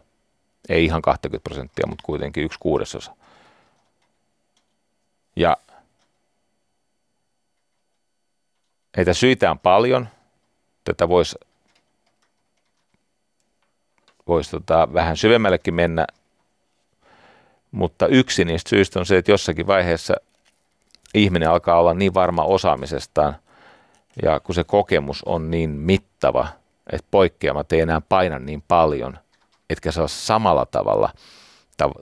[0.69, 3.17] Ei ihan 20 prosenttia, mutta kuitenkin yksi kuudesosa.
[5.37, 5.57] Ja
[8.97, 10.09] heitä syitä on paljon.
[10.85, 11.39] Tätä voisi
[14.29, 16.07] vois tota, vähän syvemmällekin mennä,
[17.71, 20.15] mutta yksi niistä syistä on se, että jossakin vaiheessa
[21.15, 23.37] ihminen alkaa olla niin varma osaamisestaan,
[24.23, 26.49] ja kun se kokemus on niin mittava–
[26.93, 29.19] että poikkeamat ei enää paina niin paljon,
[29.71, 31.13] etkä saa samalla tavalla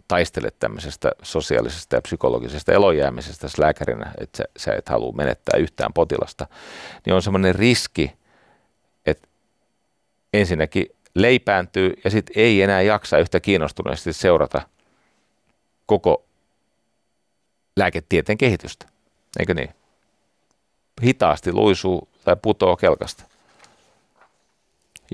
[0.09, 6.46] taistele tämmöisestä sosiaalisesta ja psykologisesta elojäämisestä lääkärinä, että sä, sä et halua menettää yhtään potilasta,
[7.06, 8.12] niin on semmoinen riski,
[9.06, 9.28] että
[10.32, 14.62] ensinnäkin leipääntyy ja sitten ei enää jaksa yhtä kiinnostuneesti seurata
[15.86, 16.24] koko
[17.76, 18.86] lääketieteen kehitystä.
[19.38, 19.70] Eikö niin?
[21.02, 23.31] Hitaasti luisuu tai putoo kelkasta.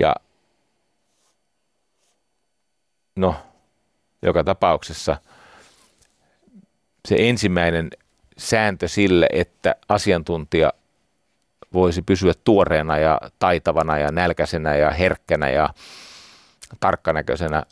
[0.00, 0.14] Ja
[3.16, 3.36] no,
[4.22, 5.16] joka tapauksessa
[7.08, 7.90] se ensimmäinen
[8.38, 10.72] sääntö sille, että asiantuntija
[11.72, 15.68] voisi pysyä tuoreena ja taitavana ja nälkäisenä ja herkkänä ja
[16.80, 17.62] tarkkanäköisenä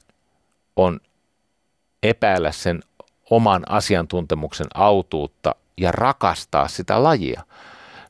[0.77, 1.01] on
[2.03, 2.83] epäillä sen
[3.31, 7.43] oman asiantuntemuksen autuutta ja rakastaa sitä lajia.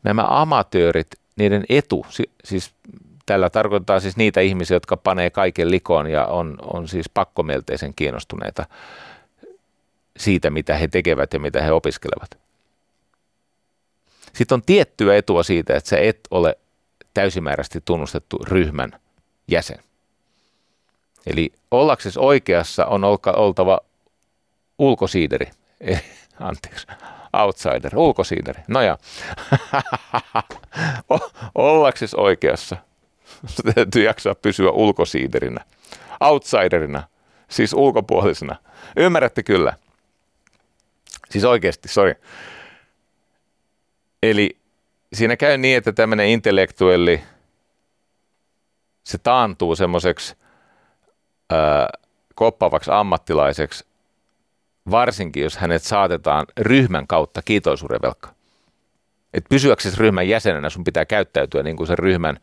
[0.02, 1.06] Nämä amatöörit,
[1.36, 2.06] niiden etu,
[2.44, 2.74] siis
[3.26, 8.66] Tällä tarkoittaa siis niitä ihmisiä, jotka panee kaiken likoon ja on, on siis pakkomielteisen kiinnostuneita
[10.16, 12.30] siitä, mitä he tekevät ja mitä he opiskelevat.
[14.34, 16.58] Sitten on tiettyä etua siitä, että sä et ole
[17.14, 18.92] täysimääräisesti tunnustettu ryhmän
[19.48, 19.78] jäsen.
[21.26, 23.04] Eli ollaksesi oikeassa on
[23.36, 23.80] oltava
[24.78, 25.50] ulkosiideri.
[26.40, 26.86] Anteeksi,
[27.32, 28.62] outsider, ulkosiideri.
[28.68, 28.98] No ja,
[31.54, 32.76] ollaksesi oikeassa.
[33.74, 35.64] Täytyy jaksaa pysyä ulkosiiderinä,
[36.20, 37.02] outsiderina,
[37.50, 38.56] siis ulkopuolisena.
[38.96, 39.72] Ymmärrätte kyllä.
[41.30, 42.14] Siis oikeasti, sorry.
[44.22, 44.58] Eli
[45.12, 47.22] siinä käy niin, että tämmöinen intellektuelli,
[49.04, 50.36] se taantuu semmoiseksi
[52.34, 53.84] koppavaksi ammattilaiseksi,
[54.90, 58.34] varsinkin jos hänet saatetaan ryhmän kautta kiitoisuuden velka.
[59.34, 62.40] Et pysyäksesi ryhmän jäsenenä sun pitää käyttäytyä niin kuin se ryhmän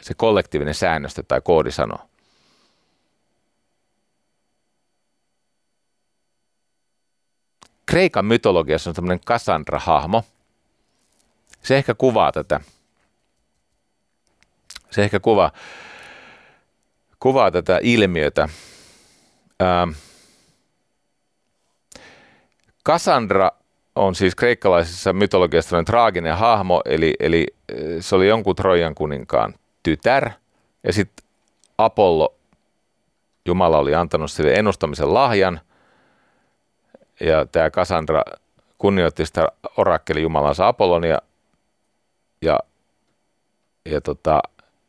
[0.00, 2.08] se kollektiivinen säännöstö tai koodi sanoo.
[7.86, 10.22] Kreikan mytologiassa on tämmöinen Cassandra-hahmo.
[11.62, 12.60] Se ehkä kuvaa tätä.
[14.90, 15.52] Se ehkä kuvaa,
[17.20, 18.48] kuvaa tätä ilmiötä.
[22.86, 23.50] Cassandra
[23.96, 30.30] on siis kreikkalaisessa mytologiassa traaginen hahmo, eli, eli äh, se oli jonkun Trojan kuninkaan tytär,
[30.84, 31.26] ja sitten
[31.78, 32.34] Apollo,
[33.46, 35.60] Jumala oli antanut sille ennustamisen lahjan,
[37.20, 38.22] ja tämä Cassandra
[38.78, 41.18] kunnioitti sitä orakkeli Jumalansa Apollonia,
[42.42, 42.60] ja,
[43.84, 44.42] ja, tota,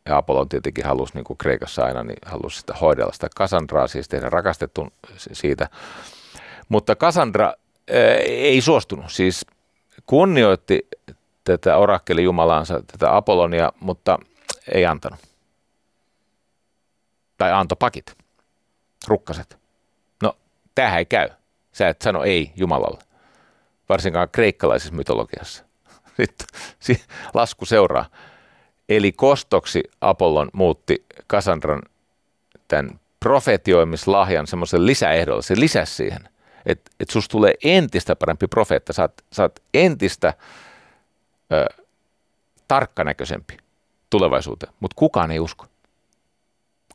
[0.06, 4.08] ja Apollon tietenkin halusi, niin kuin Kreikassa aina, niin halusi sitä hoidella sitä Cassandraa, siis
[4.08, 5.70] tehdä rakastetun siitä.
[6.70, 9.46] Mutta Cassandra ää, ei suostunut, siis
[10.06, 10.88] kunnioitti
[11.44, 14.20] tätä orakkeli Jumalansa, tätä Apollonia, mutta
[14.72, 15.20] ei antanut.
[17.38, 18.18] Tai antoi pakit,
[19.08, 19.58] rukkaset.
[20.24, 20.38] No,
[20.76, 21.30] tämähän ei käy.
[21.72, 23.00] Sä et sano ei Jumalalle,
[23.90, 25.66] varsinkaan kreikkalaisessa mytologiassa.
[26.80, 28.06] Sitten lasku seuraa.
[28.90, 31.82] Eli kostoksi Apollon muutti Kasandran
[32.68, 35.42] tämän profetioimislahjan semmoisen lisäehdolla.
[35.42, 36.30] Se lisäsi siihen,
[36.68, 38.94] että et susta tulee entistä parempi profeetta.
[38.94, 40.34] Sä oot, sä oot entistä
[41.54, 41.84] ö,
[42.68, 43.58] tarkkanäköisempi
[44.10, 45.66] tulevaisuuteen, mutta kukaan ei usko.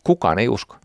[0.05, 0.77] Kukaan ei usko.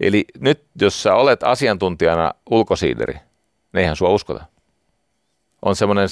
[0.00, 4.44] Eli nyt, jos sä olet asiantuntijana ulkosiideri, niin eihän sua uskota.
[5.62, 6.08] On semmoinen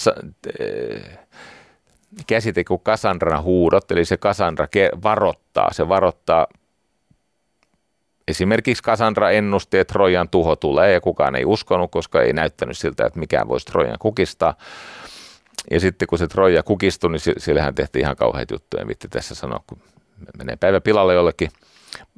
[2.27, 4.67] käsite kuin Kassandran huudot, eli se Kassandra
[5.03, 6.47] varoittaa, se varoittaa
[8.31, 13.07] Esimerkiksi Kassandra ennusti, että Trojan tuho tulee ja kukaan ei uskonut, koska ei näyttänyt siltä,
[13.07, 14.55] että mikään voisi Trojan kukistaa.
[15.71, 19.35] Ja sitten kun se Troja kukistui, niin sillähän tehtiin ihan kauheita juttuja, en vitti tässä
[19.35, 19.79] sanoa, kun
[20.39, 21.51] menee päivä pilalle jollekin.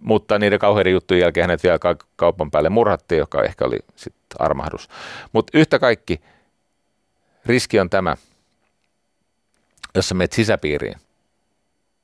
[0.02, 1.78] Mutta niiden kauheiden juttujen jälkeen hänet vielä
[2.16, 4.88] kaupan päälle murhattiin, joka ehkä oli sitten armahdus.
[5.32, 6.20] Mutta yhtä kaikki,
[7.46, 8.16] riski on tämä,
[9.94, 10.96] jos sä menet sisäpiiriin,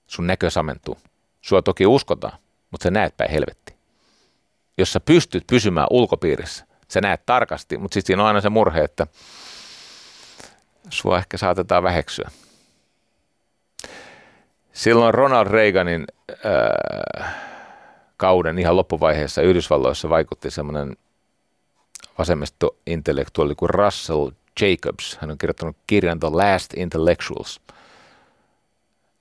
[0.07, 0.99] sun näkö samentuu.
[1.41, 2.39] Sua toki uskotaan,
[2.71, 3.78] mutta sä näet päin helvetti.
[4.79, 8.85] Jos sä pystyt pysymään ulkopiirissä, sä näet tarkasti, mutta sitten siinä on aina se murhe,
[8.85, 9.07] että
[10.91, 12.31] sua ehkä saatetaan väheksyä.
[14.73, 17.35] Silloin Ronald Reaganin äh,
[18.17, 20.97] kauden ihan loppuvaiheessa Yhdysvalloissa vaikutti semmoinen
[22.19, 24.31] vasemmisto-intellektuaali kuin Russell
[24.61, 25.19] Jacobs.
[25.21, 27.61] Hän on kirjoittanut kirjan The Last Intellectuals.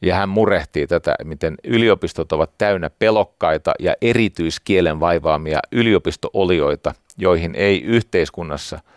[0.01, 7.81] Ja hän murehtii tätä, miten yliopistot ovat täynnä pelokkaita ja erityiskielen vaivaamia yliopistoolioita, joihin ei
[7.81, 8.79] yhteiskunnassa–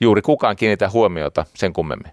[0.00, 2.12] juuri kukaan kiinnitä huomiota sen kummemmin.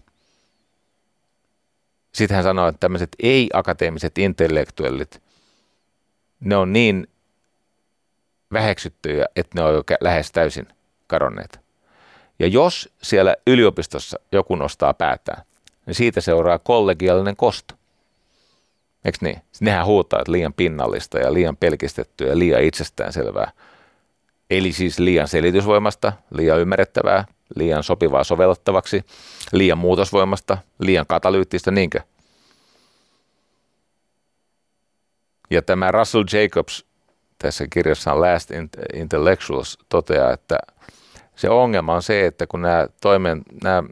[2.13, 5.21] Sitten hän sanoi, että tämmöiset ei-akateemiset intellektuellit,
[6.39, 7.07] ne on niin
[8.53, 10.67] väheksyttyjä, että ne on jo lähes täysin
[11.07, 11.59] kadonneet.
[12.39, 15.43] Ja jos siellä yliopistossa joku nostaa päätään,
[15.85, 17.75] niin siitä seuraa kollegiaalinen kosto.
[19.05, 19.41] Eikö niin?
[19.59, 23.51] Nehän huutaa, että liian pinnallista ja liian pelkistettyä ja liian itsestäänselvää.
[24.49, 27.25] Eli siis liian selitysvoimasta, liian ymmärrettävää,
[27.55, 29.05] liian sopivaa sovellettavaksi,
[29.51, 31.99] liian muutosvoimasta, liian katalyyttistä, niinkö?
[35.49, 36.85] Ja tämä Russell Jacobs
[37.37, 38.51] tässä kirjassaan Last
[38.93, 40.57] Intellectuals toteaa, että
[41.35, 43.83] se ongelma on se, että kun nämä, toimeen, nämä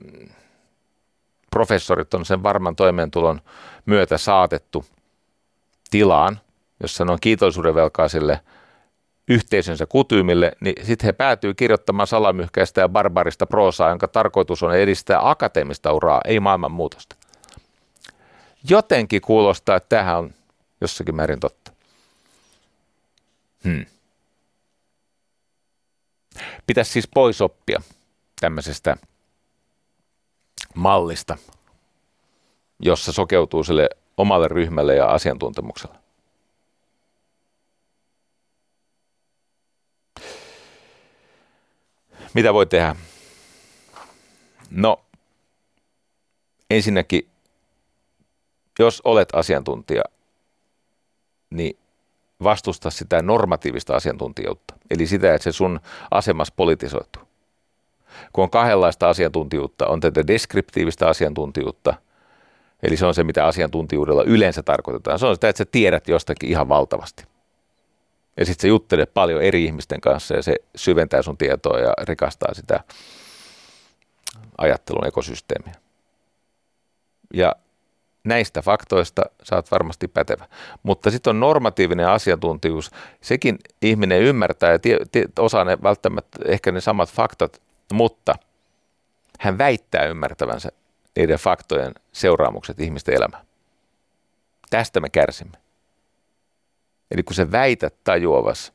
[1.50, 3.42] professorit on sen varman toimeentulon
[3.86, 4.86] myötä saatettu
[5.94, 6.40] tilaan,
[6.82, 8.40] jossa ne on kiitollisuuden velkaa sille–
[9.28, 15.30] yhteisönsä kutyymille, niin sitten he päätyy kirjoittamaan salamyhkäistä ja barbarista proosaa, jonka tarkoitus on edistää
[15.30, 17.16] akateemista uraa, ei maailmanmuutosta.
[18.70, 20.34] Jotenkin kuulostaa, että tämähän on
[20.82, 21.72] jossakin määrin totta.
[23.64, 23.86] Hmm.
[26.68, 27.82] Pitäisi siis pois oppia
[28.42, 28.98] tämmöisestä
[30.76, 31.38] mallista,
[32.80, 35.96] jossa sokeutuu sille omalle ryhmälle ja asiantuntemukselle.
[42.34, 42.96] Mitä voi tehdä?
[44.72, 45.06] No,
[46.70, 47.30] ensinnäkin,
[48.80, 50.04] jos olet asiantuntija,
[51.50, 51.78] niin
[52.44, 54.74] vastusta sitä normatiivista asiantuntijuutta.
[54.90, 55.80] Eli sitä, että se sun
[56.12, 57.24] asemas politisoituu.
[58.34, 61.94] Kun on kahdenlaista asiantuntijuutta, on tätä deskriptiivistä asiantuntijuutta,
[62.84, 65.20] eli se on se, mitä asiantuntijuudella yleensä tarkoitetaan.
[65.20, 67.26] Se on sitä, että sä tiedät jostakin ihan valtavasti.
[68.38, 72.54] Ja sitten sä juttelet paljon eri ihmisten kanssa ja se syventää sun tietoa ja rikastaa
[72.54, 72.84] sitä
[74.58, 75.74] ajattelun ekosysteemiä.
[77.34, 77.56] Ja
[78.24, 80.48] näistä faktoista sä oot varmasti pätevä.
[80.84, 82.92] Mutta sitten on normatiivinen asiantuntijuus.
[83.22, 87.62] Sekin ihminen ymmärtää ja tie, tie, osaa ne välttämättä ehkä ne samat faktat,
[87.94, 88.36] mutta
[89.40, 90.70] hän väittää ymmärtävänsä
[91.16, 93.46] niiden faktojen seuraamukset ihmisten elämään.
[94.70, 95.58] Tästä me kärsimme.
[97.12, 98.74] Eli kun sä väität tajuavas,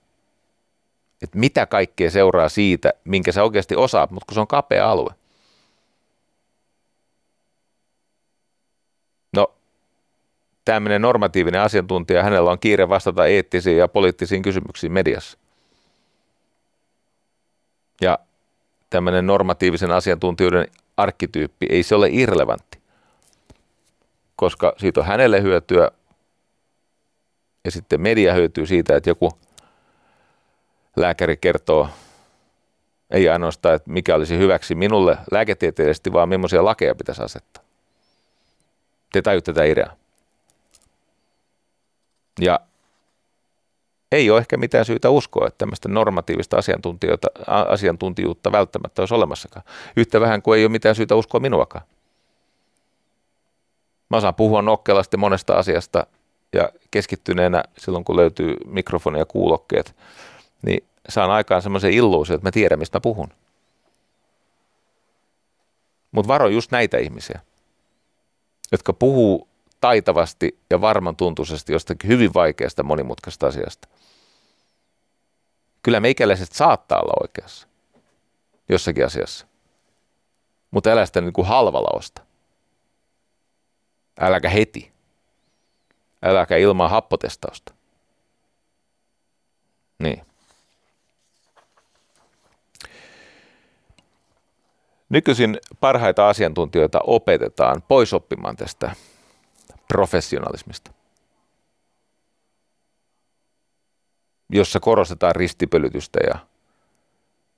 [1.23, 5.15] että mitä kaikkea seuraa siitä, minkä sä oikeasti osaat, mutta kun se on kapea alue.
[9.33, 9.55] No,
[10.65, 15.39] tämmöinen normatiivinen asiantuntija, hänellä on kiire vastata eettisiin ja poliittisiin kysymyksiin mediassa.
[18.01, 18.19] Ja
[18.91, 20.67] tämmöinen normatiivisen asiantuntijuuden
[20.99, 22.79] arkkityyppi, ei se ole irrelevantti,
[24.37, 25.91] koska siitä on hänelle hyötyä,
[27.65, 29.31] ja sitten media hyötyy siitä, että joku
[30.97, 31.89] lääkäri kertoo
[33.11, 37.63] ei ainoastaan, että mikä olisi hyväksi minulle lääketieteellisesti, vaan millaisia lakeja pitäisi asettaa.
[39.13, 39.97] Te tajutte tätä ideaa.
[42.41, 42.61] Ja
[44.13, 46.57] ei ole ehkä mitään syytä uskoa, että tämmöistä normatiivista
[47.69, 49.67] asiantuntijuutta välttämättä olisi olemassakaan.
[49.97, 51.85] Yhtä vähän kuin ei ole mitään syytä uskoa minuakaan.
[54.11, 56.07] Mä osaan puhua nokkelasti monesta asiasta
[56.53, 59.97] ja keskittyneenä silloin, kun löytyy mikrofoni ja kuulokkeet,
[60.63, 63.29] niin saan aikaan semmoisen illuusion, että mä tiedän, mistä mä puhun.
[66.13, 67.41] Mutta varo just näitä ihmisiä,
[68.73, 69.49] jotka puhuu
[69.81, 73.89] taitavasti ja varman tuntuisesti jostakin hyvin vaikeasta monimutkaista asiasta.
[75.83, 77.69] Kyllä meikäläiset saattaa olla oikeassa
[78.69, 79.47] jossakin asiassa,
[80.71, 82.23] mutta älä sitä niin kuin halvalla osta.
[84.21, 84.93] Äläkä heti
[86.23, 87.75] äläkä ilman happotestausta.
[89.99, 90.23] Niin.
[95.09, 98.91] Nykyisin parhaita asiantuntijoita opetetaan pois oppimaan tästä
[99.89, 100.91] professionalismista,
[104.51, 106.39] jossa korostetaan ristipölytystä ja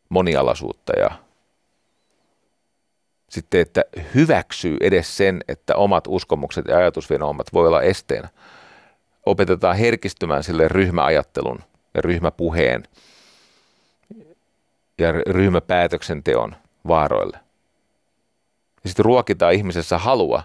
[0.09, 1.11] monialaisuutta ja
[3.29, 3.85] sitten, että
[4.15, 8.29] hyväksyy edes sen, että omat uskomukset ja ajatusvinoumat voi olla esteenä.
[9.27, 11.59] Opetetaan herkistymään sille ryhmäajattelun
[11.95, 12.83] ja ryhmäpuheen
[14.99, 16.57] ja ryhmäpäätöksenteon
[16.89, 17.41] vaaroille.
[18.85, 20.43] Ja sitten ruokitaan ihmisessä halua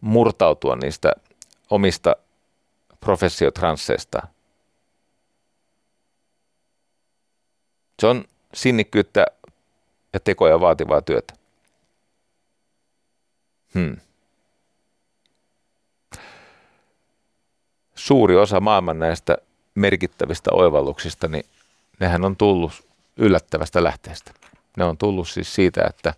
[0.00, 1.12] murtautua niistä
[1.70, 2.16] omista
[3.00, 4.26] professiotransseista.
[8.00, 9.26] Se on sinnikkyyttä
[10.12, 11.34] ja tekoja vaativaa työtä.
[13.74, 13.96] Hmm.
[17.94, 19.36] Suuri osa maailman näistä
[19.74, 21.44] merkittävistä oivalluksista, niin
[22.00, 22.72] nehän on tullut
[23.16, 24.32] yllättävästä lähteestä.
[24.76, 26.14] Ne on tullut siis siitä, että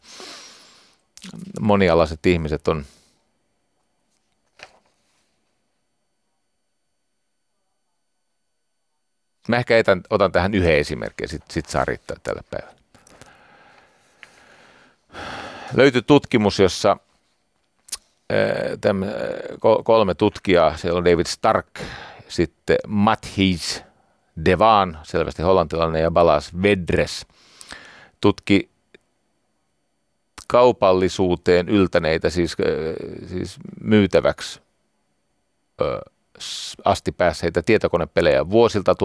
[1.61, 2.85] monialaiset ihmiset on
[9.49, 12.77] Mä ehkä etän, otan tähän yhden esimerkin ja sitten sit saa riittää tällä päivällä.
[15.75, 16.97] Löytyi tutkimus, jossa
[18.81, 19.09] tämän,
[19.85, 21.81] kolme tutkijaa, siellä on David Stark,
[22.29, 23.83] sitten Matthijs
[24.45, 27.27] Devan, selvästi hollantilainen, ja Balas Vedres,
[28.21, 28.71] tutki
[30.49, 32.57] kaupallisuuteen yltäneitä, siis,
[33.27, 34.61] siis myytäväksi
[36.85, 38.97] asti päässeitä tietokonepelejä vuosilta 1979-2009,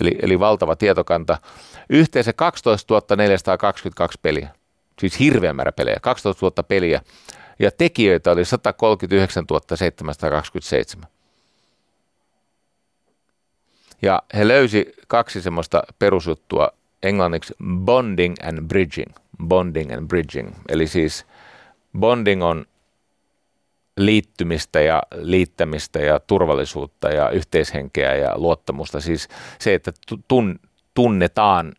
[0.00, 1.38] eli, eli valtava tietokanta.
[1.90, 4.48] Yhteensä 12 422 peliä
[5.00, 7.00] siis hirveän määrä pelejä, 12 000 peliä,
[7.58, 9.44] ja tekijöitä oli 139
[9.74, 11.08] 727.
[14.02, 16.70] Ja he löysi kaksi semmoista perusjuttua
[17.02, 19.12] englanniksi bonding and bridging.
[19.46, 20.54] Bonding and bridging.
[20.68, 21.26] Eli siis
[21.98, 22.66] bonding on
[23.96, 29.00] liittymistä ja liittämistä ja turvallisuutta ja yhteishenkeä ja luottamusta.
[29.00, 29.92] Siis se, että
[30.94, 31.72] tunnetaan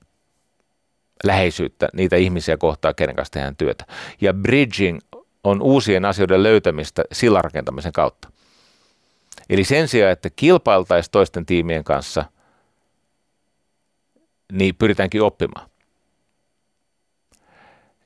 [1.23, 3.85] läheisyyttä niitä ihmisiä kohtaa, kenen kanssa tehdään työtä.
[4.21, 4.99] Ja bridging
[5.43, 8.31] on uusien asioiden löytämistä sillanrakentamisen kautta.
[9.49, 12.25] Eli sen sijaan, että kilpailtaisiin toisten tiimien kanssa,
[14.51, 15.69] niin pyritäänkin oppimaan.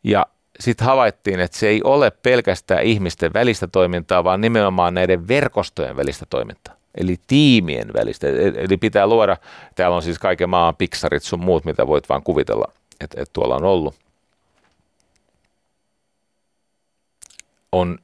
[0.03, 0.25] Ja
[0.59, 6.25] sitten havaittiin, että se ei ole pelkästään ihmisten välistä toimintaa, vaan nimenomaan näiden verkostojen välistä
[6.29, 6.75] toimintaa.
[6.97, 8.27] Eli tiimien välistä.
[8.27, 9.37] E-, eli pitää luoda,
[9.75, 12.71] täällä on siis kaiken maan Pixarit sun muut, mitä voit vaan kuvitella,
[13.01, 13.95] että, että tuolla on ollut.
[17.71, 17.97] On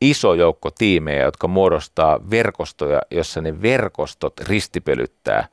[0.00, 5.48] iso joukko tiimejä, jotka muodostaa verkostoja, jossa ne verkostot ristipölyttää.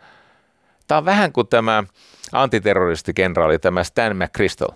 [0.88, 1.84] Tämä on vähän kuin tämä
[2.32, 4.70] antiterroristikenraali, tämä Stan McChrystal,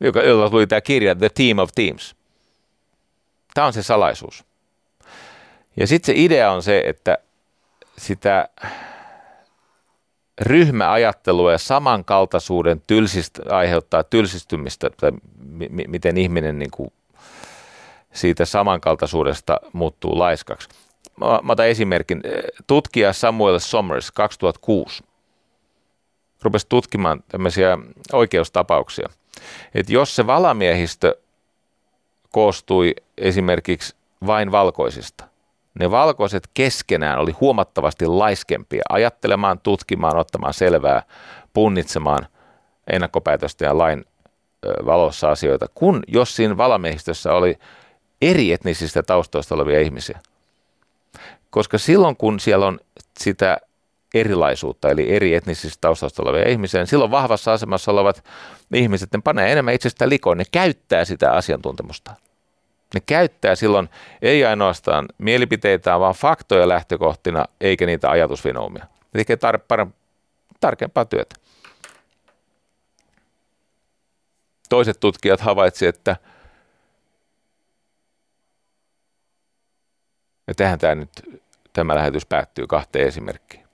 [0.00, 2.16] joka, jolla tuli tämä kirja The Team of Teams.
[3.54, 4.44] Tämä on se salaisuus.
[5.76, 7.18] Ja sitten se idea on se, että
[7.98, 8.48] sitä
[10.40, 16.92] ryhmäajattelua ja samankaltaisuuden tylsistä, aiheuttaa tylsistymistä, tai m- miten ihminen niin kuin
[18.12, 20.68] siitä samankaltaisuudesta muuttuu laiskaksi.
[21.16, 22.22] Mä, mä otan esimerkin.
[22.66, 25.04] Tutkija Samuel Somers 2006
[26.42, 27.78] rupesi tutkimaan tämmöisiä
[28.12, 29.08] oikeustapauksia.
[29.74, 31.16] Että jos se valamiehistö
[32.32, 33.94] koostui esimerkiksi
[34.26, 35.24] vain valkoisista,
[35.78, 41.02] ne valkoiset keskenään oli huomattavasti laiskempia ajattelemaan, tutkimaan, ottamaan selvää,
[41.52, 42.26] punnitsemaan
[42.92, 44.04] ennakkopäätöstä ja lain
[44.86, 47.58] valossa asioita, kun jos siinä valamiehistössä oli
[48.22, 50.20] eri etnisistä taustoista olevia ihmisiä.
[51.50, 52.80] Koska silloin kun siellä on
[53.18, 53.58] sitä
[54.14, 58.24] erilaisuutta, eli eri etnisistä taustoista olevia ihmisiä, niin silloin vahvassa asemassa olevat
[58.74, 62.14] ihmiset, ne panee enemmän itsestään likoon, ne käyttää sitä asiantuntemusta.
[62.94, 63.88] Ne käyttää silloin
[64.22, 68.84] ei ainoastaan mielipiteitä, vaan faktoja lähtökohtina, eikä niitä ajatusvinoumia.
[68.84, 69.92] Ne tekee tar- par-
[70.60, 71.36] tarkempaa työtä.
[74.68, 76.16] Toiset tutkijat havaitsivat, että
[80.46, 81.10] ja tähän tämä nyt
[81.72, 83.67] tämä lähetys päättyy kahteen esimerkkiin.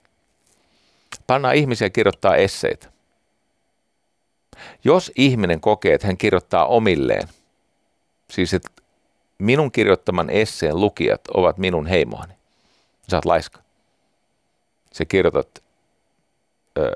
[1.27, 2.87] Pannaan ihmisiä kirjoittaa esseitä.
[4.83, 7.27] Jos ihminen kokee, että hän kirjoittaa omilleen,
[8.29, 8.69] siis että
[9.37, 12.33] minun kirjoittaman esseen lukijat ovat minun heimoani.
[13.11, 13.59] Sä oot laiska.
[14.93, 15.63] Sä kirjoitat
[16.77, 16.91] ö,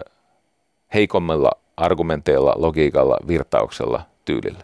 [0.94, 4.64] heikommilla argumenteilla, logiikalla, virtauksella, tyylillä.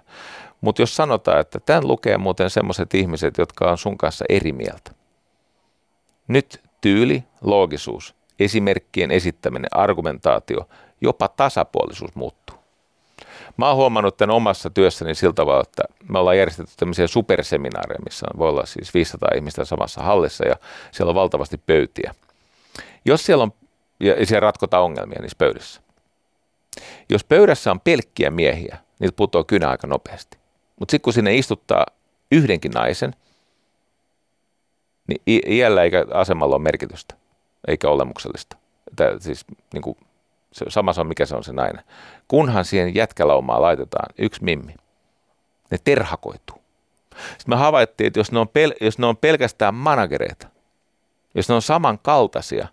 [0.62, 4.92] Mutta jos sanotaan, että tämän lukee muuten semmoiset ihmiset, jotka on sun kanssa eri mieltä.
[6.28, 10.70] Nyt tyyli, loogisuus, esimerkkien esittäminen, argumentaatio,
[11.02, 12.56] jopa tasapuolisuus muuttuu.
[13.57, 18.26] Mä oon huomannut tämän omassa työssäni sillä tavalla, että me ollaan järjestetty tämmöisiä superseminaareja, missä
[18.38, 20.56] voi olla siis 500 ihmistä samassa hallissa ja
[20.91, 22.16] siellä on valtavasti pöytiä.
[23.06, 23.53] Jos siellä on,
[23.99, 25.82] ja siellä ratkotaan ongelmia niissä pöydissä.
[27.10, 30.38] Jos pöydässä on pelkkiä miehiä, niitä putoaa kynä aika nopeasti.
[30.80, 31.86] Mutta sitten kun sinne istuttaa
[32.32, 33.16] yhdenkin naisen,
[35.07, 37.16] niin iällä eikä asemalla ole merkitystä,
[37.68, 38.58] eikä olemuksellista.
[38.96, 39.98] Tämä, siis niin kuin
[40.52, 41.84] se, sama se on, mikä se on se nainen.
[42.28, 44.76] Kunhan siihen jätkälaumaan laitetaan yksi mimmi,
[45.72, 46.62] ne terhakoituu.
[47.12, 50.48] Sitten me havaittiin, että jos ne on, pel- jos ne on pelkästään managereita,
[51.36, 52.68] jos ne on samankaltaisia,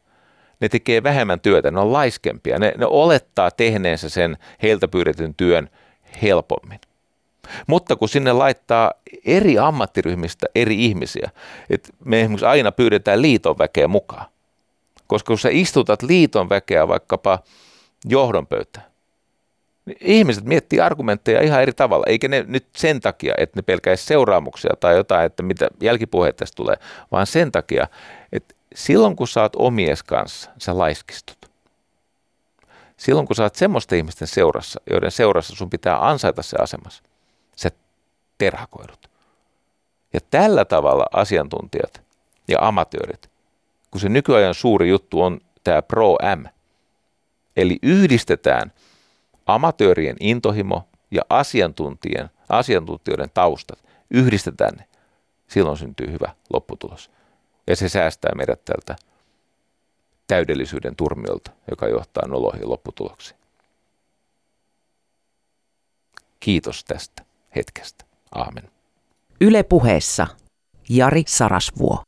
[0.61, 5.71] ne tekee vähemmän työtä, ne on laiskempia, ne, ne olettaa tehneensä sen heiltä pyydetyn työn
[6.23, 6.81] helpommin.
[7.67, 8.93] Mutta kun sinne laittaa
[9.25, 11.31] eri ammattiryhmistä eri ihmisiä,
[11.71, 14.27] että me esimerkiksi aina pyydetään liiton väkeä mukaan,
[15.13, 17.39] koska kun sä istutat liiton väkeä vaikkapa
[18.05, 18.87] johdon pöytään.
[19.85, 24.05] Niin ihmiset miettii argumentteja ihan eri tavalla, eikä ne nyt sen takia, että ne pelkäisi
[24.05, 26.77] seuraamuksia tai jotain, että mitä jälkipuheet tästä tulee,
[27.13, 27.87] vaan sen takia,
[28.33, 31.51] että silloin kun sä oot omies kanssa, sä laiskistut.
[32.97, 37.03] Silloin kun sä oot semmoisten ihmisten seurassa, joiden seurassa sun pitää ansaita se asemassa,
[37.57, 37.71] sä
[38.39, 39.11] terhakoidut.
[40.13, 42.03] Ja tällä tavalla asiantuntijat
[42.49, 43.32] ja amatöörit,
[43.93, 46.47] kun se nykyajan suuri juttu on tämä Pro M–
[47.57, 48.73] Eli yhdistetään
[49.47, 53.85] amatöörien intohimo ja asiantuntijoiden, asiantuntijoiden taustat.
[54.11, 54.89] Yhdistetään ne.
[55.49, 57.11] Silloin syntyy hyvä lopputulos.
[57.67, 58.97] Ja se säästää meidät tältä
[60.27, 63.41] täydellisyyden turmiolta, joka johtaa noloihin lopputuloksiin.
[66.41, 67.25] Kiitos tästä
[67.57, 68.05] hetkestä.
[68.35, 68.71] Aamen.
[69.41, 70.27] Yle puheessa
[70.89, 72.03] Jari Sarasvuo.